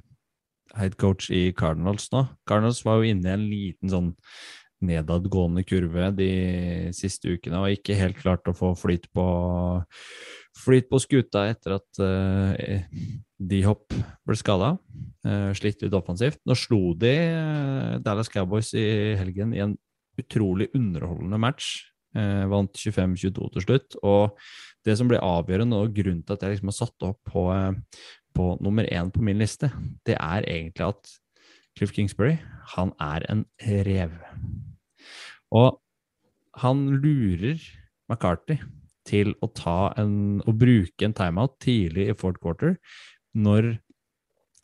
[0.78, 2.26] head coach i Cardinals nå.
[2.48, 4.12] Cardinals var jo inne i en liten sånn
[4.86, 6.32] nedadgående kurve de
[6.96, 9.26] siste ukene og ikke helt klart å få flyt på
[10.62, 12.82] flyt på skuta etter at uh,
[13.40, 13.94] de hopp
[14.28, 14.74] ble skada.
[15.26, 16.42] Uh, slitt litt offensivt.
[16.46, 19.78] Nå slo de uh, Dallas Cowboys i helgen i en
[20.20, 21.72] utrolig underholdende match.
[22.12, 23.96] Uh, vant 25-22 til slutt.
[24.04, 24.36] Og
[24.88, 28.06] det som ble avgjørende, og grunnen til at jeg liksom har satt opp på, eh,
[28.34, 29.72] på nummer én på min liste,
[30.06, 31.12] det er egentlig at
[31.78, 32.38] Cliff Kingsbury,
[32.76, 34.18] han er en rev.
[35.52, 35.80] Og
[36.62, 37.62] han lurer
[38.12, 38.60] McCarthy
[39.08, 42.76] til å ta en å bruke en timeout tidlig i fourth quarter
[43.34, 43.72] når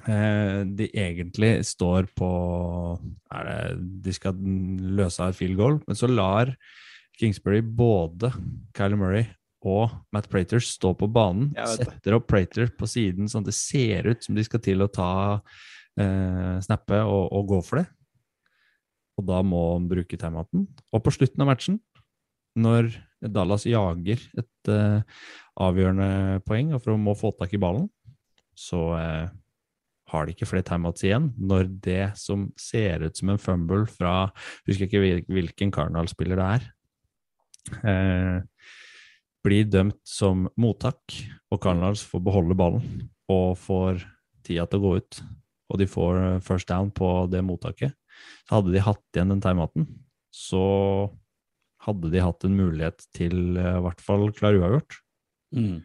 [0.06, 2.30] eh, de egentlig står på
[3.34, 3.58] er det,
[4.06, 4.38] De skal
[5.00, 6.54] løse et field goal, men så lar
[7.18, 8.30] Kingsbury både
[8.78, 9.26] Kyler Murray
[9.68, 11.50] og Matt Prater stå på banen.
[11.74, 14.92] Setter opp Prater på siden sånn at det ser ut som de skal til å
[14.92, 15.12] ta
[15.98, 17.88] eh, snappe og, og gå for det.
[19.18, 20.68] Og da må han bruke timeouten.
[20.94, 21.80] Og på slutten av matchen,
[22.58, 22.92] når
[23.34, 25.02] Dallas jager et uh,
[25.62, 27.88] avgjørende poeng for å må få tak i ballen,
[28.58, 29.30] så uh,
[30.12, 34.30] har de ikke flere timeouts igjen når det som ser ut som en fumble fra
[34.70, 36.68] Husker ikke hvilken Cardinal-spiller det er.
[37.84, 38.38] Uh,
[39.46, 41.14] blir dømt som mottak,
[41.54, 44.02] og Cardinals får beholde ballen og får
[44.48, 45.22] tida til å gå ut.
[45.68, 47.96] Og de får first down på det mottaket.
[48.48, 49.88] Så hadde de hatt igjen den timeouten,
[50.34, 50.64] så
[51.88, 55.00] hadde de hatt en mulighet til eh, i hvert fall klar uavgjort.
[55.56, 55.82] Mm.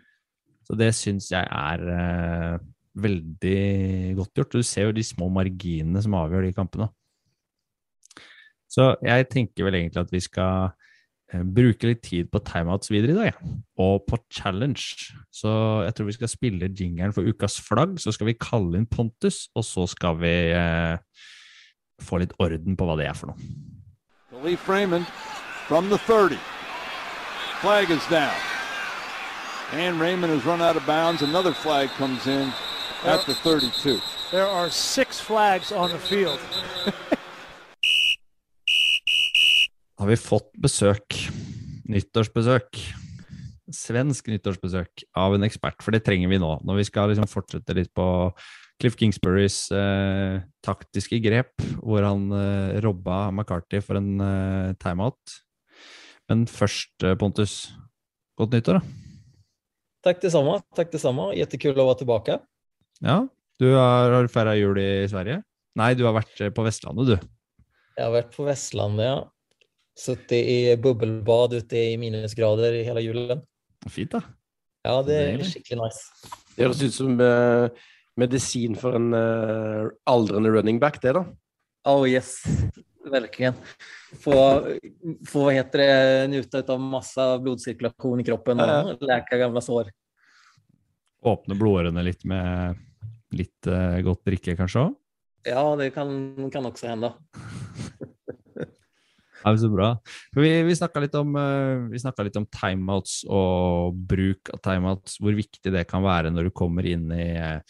[0.67, 2.57] Så det syns jeg er eh,
[3.03, 4.57] veldig godt gjort.
[4.57, 6.89] Du ser jo de små marginene som avgjør de kampene.
[8.73, 10.71] Så jeg tenker vel egentlig at vi skal
[11.33, 13.53] eh, bruke litt tid på timeouts videre i dag, ja.
[13.85, 15.13] og på challenge.
[15.35, 15.53] Så
[15.85, 19.45] jeg tror vi skal spille jingeren for ukas flagg, så skal vi kalle inn Pontus,
[19.55, 20.97] og så skal vi eh,
[22.03, 23.51] få litt orden på hva det er for noe.
[24.33, 25.07] Khalif Raymond
[25.69, 26.39] from the 30.
[27.61, 28.35] Flag is down.
[29.73, 31.23] And Raymond has run out of bounds.
[31.23, 32.53] Another flag comes in
[33.05, 34.01] at the 32.
[34.31, 36.41] There are six flags on the field.
[40.03, 41.15] har vi fått besøk,
[41.87, 42.79] nyttårsbesøk,
[43.73, 47.77] svensk nyttårsbesøk av en ekspert, for det trenger vi nå, når vi skal liksom fortsette
[47.79, 48.07] litt på
[48.81, 51.53] Cliff Kingsburys eh, taktiske grep,
[51.83, 55.37] hvor han eh, robba McCarthy for en eh, timeout.
[56.31, 57.73] Men først, eh, Pontus,
[58.39, 58.99] godt nyttår, da.
[60.03, 60.57] Takk det samme.
[60.75, 61.29] takk det samme.
[61.39, 62.41] Jettekul å være tilbake.
[63.05, 63.21] Ja,
[63.63, 65.43] du har, har feira jul i Sverige?
[65.79, 67.65] Nei, du har vært eh, på Vestlandet, du.
[67.97, 69.21] Jeg har vært på Vestlandet, ja.
[69.99, 73.43] Sittet i bubbelbad ute i minusgrader i hele julen.
[73.93, 74.23] Fint, da.
[74.83, 76.31] Ja, det er skikkelig nice.
[76.57, 77.83] Det høres ut som eh,
[78.17, 81.25] medisin for en uh, aldrende running back, det, da.
[81.89, 82.43] Oh yes,
[83.11, 83.55] verkligen.
[84.21, 84.33] Få,
[85.29, 89.91] få vad heter det, njuta av massa blodcirkulation i kroppen och läka gamla sår.
[91.23, 92.79] Åpne blodårene litt med
[93.33, 94.99] litt uh, godt drikke, kanskje òg?
[95.49, 97.15] Ja, det kan, kan også hända.
[99.43, 99.89] Ja, så bra.
[100.37, 105.73] Vi vi snakka litt, om, eh, litt om timeouts og bruk av timeouts, hvor viktig
[105.73, 107.61] det kan være når du kommer inn i, eh,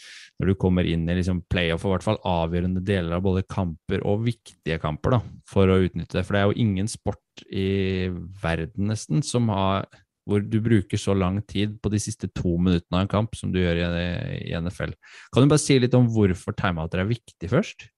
[0.40, 4.04] når kommer inn i liksom playoff, og i hvert fall avgjørende deler av både kamper
[4.04, 6.26] og viktige kamper, da, for å utnytte det.
[6.26, 8.08] For det er jo ingen sport i
[8.42, 9.88] verden nesten som har
[10.28, 13.50] hvor du bruker så lang tid på de siste to minuttene av en kamp som
[13.50, 14.94] du gjør i, i NFL.
[15.34, 17.88] Kan du bare si litt om hvorfor timeouter er viktig først?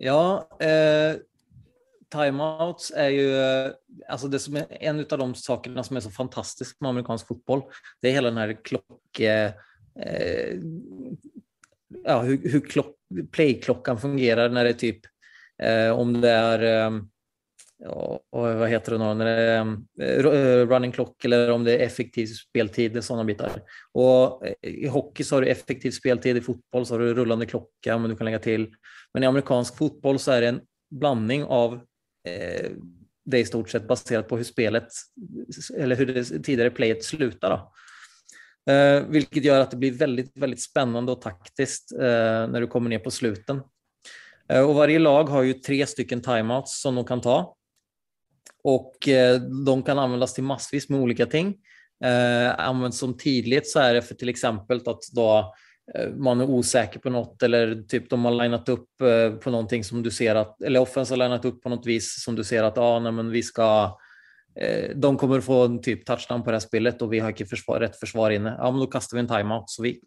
[0.00, 1.20] Ja, eh,
[2.10, 3.70] timeouts är ju eh,
[4.08, 7.62] alltså det som är en av de sakerna som är så fantastisk med amerikansk fotboll.
[8.02, 9.20] Det är hela den här klock...
[9.20, 9.52] Eh,
[10.00, 10.58] eh,
[12.04, 12.60] ja, hur, hur
[13.60, 15.00] klock, fungerar när det är typ
[15.62, 17.00] eh, om det är eh,
[17.86, 19.32] och vad heter det nu, när det
[20.04, 23.62] är eh, running clock eller om det är effektiv speltid, är sådana bitar.
[23.92, 27.46] Och eh, i hockey så har du effektiv speltid, i fotboll så har du rullande
[27.46, 28.74] klocka, men du kan lägga till.
[29.14, 31.80] Men i amerikansk fotboll så är det en blandning av eh,
[33.24, 34.88] det är i stort sett baserat på hur spelet
[35.76, 37.50] eller hur det tidigare playet slutar.
[37.50, 37.72] Då.
[38.72, 42.90] Eh, vilket gör att det blir väldigt, väldigt spännande och taktiskt eh, när du kommer
[42.90, 43.62] ner på sluten.
[44.48, 47.56] Eh, och varje lag har ju tre stycken timeouts som de kan ta.
[48.64, 51.56] Och eh, de kan användas till massvis med olika ting.
[52.04, 55.54] Eh, används som tidligt så är det för till exempel att då eh,
[56.16, 60.02] man är osäker på något eller typ de har linat upp eh, på någonting som
[60.02, 62.78] du ser att, eller offense har linat upp på något vis som du ser att
[62.78, 63.98] ah, nej, men vi ska
[64.60, 67.46] eh, de kommer få en typ touchdown på det här spelet och vi har inte
[67.46, 68.56] försvar, rätt försvar inne.
[68.58, 70.00] Ja, men då kastar vi en timeout så vi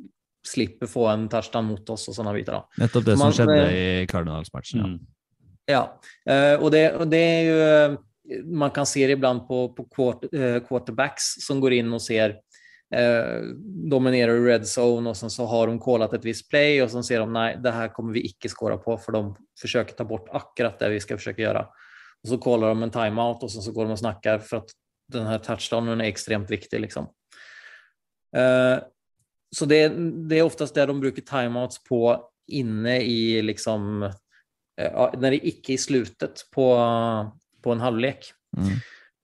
[0.48, 2.54] slipper få en touchdown mot oss och sådana bitar.
[2.54, 2.70] Då.
[2.78, 4.80] Nettopp det som Man- skjedde i Cardinals-matchen.
[4.80, 4.86] Ja.
[4.86, 5.00] Mm.
[5.66, 6.00] Ja,
[6.34, 8.00] eh, och det, och det är ju, eh,
[8.44, 12.36] man kan se det ibland på, på quart, eh, quarterbacks som går in och ser
[12.92, 13.54] eh,
[13.94, 17.04] dominerer i red zone og sen så har de kollat et visst play og så
[17.06, 19.24] ser de nei, det her kommer vi ikke skåra på for de
[19.62, 21.68] forsøker ta bort akkurat det vi skal forsøke gjøre.
[22.24, 24.74] Og så kollar de en timeout og så går de og snakker, for at
[25.12, 26.80] denne touchdownen er extremt viktig.
[26.86, 27.10] Liksom.
[28.36, 28.78] Eh,
[29.54, 29.82] så det,
[30.30, 32.06] det er oftest det de bruker timeouts på
[32.54, 36.68] inne i liksom, eh, ja, när det ikke er i slutet på,
[37.64, 38.32] på en halvlek.
[38.58, 38.74] Mm.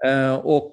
[0.05, 0.71] Eh, och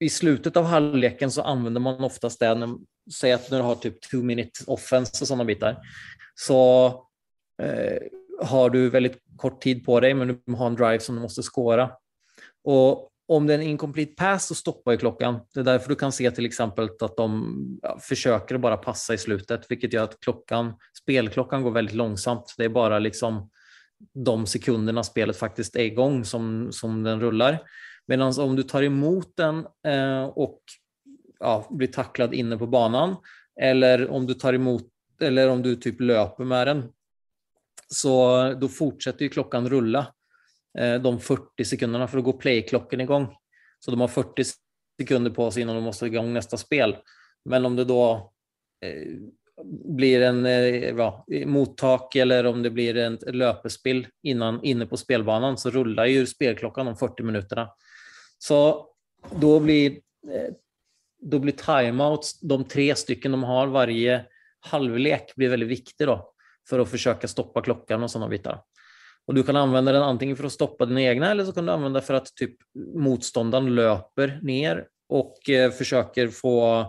[0.00, 2.68] i slutet av halvleken så använder man oftast det, när,
[3.14, 5.76] säg att när du har typ two minute offense och sådana bitar,
[6.34, 6.86] så
[7.62, 7.98] eh,
[8.42, 11.42] har du väldigt kort tid på dig, men du har en drive som du måste
[11.42, 11.90] skåra.
[12.64, 15.40] Och om det är en incomplete pass så stoppar ju klockan.
[15.54, 19.18] Det är därför du kan se till exempel att de ja, försöker bara passa i
[19.18, 22.54] slutet, vilket gör att klockan, spelklockan går väldigt långsamt.
[22.56, 23.50] Det är bara liksom
[24.14, 27.62] de sekunderna spelet faktiskt är igång som, som den rullar.
[28.10, 30.60] Medan om du tar emot den eh, och
[31.40, 33.16] ja, blir tacklad inne på banan
[33.60, 34.86] eller om du tar emot
[35.20, 36.92] eller om du typ löper med den
[37.88, 40.06] så då fortsätter klockan rulla
[40.78, 43.36] eh, de 40 sekunderna för då går playklockan igång.
[43.78, 44.44] Så de har 40
[45.00, 46.96] sekunder på sig innan de måste igång nästa spel.
[47.44, 48.32] Men om det då
[48.84, 49.08] eh,
[49.84, 50.44] blir en
[50.98, 56.26] ja, mottak eller om det blir en löpespill innan, inne på spelbanan så rullar ju
[56.26, 57.70] spelklockan de 40 minuterna.
[58.42, 58.86] Så
[59.40, 59.90] då blir,
[60.32, 60.54] eh,
[61.22, 64.24] då blir timeouts, de tre stycken de har varje
[64.60, 66.32] halvlek, blir väldigt viktig då
[66.68, 68.62] för att försöka stoppa klockan och sådana bitar.
[69.26, 71.72] Och du kan använda den antingen för att stoppa din egna eller så kan du
[71.72, 72.56] använda för att typ
[72.94, 76.84] motståndaren löper ner och eh, försöker få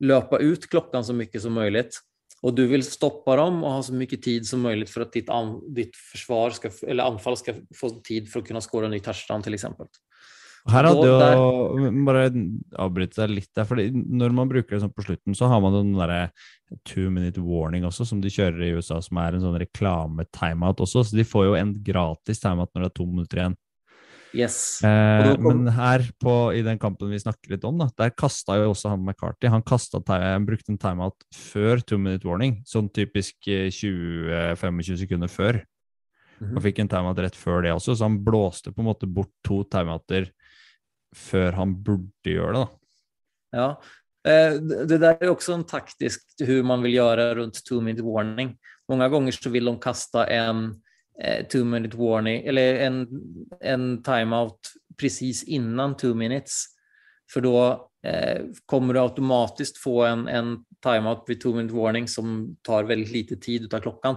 [0.00, 2.00] löpa ut klockan så mycket som möjligt.
[2.42, 5.28] Och du vill stoppa dem och ha så mycket tid som möjligt för att ditt,
[5.28, 9.00] an, ditt försvar ska, eller anfall ska få tid för att kunna skåra en ny
[9.00, 9.86] touchdown till exempel.
[10.72, 12.28] Her hadde jo Bare
[12.80, 13.66] avbryte deg litt der.
[13.68, 16.30] fordi Når man bruker det sånn på slutten, så har man den derre
[16.88, 21.04] two minute warning også, som de kjører i USA, som er en sånn reklame-timeout også.
[21.04, 23.58] Så de får jo en gratis timeout når det er to minutter igjen.
[24.34, 24.56] Yes.
[24.82, 28.72] Eh, men her på, i den kampen vi snakker litt om, da, der kasta jo
[28.72, 29.46] også han McCarty.
[29.52, 35.30] Han, kastet, han brukte en timeout før two minute warning, sånn typisk eh, 20-25 sekunder
[35.30, 35.60] før.
[36.40, 36.56] Mhm.
[36.56, 39.30] Og fikk en timeout rett før det også, så han blåste på en måte bort
[39.46, 40.32] to timeouter
[41.14, 42.64] før han burde gjøre det.
[42.64, 43.58] da.
[43.58, 43.68] Ja.
[44.26, 44.58] Eh,
[44.88, 48.56] Det der er også också en taktisk hvordan man vil gjøre rundt two minute warning.
[48.88, 50.82] Mange ganger så vil de kasta en
[51.20, 53.06] eh, two minute warning eller en,
[53.60, 56.68] en timeout precis innan two minutes.
[57.30, 62.56] For da eh, kommer du automatisk få en, en timeout vid two minute warning som
[62.62, 64.16] tar veldig lite tid ut av klockan.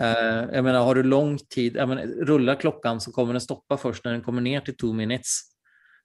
[0.00, 3.76] Eh, jeg mener, har du lång tid, jeg mener, rullar klockan så kommer den stoppa
[3.76, 5.51] først når den kommer ned til two minutes.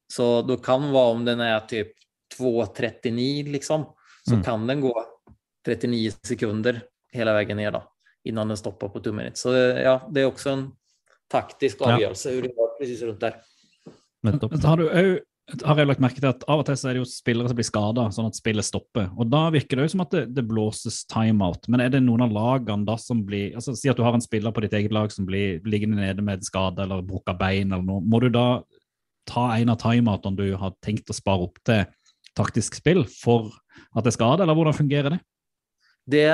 [0.08, 1.92] Så då kan vara om den är typ
[2.40, 3.86] 2.39 liksom,
[4.28, 4.44] så Mm.
[4.44, 5.06] kan den gå
[5.66, 6.82] 39 sekunder
[7.14, 7.84] hela vägen ner då,
[8.24, 9.42] innan den stoppar på minutes.
[9.42, 10.72] Så ja, det är också en
[11.32, 11.98] taktisk Ja.
[12.26, 13.36] hur det går precis runt där.
[14.24, 14.52] Nettopp.
[14.52, 15.20] Men så har du
[15.64, 17.56] har jeg lagt merke til at av og til så er det jo spillere som
[17.56, 19.06] blir skada, sånn at spillet stopper.
[19.16, 21.70] Og Da virker det jo som at det, det blåses timeout.
[21.72, 24.22] Men er det noen av lagene da som blir altså Si at du har en
[24.22, 27.72] spiller på ditt eget lag som blir liggende nede med en skade eller brukket bein
[27.72, 28.02] eller noe.
[28.04, 28.62] Må du da
[29.28, 31.86] ta en av timeoutene du har tenkt å spare opp til
[32.38, 33.52] taktisk spill for
[33.98, 35.20] at det er det, eller hvordan fungerer det?
[36.08, 36.28] Det,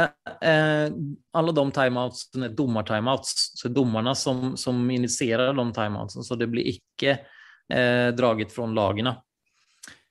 [0.45, 0.87] eh,
[1.33, 6.37] Alle de timeoutene er dommertimeouts, så det er dommerne som, som initierer de timeoutene, så
[6.37, 9.15] det blir ikke eh, draget fra lagene.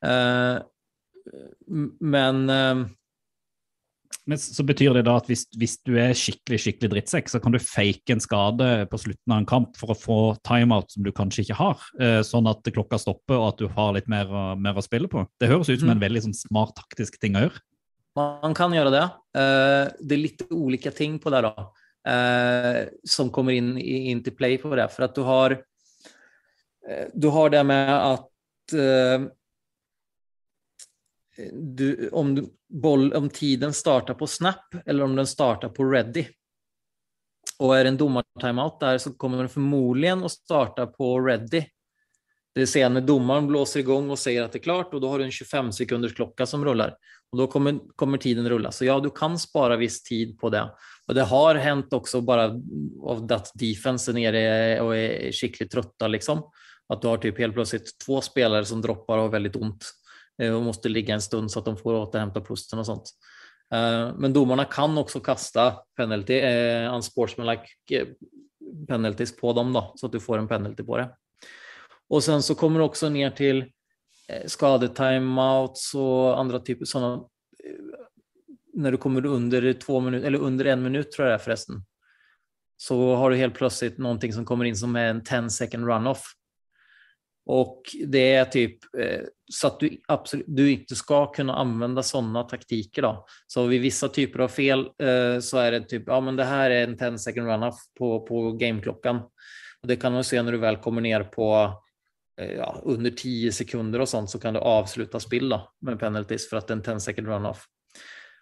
[0.02, 0.56] Eh,
[2.02, 2.82] men eh,
[4.28, 7.54] Men så betyr det da at hvis, hvis du er skikkelig skikkelig drittsekk, så kan
[7.54, 11.10] du fake en skade på slutten av en kamp for å få timeout som du
[11.14, 14.78] kanskje ikke har, eh, sånn at klokka stopper og at du har litt mer, mer
[14.78, 15.24] å spille på.
[15.42, 17.62] Det høres ut som en veldig sånn smart taktisk ting å gjøre.
[18.20, 19.04] Man kan gjøre det.
[19.40, 21.68] Eh, Det er litt ulike ting på det da,
[22.06, 24.90] eh, som kommer inn, inn til play på det.
[24.92, 25.58] For at du har,
[27.16, 28.28] du har det med at
[31.52, 36.26] du, om, du, boll, om tiden startar på snap eller om den startar på ready.
[37.58, 41.64] Och är det en domartimeout där så kommer den förmodligen att starta på ready.
[42.54, 45.08] Det vill säga när domaren blåser igång och säger att det är klart och då
[45.08, 46.96] har du en 25 sekunders klocka som rullar.
[47.30, 48.72] Och då kommer, kommer tiden rulla.
[48.72, 50.70] Så ja, du kan spara viss tid på det.
[51.06, 52.44] Och det har hänt också bara
[53.02, 56.50] av att defense är nere och är skickligt trötta liksom.
[56.88, 59.84] Att du har typ helt plötsligt två spelare som droppar och har väldigt ont
[60.54, 63.10] och måste ligga en stund så att de får återhämta pusten och sånt.
[63.74, 68.06] Eh, Men domarna kan också kasta penalty, eh, unsportsmanlike eh,
[68.88, 71.10] penalties på dem då, så att du får en penalty på det.
[72.08, 73.58] Och sen så kommer det också ner till
[74.28, 77.14] eh, skadetimeouts och andra typer sådana.
[77.14, 77.20] eh,
[78.74, 81.84] När du kommer under två minuter, eller under en minut tror jag det är förresten,
[82.76, 86.22] så har du helt plötsligt någonting som kommer in som är en 10 second runoff.
[87.46, 89.20] Och det är typ eh,
[89.52, 93.26] så att du absolut du inte ska kunna använda sådana taktiker då.
[93.46, 96.70] Så vid vissa typer av fel eh, så är det typ, ja men det här
[96.70, 99.16] är en 10 second runoff på, på gameklockan.
[99.82, 101.74] Och det kan du se när du väl kommer ner på
[102.40, 106.50] eh, ja, under 10 sekunder och sånt så kan du avsluta spill då, med penalties
[106.50, 107.64] för att det är en 10 second runoff.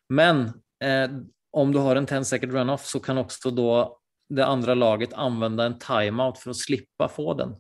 [0.09, 0.41] Men
[0.85, 1.11] eh,
[1.53, 3.99] om du har en 10 second runoff så kan också då
[4.29, 7.55] det andra laget använda en timeout för att slippa få den.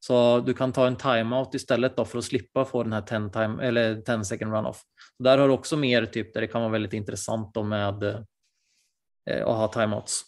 [0.00, 3.28] Så du kan ta en timeout istället då för att slippa få den här 10,
[3.28, 4.82] time, eller 10 second runoff.
[5.18, 8.02] Där har du också mer typ där det kan vara väldigt intressant då med
[9.30, 10.22] eh, å ha timeouts.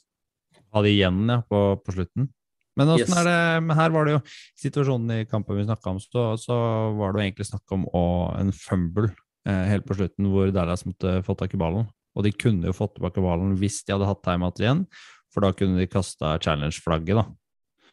[0.72, 2.28] Ha det igjen ja, på, på slutten.
[2.76, 3.10] Men Yes.
[3.16, 4.20] er det men Her var det jo
[4.60, 6.56] situasjonen i kampen vi snakka om, så, så
[6.96, 8.04] var det jo egentlig snakk om å,
[8.38, 9.10] en fumble
[9.48, 11.88] eh, helt på slutten, hvor Dallas måtte få tak i ballen.
[12.16, 14.86] Og de kunne jo fått tilbake ballen hvis de hadde hatt timeout igjen,
[15.32, 17.26] for da kunne de kasta challenge-flagget, da.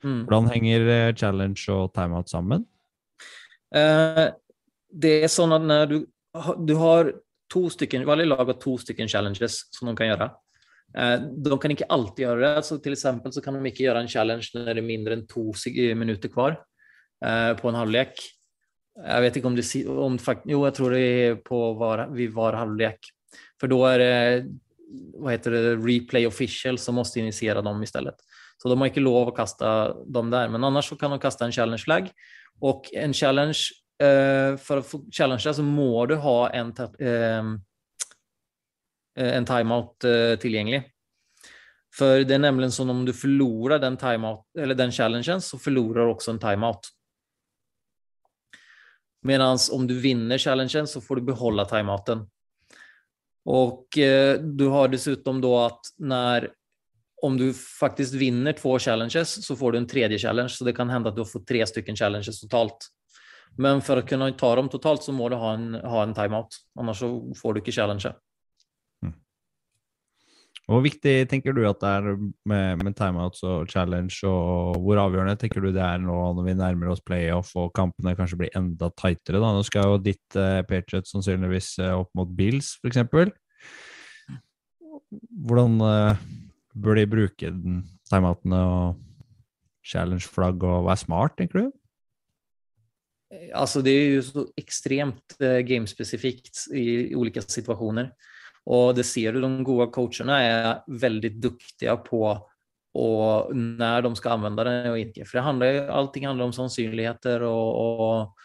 [0.04, 0.22] Mm.
[0.30, 2.66] Hvordan henger eh, challenge og timeout sammen?
[3.76, 4.28] Eh,
[4.90, 5.98] det er sånn at du,
[6.36, 7.12] har- du har
[7.52, 10.30] to stycken, varje lag har to stycken challenges som de kan gjøre.
[10.98, 14.02] Eh, de kan ikke alltid gjøre det, så til exempel så kan de ikke gjøre
[14.06, 15.52] en challenge når det er mindre enn to
[15.98, 16.58] minutter hver kvar
[17.26, 18.24] eh, på en halvlek.
[19.00, 20.18] Jeg vet ikke om det, om
[20.50, 23.12] jo jeg tror det er på var, vid var halvlek.
[23.60, 24.50] For da er det,
[25.20, 28.16] hva heter det, replay official som måste initiera dem istället.
[28.60, 30.50] Så de har ikke lov å kasta dem der.
[30.50, 32.12] men så kan de kasta en challenge flagg.
[32.62, 37.58] Og en challenge, For å få challengea så må du ha en, ehm,
[39.18, 40.00] eh, en timeout
[40.40, 40.86] tilgjengelig.
[41.92, 46.06] For det er nemlig sånn om du forlorer den timeout eller den challengen så forlorer
[46.06, 46.92] du også en timeout.
[49.26, 52.24] Medan om du vinner challengen så får du behålla timeouten.
[53.50, 56.52] Og eh, du har dessutom da at när
[57.22, 60.50] om du faktisk vinner två challenges så får du en tredje challenge.
[60.50, 62.90] Så det kan hende at du får tre stycken challenges totalt.
[63.58, 66.62] Men for å kunne ta dem totalt så må du ha en, ha en timeout.
[66.80, 67.12] Annars så
[67.42, 68.14] får du ikke challenge.
[70.70, 72.08] Hvor viktig tenker du at det er
[72.46, 76.54] med, med timeouts og challenge, og hvor avgjørende tenker du det er nå når vi
[76.60, 79.42] nærmer oss playoff og kampene kanskje blir enda tightere?
[79.42, 79.50] da?
[79.56, 83.02] Nå skal jo ditt eh, Patriot sannsynligvis eh, opp mot Bills, f.eks.
[85.50, 86.22] Hvordan eh,
[86.84, 88.98] bør de bruke den timeoutene og
[89.86, 91.72] challenge-flagg, og er smart, tenker du?
[93.54, 98.14] Alltså det är ju så extremt eh, gamespecifikt i olika situationer.
[98.66, 102.50] Och det ser du, de goda coacherna är väldigt duktiga på
[102.94, 105.26] och när de ska använda det och inte.
[105.26, 108.36] För det handlar, allting handlar om sannsynligheter og och,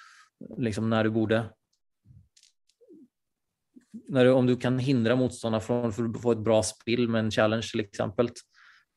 [0.59, 1.45] liksom när du borde
[3.95, 7.71] du, om du kan hindre motstanderen fra å få et bra spill med en challenge
[7.71, 8.43] f.eks.,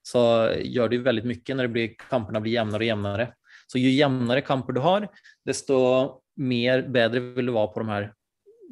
[0.08, 0.22] så
[0.64, 3.26] gjør det veldig mye når det blir, kampene blir jevnere og jevnere.
[3.68, 5.08] Så jo jevnere kamper du har,
[5.48, 5.78] desto
[6.40, 8.14] mer bedre vil du være på de her.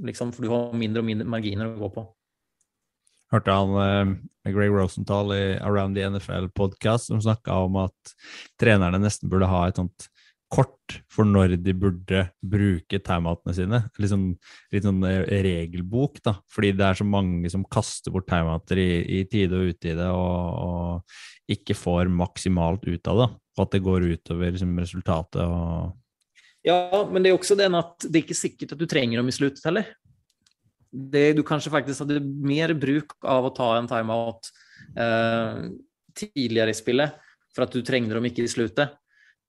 [0.05, 2.05] liksom, for du har mindre og mindre marginer å gå på.
[3.33, 8.15] Hørte han eh, Greg Rosenthal i Around the NFL-podkast som snakka om at
[8.61, 10.07] trenerne nesten burde ha et sånt
[10.51, 13.79] kort for når de burde bruke timeoutene sine.
[14.01, 14.27] Liksom,
[14.73, 16.35] litt sånn eh, regelbok, da.
[16.53, 18.89] Fordi det er så mange som kaster bort timeouter i,
[19.19, 23.29] i tide og utide og, og ikke får maksimalt ut av det.
[23.55, 25.93] Og at det går utover liksom, resultatet og
[26.65, 29.29] Ja, men det er også den at det er ikke sikkert at du trenger dem
[29.29, 29.89] i slutet heller.
[30.89, 34.47] Det, du kanskje faktisk hadde mer bruk av å ta en timeout
[34.97, 35.65] eh,
[36.15, 37.17] tidligere i spillet,
[37.53, 38.95] for at du trenger dem ikke i slutet.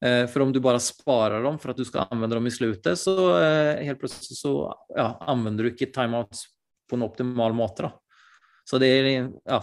[0.04, 3.00] Eh, för om du bare sparer dem for at du skal anvende dem i slutet
[3.00, 4.52] så eh, helt plutselig så
[4.92, 6.44] ja, anvender du ikke timeouts
[6.90, 7.88] på en optimal måte.
[7.88, 7.94] Da.
[8.68, 9.62] Så det er ja,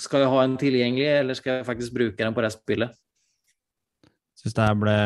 [0.00, 2.94] Skal jeg ha en tilgjengelig, eller skal jeg faktisk bruke den på det spillet?
[2.94, 3.02] spelet?
[4.36, 4.96] syns det her ble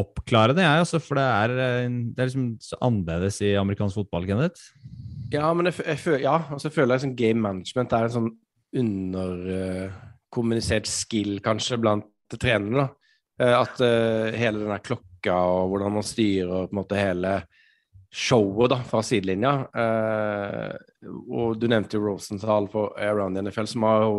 [0.00, 4.26] oppklarende, jeg, altså, for det er, eh, det er liksom så annerledes i amerikansk fotball,
[4.26, 4.60] Kenneth.
[5.32, 8.30] Ja, men jeg, jeg, føler, ja, altså jeg føler liksom game management er en sånn
[8.74, 12.84] underkommunisert skill, kanskje, blant trenerne.
[12.84, 12.88] da.
[13.44, 17.36] Eh, at eh, hele den der klokka og hvordan man styrer på en måte hele
[18.14, 19.54] showet da, fra sidelinja.
[19.74, 24.18] Eh, og du nevnte jo Rosenthal på Around NFL, som har jo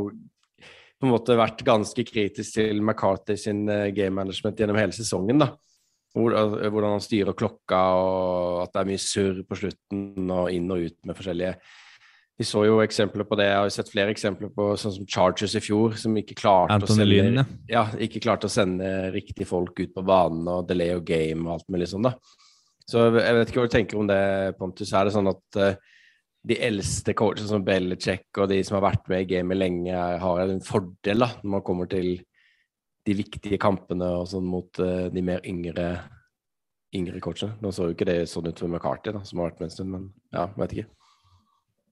[0.95, 5.39] på en måte vært ganske kritisk til McCarthy sin eh, game management gjennom hele sesongen.
[5.39, 5.53] da.
[6.15, 10.85] Hvordan han styrer klokka, og at det er mye surr på slutten, og inn og
[10.87, 11.57] ut med forskjellige
[12.35, 13.45] Vi så jo eksempler på det.
[13.47, 16.89] Jeg har sett flere eksempler på sånn som Chargers i fjor, som ikke klarte å
[16.89, 17.45] sende Lynn, ja.
[17.71, 21.53] ja, ikke klarte å sende riktige folk ut på banen og delay og game og
[21.55, 22.15] alt mulig sånn, da.
[22.85, 24.19] Så jeg vet ikke hva du tenker om det,
[24.59, 24.91] Pontus.
[24.93, 25.77] Er det sånn at uh,
[26.45, 30.43] de eldste coachene som Belichick og de som har vært med i gamet lenge, har
[30.43, 32.19] en fordel da, når man kommer til
[33.05, 35.87] de viktige kampene og sånn mot uh, de mer yngre
[36.95, 37.55] yngre coachene?
[37.63, 39.75] Nå så jo ikke det sånn ut for McCarthy, da, som har vært med en
[39.79, 40.91] stund, men ja, vet ikke.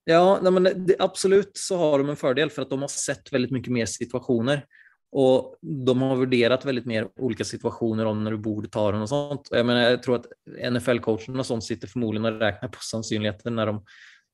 [0.05, 3.33] Ja, nej, men det, absolut så har de en fördel för att de har sett
[3.33, 4.65] väldigt mycket mer situationer.
[5.11, 9.09] Och de har värderat väldigt mer olika situationer om när du borde ta den och
[9.09, 9.47] sånt.
[9.51, 10.25] Jag, menar, jag tror att
[10.71, 13.85] NFL-coachen och sånt sitter förmodligen och räknar på sannsynligheten när de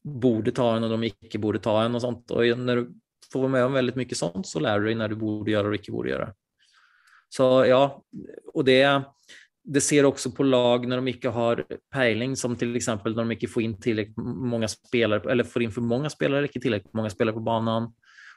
[0.04, 2.32] borde ta en och de icke borde ta en och sånt.
[2.32, 2.94] Och när du
[3.34, 5.68] får vara med om väldigt mycket sånt så lär du dig när du borde göra
[5.68, 6.34] och icke borde göra.
[7.30, 8.04] Så ja,
[8.54, 9.04] och det,
[9.70, 11.62] det ser også på lag når de ikke har
[11.94, 12.88] peiling, som f.eks.
[12.90, 16.62] når de ikke får inn tillräckligt mange spelare, eller får inn for mange spillere, ikke
[16.64, 17.90] tillräckligt mange spillere på banen.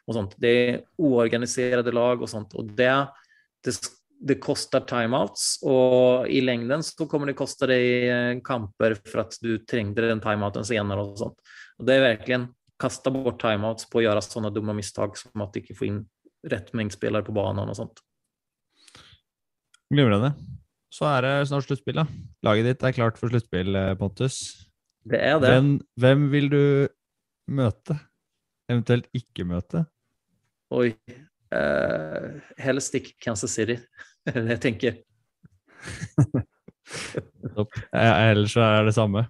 [0.03, 0.33] og sånt.
[0.37, 2.91] Det er uorganiserte lag og sånt og det,
[3.63, 3.77] det,
[4.19, 9.37] det koster timeouts og i lengden så kommer det kosta dig eh, kamper for at
[9.39, 11.07] du trengte den timeouten senere.
[11.07, 11.39] og sånt.
[11.79, 12.49] Og det er virkelig
[12.83, 16.03] kaste bort timeouts på å gjøre sånne dumme misstag som at du ikke får inn
[16.51, 18.03] rett mengde spillere på banen og sånt.
[19.93, 20.35] Glimrende.
[20.93, 22.03] Så er det snart sluttspill.
[22.45, 24.39] Laget ditt er klart for sluttspill, eh, Pontus.
[25.09, 25.51] Det er det.
[25.51, 26.65] Hvem, hvem vil du
[27.51, 27.97] møte?
[28.71, 29.87] Eventuelt ikke møte?
[30.73, 30.93] Oi
[31.53, 33.77] Uh, helst ikke Kansas City.
[34.25, 34.95] Det er det jeg tenker.
[37.57, 37.77] Topp.
[37.93, 39.27] Eh, Ellers er det samme.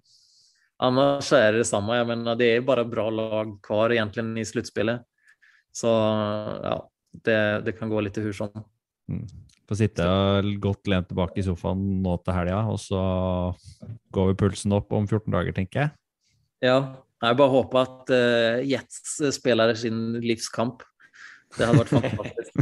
[0.82, 1.96] Annars er det samme.
[1.98, 5.02] Jeg mener, det er bare bra lag kvar egentlig i sluttspillet.
[5.74, 6.76] Så ja,
[7.26, 8.64] det, det kan gå litt hvor som.
[9.10, 9.26] Mm.
[9.72, 10.04] Få sitte
[10.60, 13.02] godt lent tilbake i sofaen nå til helga, og så
[14.12, 15.92] går vi pulsen opp om 14 dager, tenker jeg.
[16.66, 16.74] Ja,
[17.24, 20.84] jeg bare håper at uh, Jets spiller sin livskamp.
[21.56, 22.58] Det hadde vært fantastisk.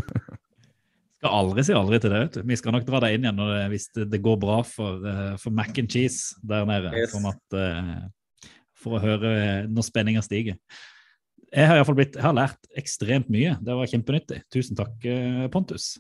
[1.18, 2.20] Skal aldri si aldri til det.
[2.22, 2.44] vet du.
[2.46, 5.02] Vi skal nok dra deg inn igjen når det, hvis det, det går bra for,
[5.02, 6.94] uh, for mac and cheese der nede.
[6.94, 7.11] Yes.
[7.16, 9.32] Sånn at, uh, for å høre
[9.66, 10.62] når spenninga stiger.
[11.50, 13.58] Jeg har, i hvert fall blitt, jeg har lært ekstremt mye.
[13.58, 14.44] Det var kjempenyttig.
[14.54, 15.11] Tusen takk,
[15.50, 15.96] Pontus.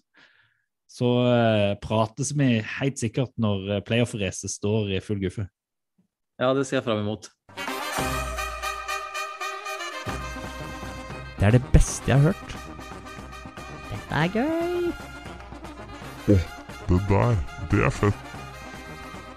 [0.90, 5.46] Så eh, prates vi helt sikkert når eh, playoff-racet står i full guffe.
[6.40, 7.30] Ja, det ser jeg fram imot.
[11.38, 12.56] Det er det beste jeg har hørt.
[13.90, 14.90] Dette er gøy.
[16.26, 16.40] Det
[17.08, 17.38] der,
[17.70, 18.34] det er fett.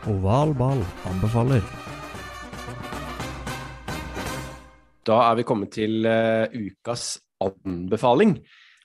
[0.09, 1.61] Oval ball anbefaler.
[5.05, 8.39] Da er vi kommet til uh, ukas anbefaling.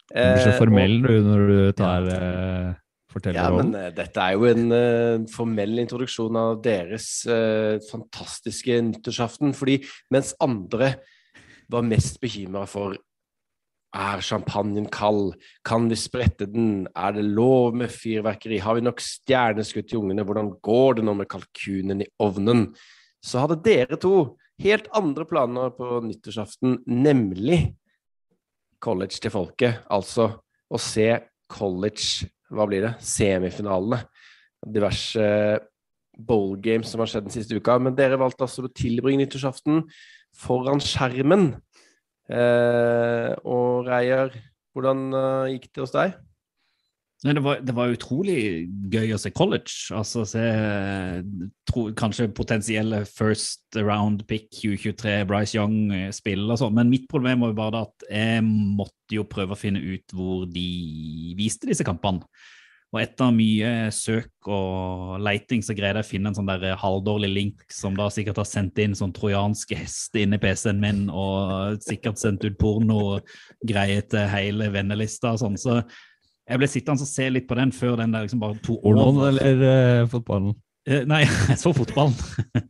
[0.08, 2.76] Du blir så Eh, formell du når du tar uh,
[3.12, 3.74] forteller Ja, men rollen.
[3.74, 9.54] eh, dette er jo en eh, formell introduksjon av deres eh, fantastiske nyttårsaften.
[9.56, 9.78] Fordi
[10.12, 10.94] mens andre
[11.68, 12.96] var mest bekymra for
[13.96, 15.32] er champagnen kald,
[15.64, 20.26] kan vi sprette den, er det lov med fyrverkeri, har vi nok stjerneskudd til ungene,
[20.28, 22.66] hvordan går det nå med kalkunen i ovnen?
[23.24, 27.77] Så hadde dere to helt andre planer på nyttårsaften, nemlig
[28.82, 29.82] college til folket.
[29.90, 30.30] Altså
[30.68, 31.10] å se
[31.50, 34.02] college, hva blir det, semifinalene.
[34.66, 35.24] Diverse
[36.18, 37.78] bowl games som har skjedd den siste uka.
[37.82, 39.84] Men dere valgte altså å tilbringe nyttårsaften
[40.36, 41.52] foran skjermen.
[42.28, 44.34] Eh, og Reier,
[44.76, 46.18] hvordan eh, gikk det hos deg?
[47.26, 49.88] Nei, det, var, det var utrolig gøy å se college.
[49.96, 50.42] Altså se
[51.66, 56.76] tro, kanskje potensielle first round pick 2023, Bryce Young eh, spiller og sånn.
[56.78, 60.46] Men mitt problem var jo bare at jeg måtte jo prøve å finne ut hvor
[60.52, 60.68] de
[61.40, 62.22] viste disse kampene.
[62.88, 67.28] Og etter mye søk og leiting så greide jeg å finne en sånn der halvdårlig
[67.28, 71.82] link som da sikkert har sendt inn sånn trojanske hester inn i PC-en min og
[71.84, 75.58] sikkert sendt ut porno-greier til hele vennelista og sånn.
[75.60, 75.82] Så
[76.48, 79.20] jeg ble sittende og se litt på den før den der liksom bare to Pornoen
[79.28, 80.54] eller uh, fotballen?
[80.88, 81.20] Uh, Nei,
[81.50, 82.16] jeg så fotballen.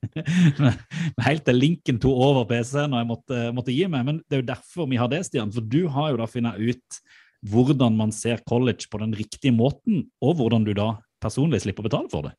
[0.62, 0.74] Men
[1.22, 4.06] Helt til linken tok over PC-en og jeg måtte, måtte gi meg.
[4.08, 5.54] Men det er jo derfor vi har det, Stian.
[5.54, 7.02] For du har jo da funnet ut
[7.46, 11.86] hvordan man ser college på den riktige måten, og hvordan du da personlig slipper å
[11.86, 12.32] betale for det.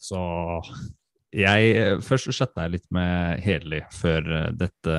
[0.00, 0.20] Så
[1.36, 4.24] jeg eh, Først chatta jeg litt med Hedli før
[4.56, 4.94] dette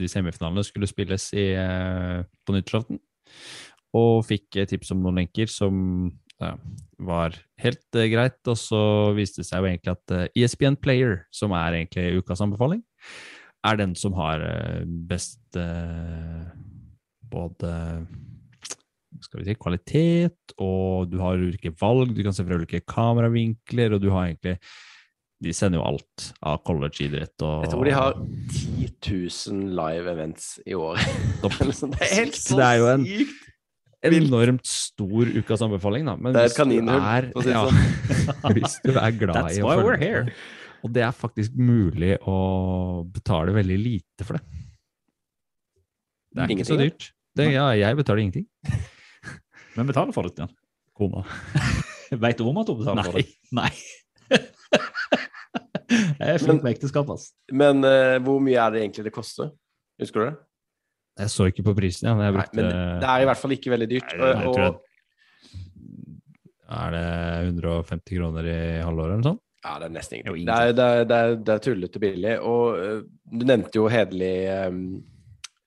[0.00, 2.98] de semifinalene skulle spilles i, på nyttårsaften.
[3.96, 5.74] Og fikk eh, tips om noen lenker som
[6.40, 6.54] ja,
[7.00, 8.40] var helt uh, greit.
[8.48, 8.82] Og så
[9.16, 12.82] viste det seg jo egentlig at uh, ESPN Player, som er egentlig ukas anbefaling,
[13.66, 16.44] er den som har uh, best eh,
[17.30, 17.72] både
[19.20, 23.96] skal vi si, kvalitet, og du har ulike valg, du kan se fra ulike kameravinkler,
[23.96, 24.56] og du har egentlig
[25.40, 28.88] De sender jo alt av collegeidrett og Jeg tror de har 10
[29.50, 31.00] 000 live events i år.
[31.40, 33.49] Det er helt Så sykt!
[34.08, 36.16] Enormt stor ukas anbefaling, da.
[36.16, 37.02] Men Det er et kaninhull,
[37.34, 38.54] for å si det ja, sånn.
[38.56, 40.32] hvis du er glad That's i å følge med,
[40.80, 42.36] og det er faktisk mulig å
[43.12, 44.44] betale veldig lite for det.
[46.30, 47.10] Det er ikke så dyrt.
[47.36, 48.46] Det, ja, jeg betaler ingenting.
[49.76, 50.32] Hvem betaler for det?
[50.34, 50.52] Stian?
[50.96, 51.24] Kona.
[52.24, 53.26] Vet du om at hun betaler for det?
[53.54, 53.70] Nei.
[55.90, 57.32] Jeg er flink med ekteskap, altså.
[57.52, 59.50] Men uh, hvor mye er det egentlig det koster?
[60.00, 60.34] Husker du det?
[61.18, 62.14] Jeg så ikke på prisen, ja.
[62.16, 62.70] men Jeg Nei, men
[63.02, 64.14] det er i hvert fall ikke veldig dyrt.
[64.16, 64.72] Nei, jeg og, jeg,
[66.80, 67.06] Er det
[67.50, 69.46] 150 kroner i halvåret eller noe sånt?
[69.60, 70.46] ja, det er nesten ingenting.
[70.48, 72.34] Det er, det er, det er, det er tullete billig.
[72.48, 74.32] Og eh, du nevnte jo Hedli
[74.70, 74.78] um,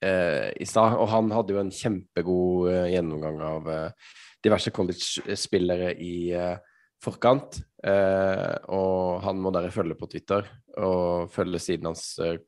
[0.01, 4.13] uh, i stad, og han hadde jo en kjempegod uh, gjennomgang av eh,
[4.43, 6.55] diverse college-spillere i eh,
[7.03, 7.61] forkant.
[7.83, 10.47] Eh, og han må dere følge på Twitter,
[10.79, 12.41] og følge siden hans eh,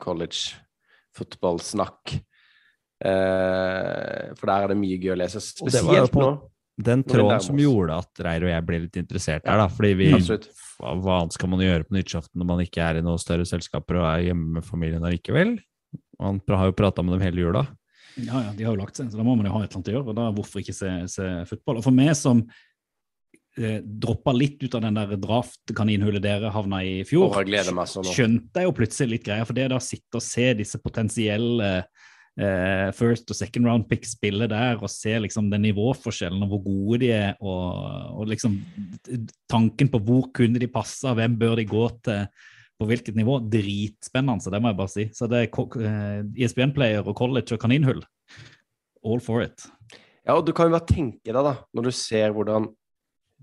[0.00, 0.58] college
[1.16, 2.16] fotballsnakk.
[2.16, 2.26] Eh,
[3.00, 6.32] for der er det mye gøy å lese, Og det var jo spesielt på nå.
[6.80, 9.66] Den tråden som gjorde at Reir og jeg ble litt interessert her, da.
[9.72, 13.04] Fordi vi hva, hva annet skal man gjøre på nyttårsaften når man ikke er i
[13.04, 15.58] noen større selskaper og er hjemme med familien allikevel?
[16.20, 17.66] Man har jo prata med dem hele jula.
[18.16, 19.80] Ja, ja, de har jo lagt seg, så da må man jo ha et eller
[19.80, 20.08] annet å gjøre.
[20.12, 21.80] og da Hvorfor ikke se, se fotball?
[21.80, 22.42] Og for meg som
[23.60, 27.90] eh, droppa litt ut av den der draft-kaninhullet dere havna i i fjor, jeg meg
[27.92, 29.48] sånn skjønte jeg jo plutselig litt greier.
[29.48, 32.08] For det da å sitte og se disse potensielle eh,
[32.96, 37.00] first og second round pick spille der, og se liksom den nivåforskjellen og hvor gode
[37.02, 38.54] de er, og, og liksom
[39.50, 42.30] tanken på hvor kunne de passe, hvem bør de gå til,
[42.80, 45.04] på hvilket nivå, dritspennende, så det må jeg bare si.
[45.12, 48.00] Så det er eh, ESPN-player og college og kaninhull.
[49.04, 49.66] All for it.
[50.24, 52.70] Ja, og du kan jo bare tenke deg, da, når du ser hvordan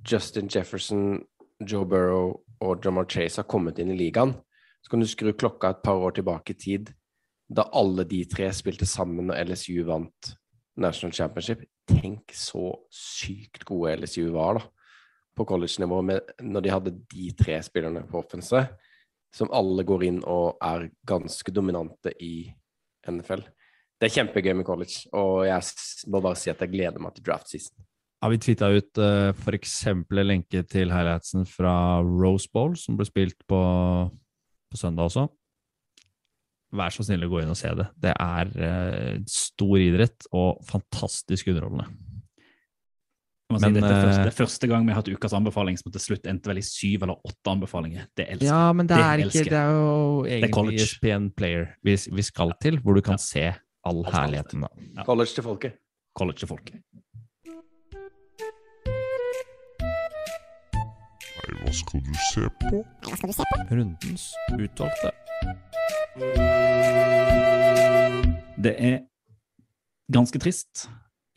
[0.10, 1.22] Justin Jefferson,
[1.62, 4.34] Joe Burrow og Jamar Chase har kommet inn i ligaen,
[4.82, 6.92] så kan du skru klokka et par år tilbake i tid,
[7.48, 10.34] da alle de tre spilte sammen og LSU vant
[10.78, 11.64] National Championship.
[11.88, 14.66] Tenk så sykt gode LSU var, da,
[15.38, 16.02] på college-nivå,
[16.44, 18.64] når de hadde de tre spillerne på offense,
[19.36, 22.50] som alle går inn og er ganske dominante i
[23.08, 23.46] NFL.
[23.98, 27.26] Det er kjempegøy med college, og jeg må bare si at jeg gleder meg til
[27.26, 27.74] draft season.
[28.18, 29.74] Ja, vi tvitra ut uh, f.eks.
[29.94, 33.60] en lenke til highlightsen fra Rose Bowl, som ble spilt på,
[34.72, 35.28] på søndag også?
[36.76, 37.86] Vær så snill å gå inn og se det.
[38.04, 41.88] Det er uh, stor idrett og fantastisk underholdende.
[43.48, 45.32] Jeg si, Men, dette er første, eh, det er første gang vi har hatt ukas
[45.38, 48.10] anbefaling som til slutt endte vel i syv eller åtte anbefalinger.
[48.12, 48.52] Det elsker jeg.
[48.52, 49.44] Ja, men det, Det er ikke.
[49.48, 50.82] Det er jo egentlig.
[50.84, 53.24] ESPN Player vi, vi skal til, hvor du kan Ja.
[53.24, 53.46] se
[53.88, 54.68] all Alt herligheten.
[54.68, 54.68] da.
[54.98, 55.04] Ja.
[55.08, 55.80] College til folket.
[56.20, 56.84] College til folket.
[61.38, 62.84] Nei, hva skal du se på?
[63.08, 63.64] Hva skal du se på?
[63.72, 64.28] Rundens
[64.60, 65.14] utvalgte.
[68.58, 69.04] Det er
[70.10, 70.88] ganske trist,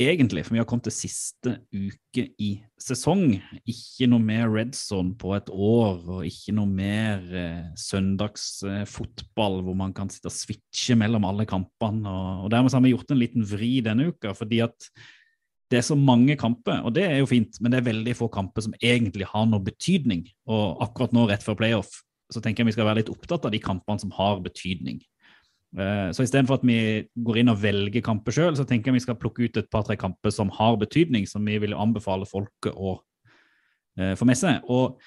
[0.00, 2.48] egentlig, for vi har kommet til siste uke i
[2.80, 3.36] sesong.
[3.68, 9.76] Ikke noe mer red zone på et år, og ikke noe mer eh, søndagsfotball hvor
[9.76, 12.08] man kan sitte og switche mellom alle kampene.
[12.08, 14.90] Og, og dermed har vi gjort en liten vri denne uka, fordi at
[15.70, 18.26] det er så mange kamper, og det er jo fint, men det er veldig få
[18.32, 20.24] kamper som egentlig har noe betydning.
[20.50, 22.00] Og akkurat nå, rett før playoff,
[22.30, 25.00] så tenker jeg vi skal være litt opptatt av de kampene som har betydning.
[25.78, 29.06] Eh, Så istedenfor at vi går inn og velger kamper sjøl, så tenker jeg vi
[29.06, 32.98] skal plukke ut et par-tre kamper som har betydning, som vi vil anbefale folket å
[33.98, 34.64] eh, få med seg.
[34.66, 34.98] Og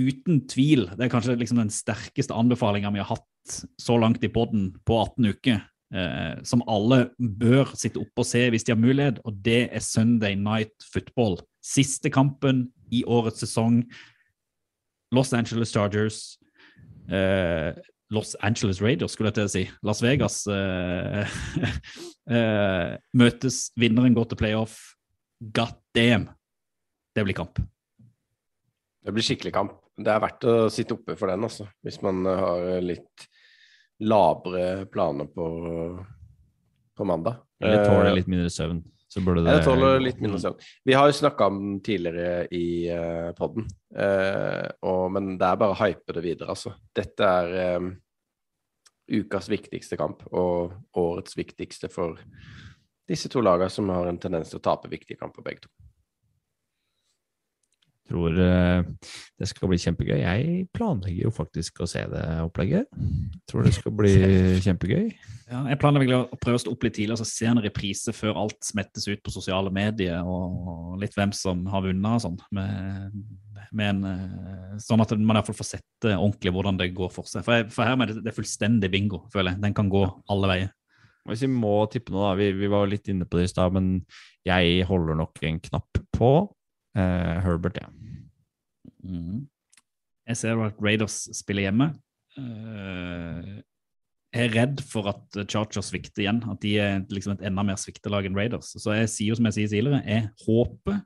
[0.00, 4.32] uten tvil, det er kanskje liksom den sterkeste anbefalinga vi har hatt så langt i
[4.32, 5.62] podden på 18 uker,
[5.94, 9.84] eh, som alle bør sitte oppe og se hvis de har mulighet, og det er
[9.84, 11.38] Sunday Night Football.
[11.62, 13.84] Siste kampen i årets sesong.
[15.14, 16.39] Los Angeles Chargers.
[17.10, 17.80] Eh,
[18.10, 19.64] Los Angeles Raiders, skulle jeg til å si.
[19.86, 21.36] Las Vegas eh,
[22.36, 24.78] eh, møtes, vinneren går til playoff.
[25.40, 26.28] God damn!
[27.14, 27.60] Det blir kamp.
[29.00, 29.76] Det blir skikkelig kamp.
[30.00, 31.66] Det er verdt å sitte oppe for den, altså.
[31.84, 33.26] Hvis man har litt
[34.00, 35.46] labre planer på,
[36.96, 37.42] på mandag.
[37.60, 38.80] Eller tåler Eh, litt mindre søvn.
[39.10, 40.54] Så burde det Jeg tåler litt minnesang.
[40.86, 45.80] Vi har jo snakka om den tidligere i uh, poden, men det er bare å
[45.80, 46.76] hype det videre, altså.
[46.94, 47.90] Dette er um,
[49.10, 52.20] ukas viktigste kamp, og årets viktigste for
[53.10, 55.72] disse to lagene som har en tendens til å tape viktige kamper, begge to.
[58.10, 58.86] Tror eh,
[59.40, 60.18] det skal bli kjempegøy.
[60.20, 62.88] Jeg planlegger jo faktisk å se det opplegget.
[63.50, 64.14] Tror det skal bli
[64.66, 65.06] kjempegøy.
[65.50, 68.14] Ja, jeg planlegger å prøve å stå opp litt tidlig og så se en reprise
[68.14, 72.36] før alt smettes ut på sosiale medier, og litt hvem som har vunnet og sånn.
[72.54, 73.16] Med,
[73.74, 76.92] med en, eh, sånn at man i hvert fall får sett eh, ordentlig hvordan det
[76.96, 77.46] går for seg.
[77.46, 79.64] For, jeg, for her er det, det er fullstendig bingo, føler jeg.
[79.66, 80.76] Den kan gå alle veier.
[81.28, 83.74] Hvis vi må tippe noe, da Vi, vi var litt inne på det i stad,
[83.76, 84.00] men
[84.46, 86.30] jeg holder nok en knapp på
[86.96, 87.88] eh, Herbert, ja.
[89.04, 89.48] Mm.
[90.30, 91.90] Jeg ser at Raiders spiller hjemme.
[92.38, 93.60] Eh,
[94.30, 96.42] jeg er redd for at Chargers svikter igjen.
[96.52, 98.70] At de er liksom et enda mer sviktelag enn Raiders.
[98.78, 101.00] Så jeg sier som jeg sier tidligere, jeg håper,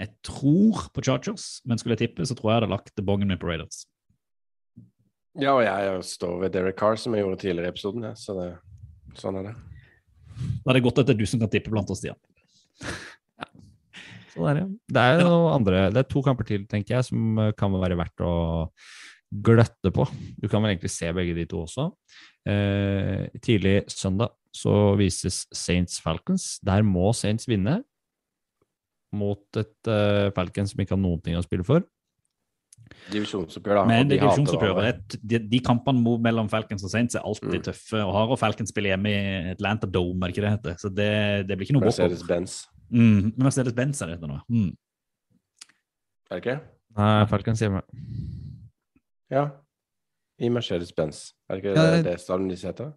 [0.00, 3.28] jeg tror på Chargers, men skulle jeg tippe, så tror jeg jeg hadde lagt bongen
[3.28, 3.84] min på Raiders.
[5.38, 8.06] Ja, og jeg står ved Derek Carr, som jeg gjorde tidligere i episoden.
[8.08, 8.48] Ja, så det,
[9.20, 9.54] sånn er det.
[10.64, 12.18] Da er det godt at det er du som kan tippe blant oss, Stian.
[14.34, 14.66] Sånn er det.
[14.94, 17.98] Det er noe andre Det er to kamper til, tenker jeg, som eh, kan være
[17.98, 18.34] verdt å
[19.30, 20.06] gløtte på.
[20.40, 21.90] Du kan vel egentlig se begge de to også.
[22.50, 26.58] Eh, tidlig søndag så vises Saints Falcons.
[26.66, 27.80] Der må Saints vinne
[29.14, 31.82] mot et uh, Falcons som ikke har noen ting å spille for.
[33.10, 33.84] Divisjonsoppgjør, da.
[33.86, 34.74] Men det de divisjonsoppgjør.
[34.74, 37.64] divisjonsoppgjøret, de, de kampene mellom Falcons og Saints er alltid Mm.
[37.70, 38.34] tøffe og harde.
[38.34, 40.76] Og Falcons spiller hjemme i Atlanta Dome, er det ikke det heter?
[40.78, 41.10] Så det,
[41.48, 42.60] det blir ikke noe Mercedes-Benz.
[42.90, 44.38] Mm, Mercedes-Benz er det nå.
[44.50, 44.70] Mm.
[46.30, 46.56] Er det ikke?
[46.98, 47.82] Nei, Falcons hjemme.
[49.30, 49.44] Ja.
[50.40, 51.32] I Mercedes-Benz.
[51.48, 52.92] Er det ikke Ja, det, det- stallen de heter?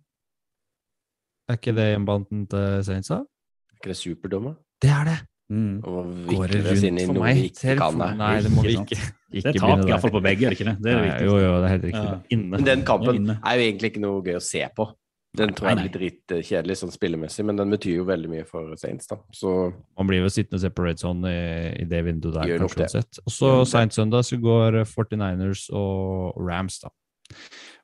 [1.50, 3.20] Er ikke det hjemmebanen til Saints, da?
[3.20, 4.56] Er ikke det superdumme?
[4.82, 5.20] Det er det!
[5.52, 5.84] Mm.
[5.84, 8.18] Og Går det vikle inn i rundt for meg?
[8.18, 9.10] Nei, det må vi Ikke ikke.
[9.34, 10.76] Det er tak iallfall i hvert fall på begge, er det ikke det?
[10.82, 11.24] Det er det Nei.
[11.28, 12.04] Jo, jo, det er helt riktig.
[12.06, 12.18] Ja.
[12.30, 12.50] Inne.
[12.54, 13.36] Men den kampen inne.
[13.44, 14.88] er jo egentlig ikke noe gøy å se på.
[15.34, 15.96] Den tror jeg er litt
[16.30, 19.18] dritkjedelig sånn spillemessig, men den betyr jo veldig mye for Saints, da.
[19.34, 21.46] Så Man blir jo sittende og se på Red Zone i,
[21.82, 23.22] i det vinduet der, Gjør kanskje uansett.
[23.24, 26.94] Og så seint søndag så går eh, 49ers og Rams, da.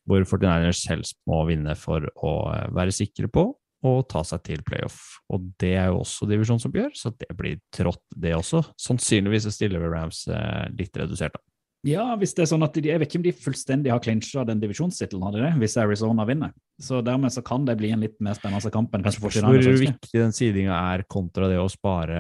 [0.10, 3.48] Hvor 49ers helst må vinne for å eh, være sikre på
[3.90, 5.00] å ta seg til playoff.
[5.34, 8.62] Og det er jo også divisjonsoppgjør, så det blir trått, det også.
[8.78, 11.46] Sannsynligvis stiller vi Rams eh, litt redusert, da.
[11.88, 14.44] Ja, hvis det er sånn at de, Jeg vet ikke om de fullstendig har clincha
[14.48, 15.54] den divisjonstittelen, hadde de det?
[15.62, 16.52] Hvis Arizona vinner.
[16.80, 20.12] Så dermed så kan det bli en litt mer spennende kamp enn kanskje Hvor viktig
[20.12, 22.20] den sidinga er kontra det å spare,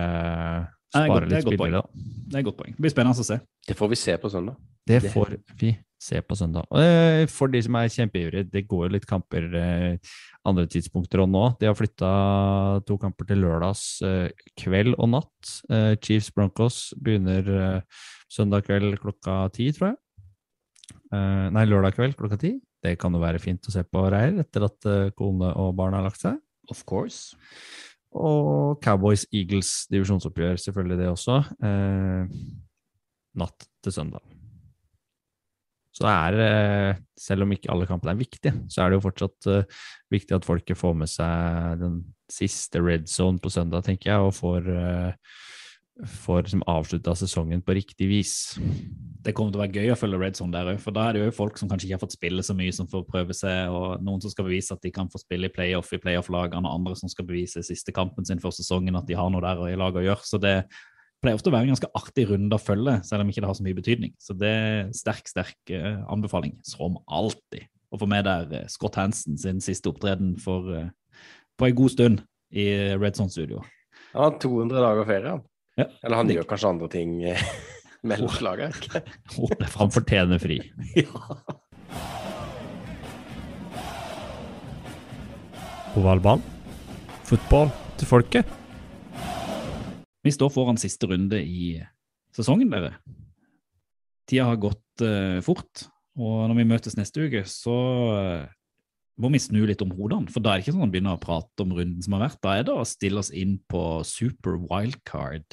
[0.93, 2.07] spare godt- det er litt godt spillere, da.
[2.29, 2.73] Det er et godt poeng.
[2.75, 3.39] Det blir spennende å se.
[3.67, 4.55] det får vi se på søndag.
[4.87, 6.65] Det får vi se på søndag.
[6.71, 9.97] Og, eh, For de som er kjempeivrige, det går jo litt kamper eh,
[10.45, 11.59] andre tidspunkter og nå.
[11.59, 15.99] De har flytta to kamper til lørdags eh, kveld og natt.
[16.01, 17.83] Chiefs Broncos begynner
[18.29, 19.99] søndag kveld klokka ti, tror jeg.
[21.09, 22.55] Uh, nei, lørdag kveld klokka ti.
[22.83, 25.97] Det kan jo være fint å se på Reier etter at uh, kone og barn
[25.97, 26.37] har lagt seg.
[26.69, 27.35] Of course.
[28.15, 31.39] Og Cowboys Eagles divisjonsoppgjør, selvfølgelig det også.
[31.61, 32.29] Uh,
[33.39, 34.23] natt til søndag.
[35.93, 39.47] Så det er, selv om ikke alle kampene er viktige, så er det jo fortsatt
[40.13, 41.97] viktig at folket får med seg den
[42.31, 44.69] siste red zone på søndag, tenker jeg, og får,
[46.07, 48.33] får liksom avslutta sesongen på riktig vis.
[49.19, 51.17] Det kommer til å være gøy å følge Red Zone der òg, for da er
[51.17, 53.73] det jo folk som kanskje ikke har fått spille så mye, som får prøve seg,
[53.73, 56.79] og noen som skal bevise at de kan få spille i playoff i playoff-lagene, og
[56.79, 59.79] andre som skal bevise siste kampen sin for sesongen at de har noe der i
[59.79, 60.27] laget å gjøre.
[60.29, 60.55] Så det
[61.19, 63.59] pleier ofte å være en ganske artig runde å følge, selv om ikke det har
[63.59, 64.15] så mye betydning.
[64.23, 67.67] Så det er sterk, sterk eh, anbefaling, som alltid.
[67.91, 70.89] Å få med der eh, Scott Hansen sin siste opptreden for, eh,
[71.59, 72.23] på en god stund
[72.55, 73.65] i Red Zone-studio.
[74.13, 75.48] Han har 200 dager ferie, han.
[75.79, 75.85] Ja.
[76.03, 77.39] Eller han Det- gjør kanskje andre ting eh,
[78.09, 78.29] mellom
[78.59, 78.73] er
[79.79, 80.59] Han fortjener fri.
[85.99, 86.41] Ovalball.
[87.25, 88.45] Fotball til folket.
[90.23, 91.79] Vi står foran siste runde i
[92.35, 92.93] sesongen, dere.
[94.29, 95.87] Tida har gått uh, fort,
[96.19, 97.75] og når vi møtes neste uke, så
[98.19, 98.43] eh,
[99.19, 100.29] må vi snu litt om hodene.
[100.31, 102.25] For da er det ikke sånn at man begynner å prate om runden som har
[102.27, 102.39] vært.
[102.43, 105.47] Da er det å stille oss inn på super wildcard.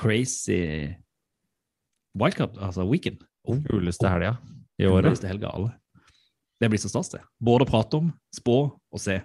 [0.00, 0.94] Crazy
[2.16, 3.22] wildcard, altså weekend.
[3.48, 4.36] Oh, Kuleste helga
[4.80, 5.04] i året.
[5.10, 5.72] kuleste helga alle.
[6.60, 7.20] Det blir så stas, det.
[7.40, 9.20] Både å prate om, spå og se.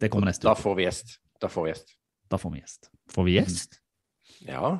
[0.00, 1.14] Det kommer neste Da får vi gjest.
[1.40, 1.94] Da får vi gjest.
[2.32, 2.88] Da får vi gjest.
[3.12, 3.78] Får vi gjest?
[4.48, 4.78] Ja,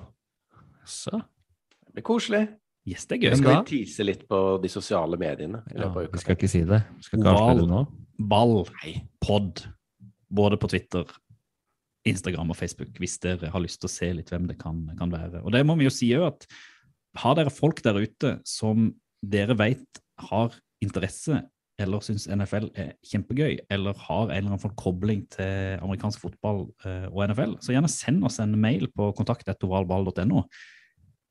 [0.85, 1.21] Så.
[1.87, 2.43] det blir koselig.
[2.89, 3.31] Gjest er gøy.
[3.31, 5.63] Vi skal vi tease litt på de sosiale mediene.
[5.71, 6.19] i Ja, løpet av vi uka.
[6.25, 6.81] skal ikke si det.
[6.97, 7.43] Vi skal ikke Oval.
[7.43, 7.83] avsløre det nå.
[8.29, 8.67] ball,
[9.21, 9.63] pod,
[10.31, 11.05] både på Twitter,
[12.09, 15.13] Instagram og Facebook, hvis dere har lyst til å se litt hvem det kan, kan
[15.13, 15.43] være.
[15.43, 16.47] Og det må vi jo si òg, at
[17.23, 18.91] har dere folk der ute som
[19.23, 21.43] dere vet har interesse
[21.81, 26.67] eller syns NFL er kjempegøy, eller har en eller annen form kobling til amerikansk fotball
[26.87, 30.45] eh, og NFL, så gjerne send oss en mail på kontakt.ovalball.no.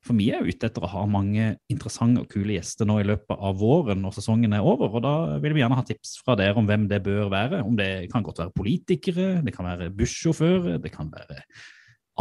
[0.02, 3.38] For vi er ute etter å ha mange interessante og kule gjester nå i løpet
[3.38, 6.58] av våren når sesongen er over, og da vil vi gjerne ha tips fra dere
[6.58, 7.62] om hvem det bør være.
[7.62, 11.38] Om det kan godt være politikere, det kan være bussjåfører, det kan være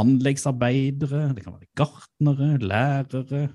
[0.02, 3.48] anleggsarbeidere, det kan være gartnere, lærere,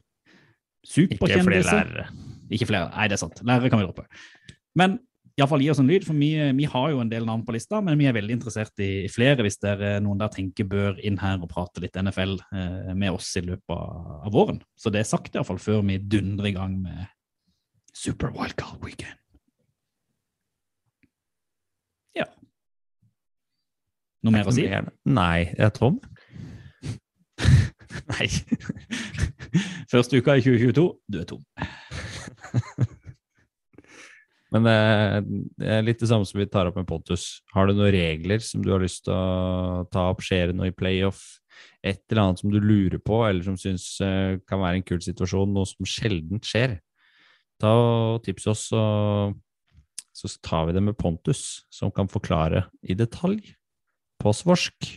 [0.86, 1.40] Superkjendiser.
[1.40, 2.06] Ikke flere lærere.
[2.50, 2.90] Ikke flere.
[2.94, 3.42] Nei, det er sant.
[3.46, 4.06] Lærere kan vi droppe.
[4.78, 4.98] Men
[5.36, 7.82] iallfall gi oss en lyd, for vi, vi har jo en del navn på lista,
[7.84, 11.18] men vi er veldig interessert i flere hvis det er noen der tenker bør inn
[11.20, 14.62] her og prate litt NFL eh, med oss i løpet av, av våren.
[14.80, 17.04] Så det er sagt iallfall før vi dundrer i gang med
[17.92, 19.20] Super Wildcard Weekend.
[22.16, 22.30] Ja.
[24.24, 24.64] Noe mer å si?
[25.04, 26.00] Nei, jeg tror.
[28.16, 28.28] Nei.
[29.92, 31.44] Første uka i 2022, du er tom.
[34.54, 35.16] Men eh,
[35.58, 37.42] det er litt det samme som vi tar opp med Pontus.
[37.54, 40.22] Har du noen regler som du har lyst til å ta opp?
[40.24, 41.24] Skjer det noe i playoff?
[41.86, 45.02] Et eller annet som du lurer på, eller som syns eh, kan være en kul
[45.02, 46.78] situasjon, noe som sjelden skjer?
[47.62, 49.36] Ta og Tips oss, og
[50.16, 53.54] så tar vi det med Pontus, som kan forklare i detalj,
[54.20, 54.88] på svorsk,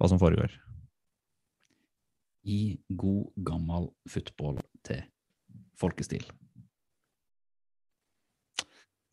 [0.00, 0.52] hva som foregår.
[2.46, 5.02] I god, gammel football til
[5.76, 6.24] folkestil.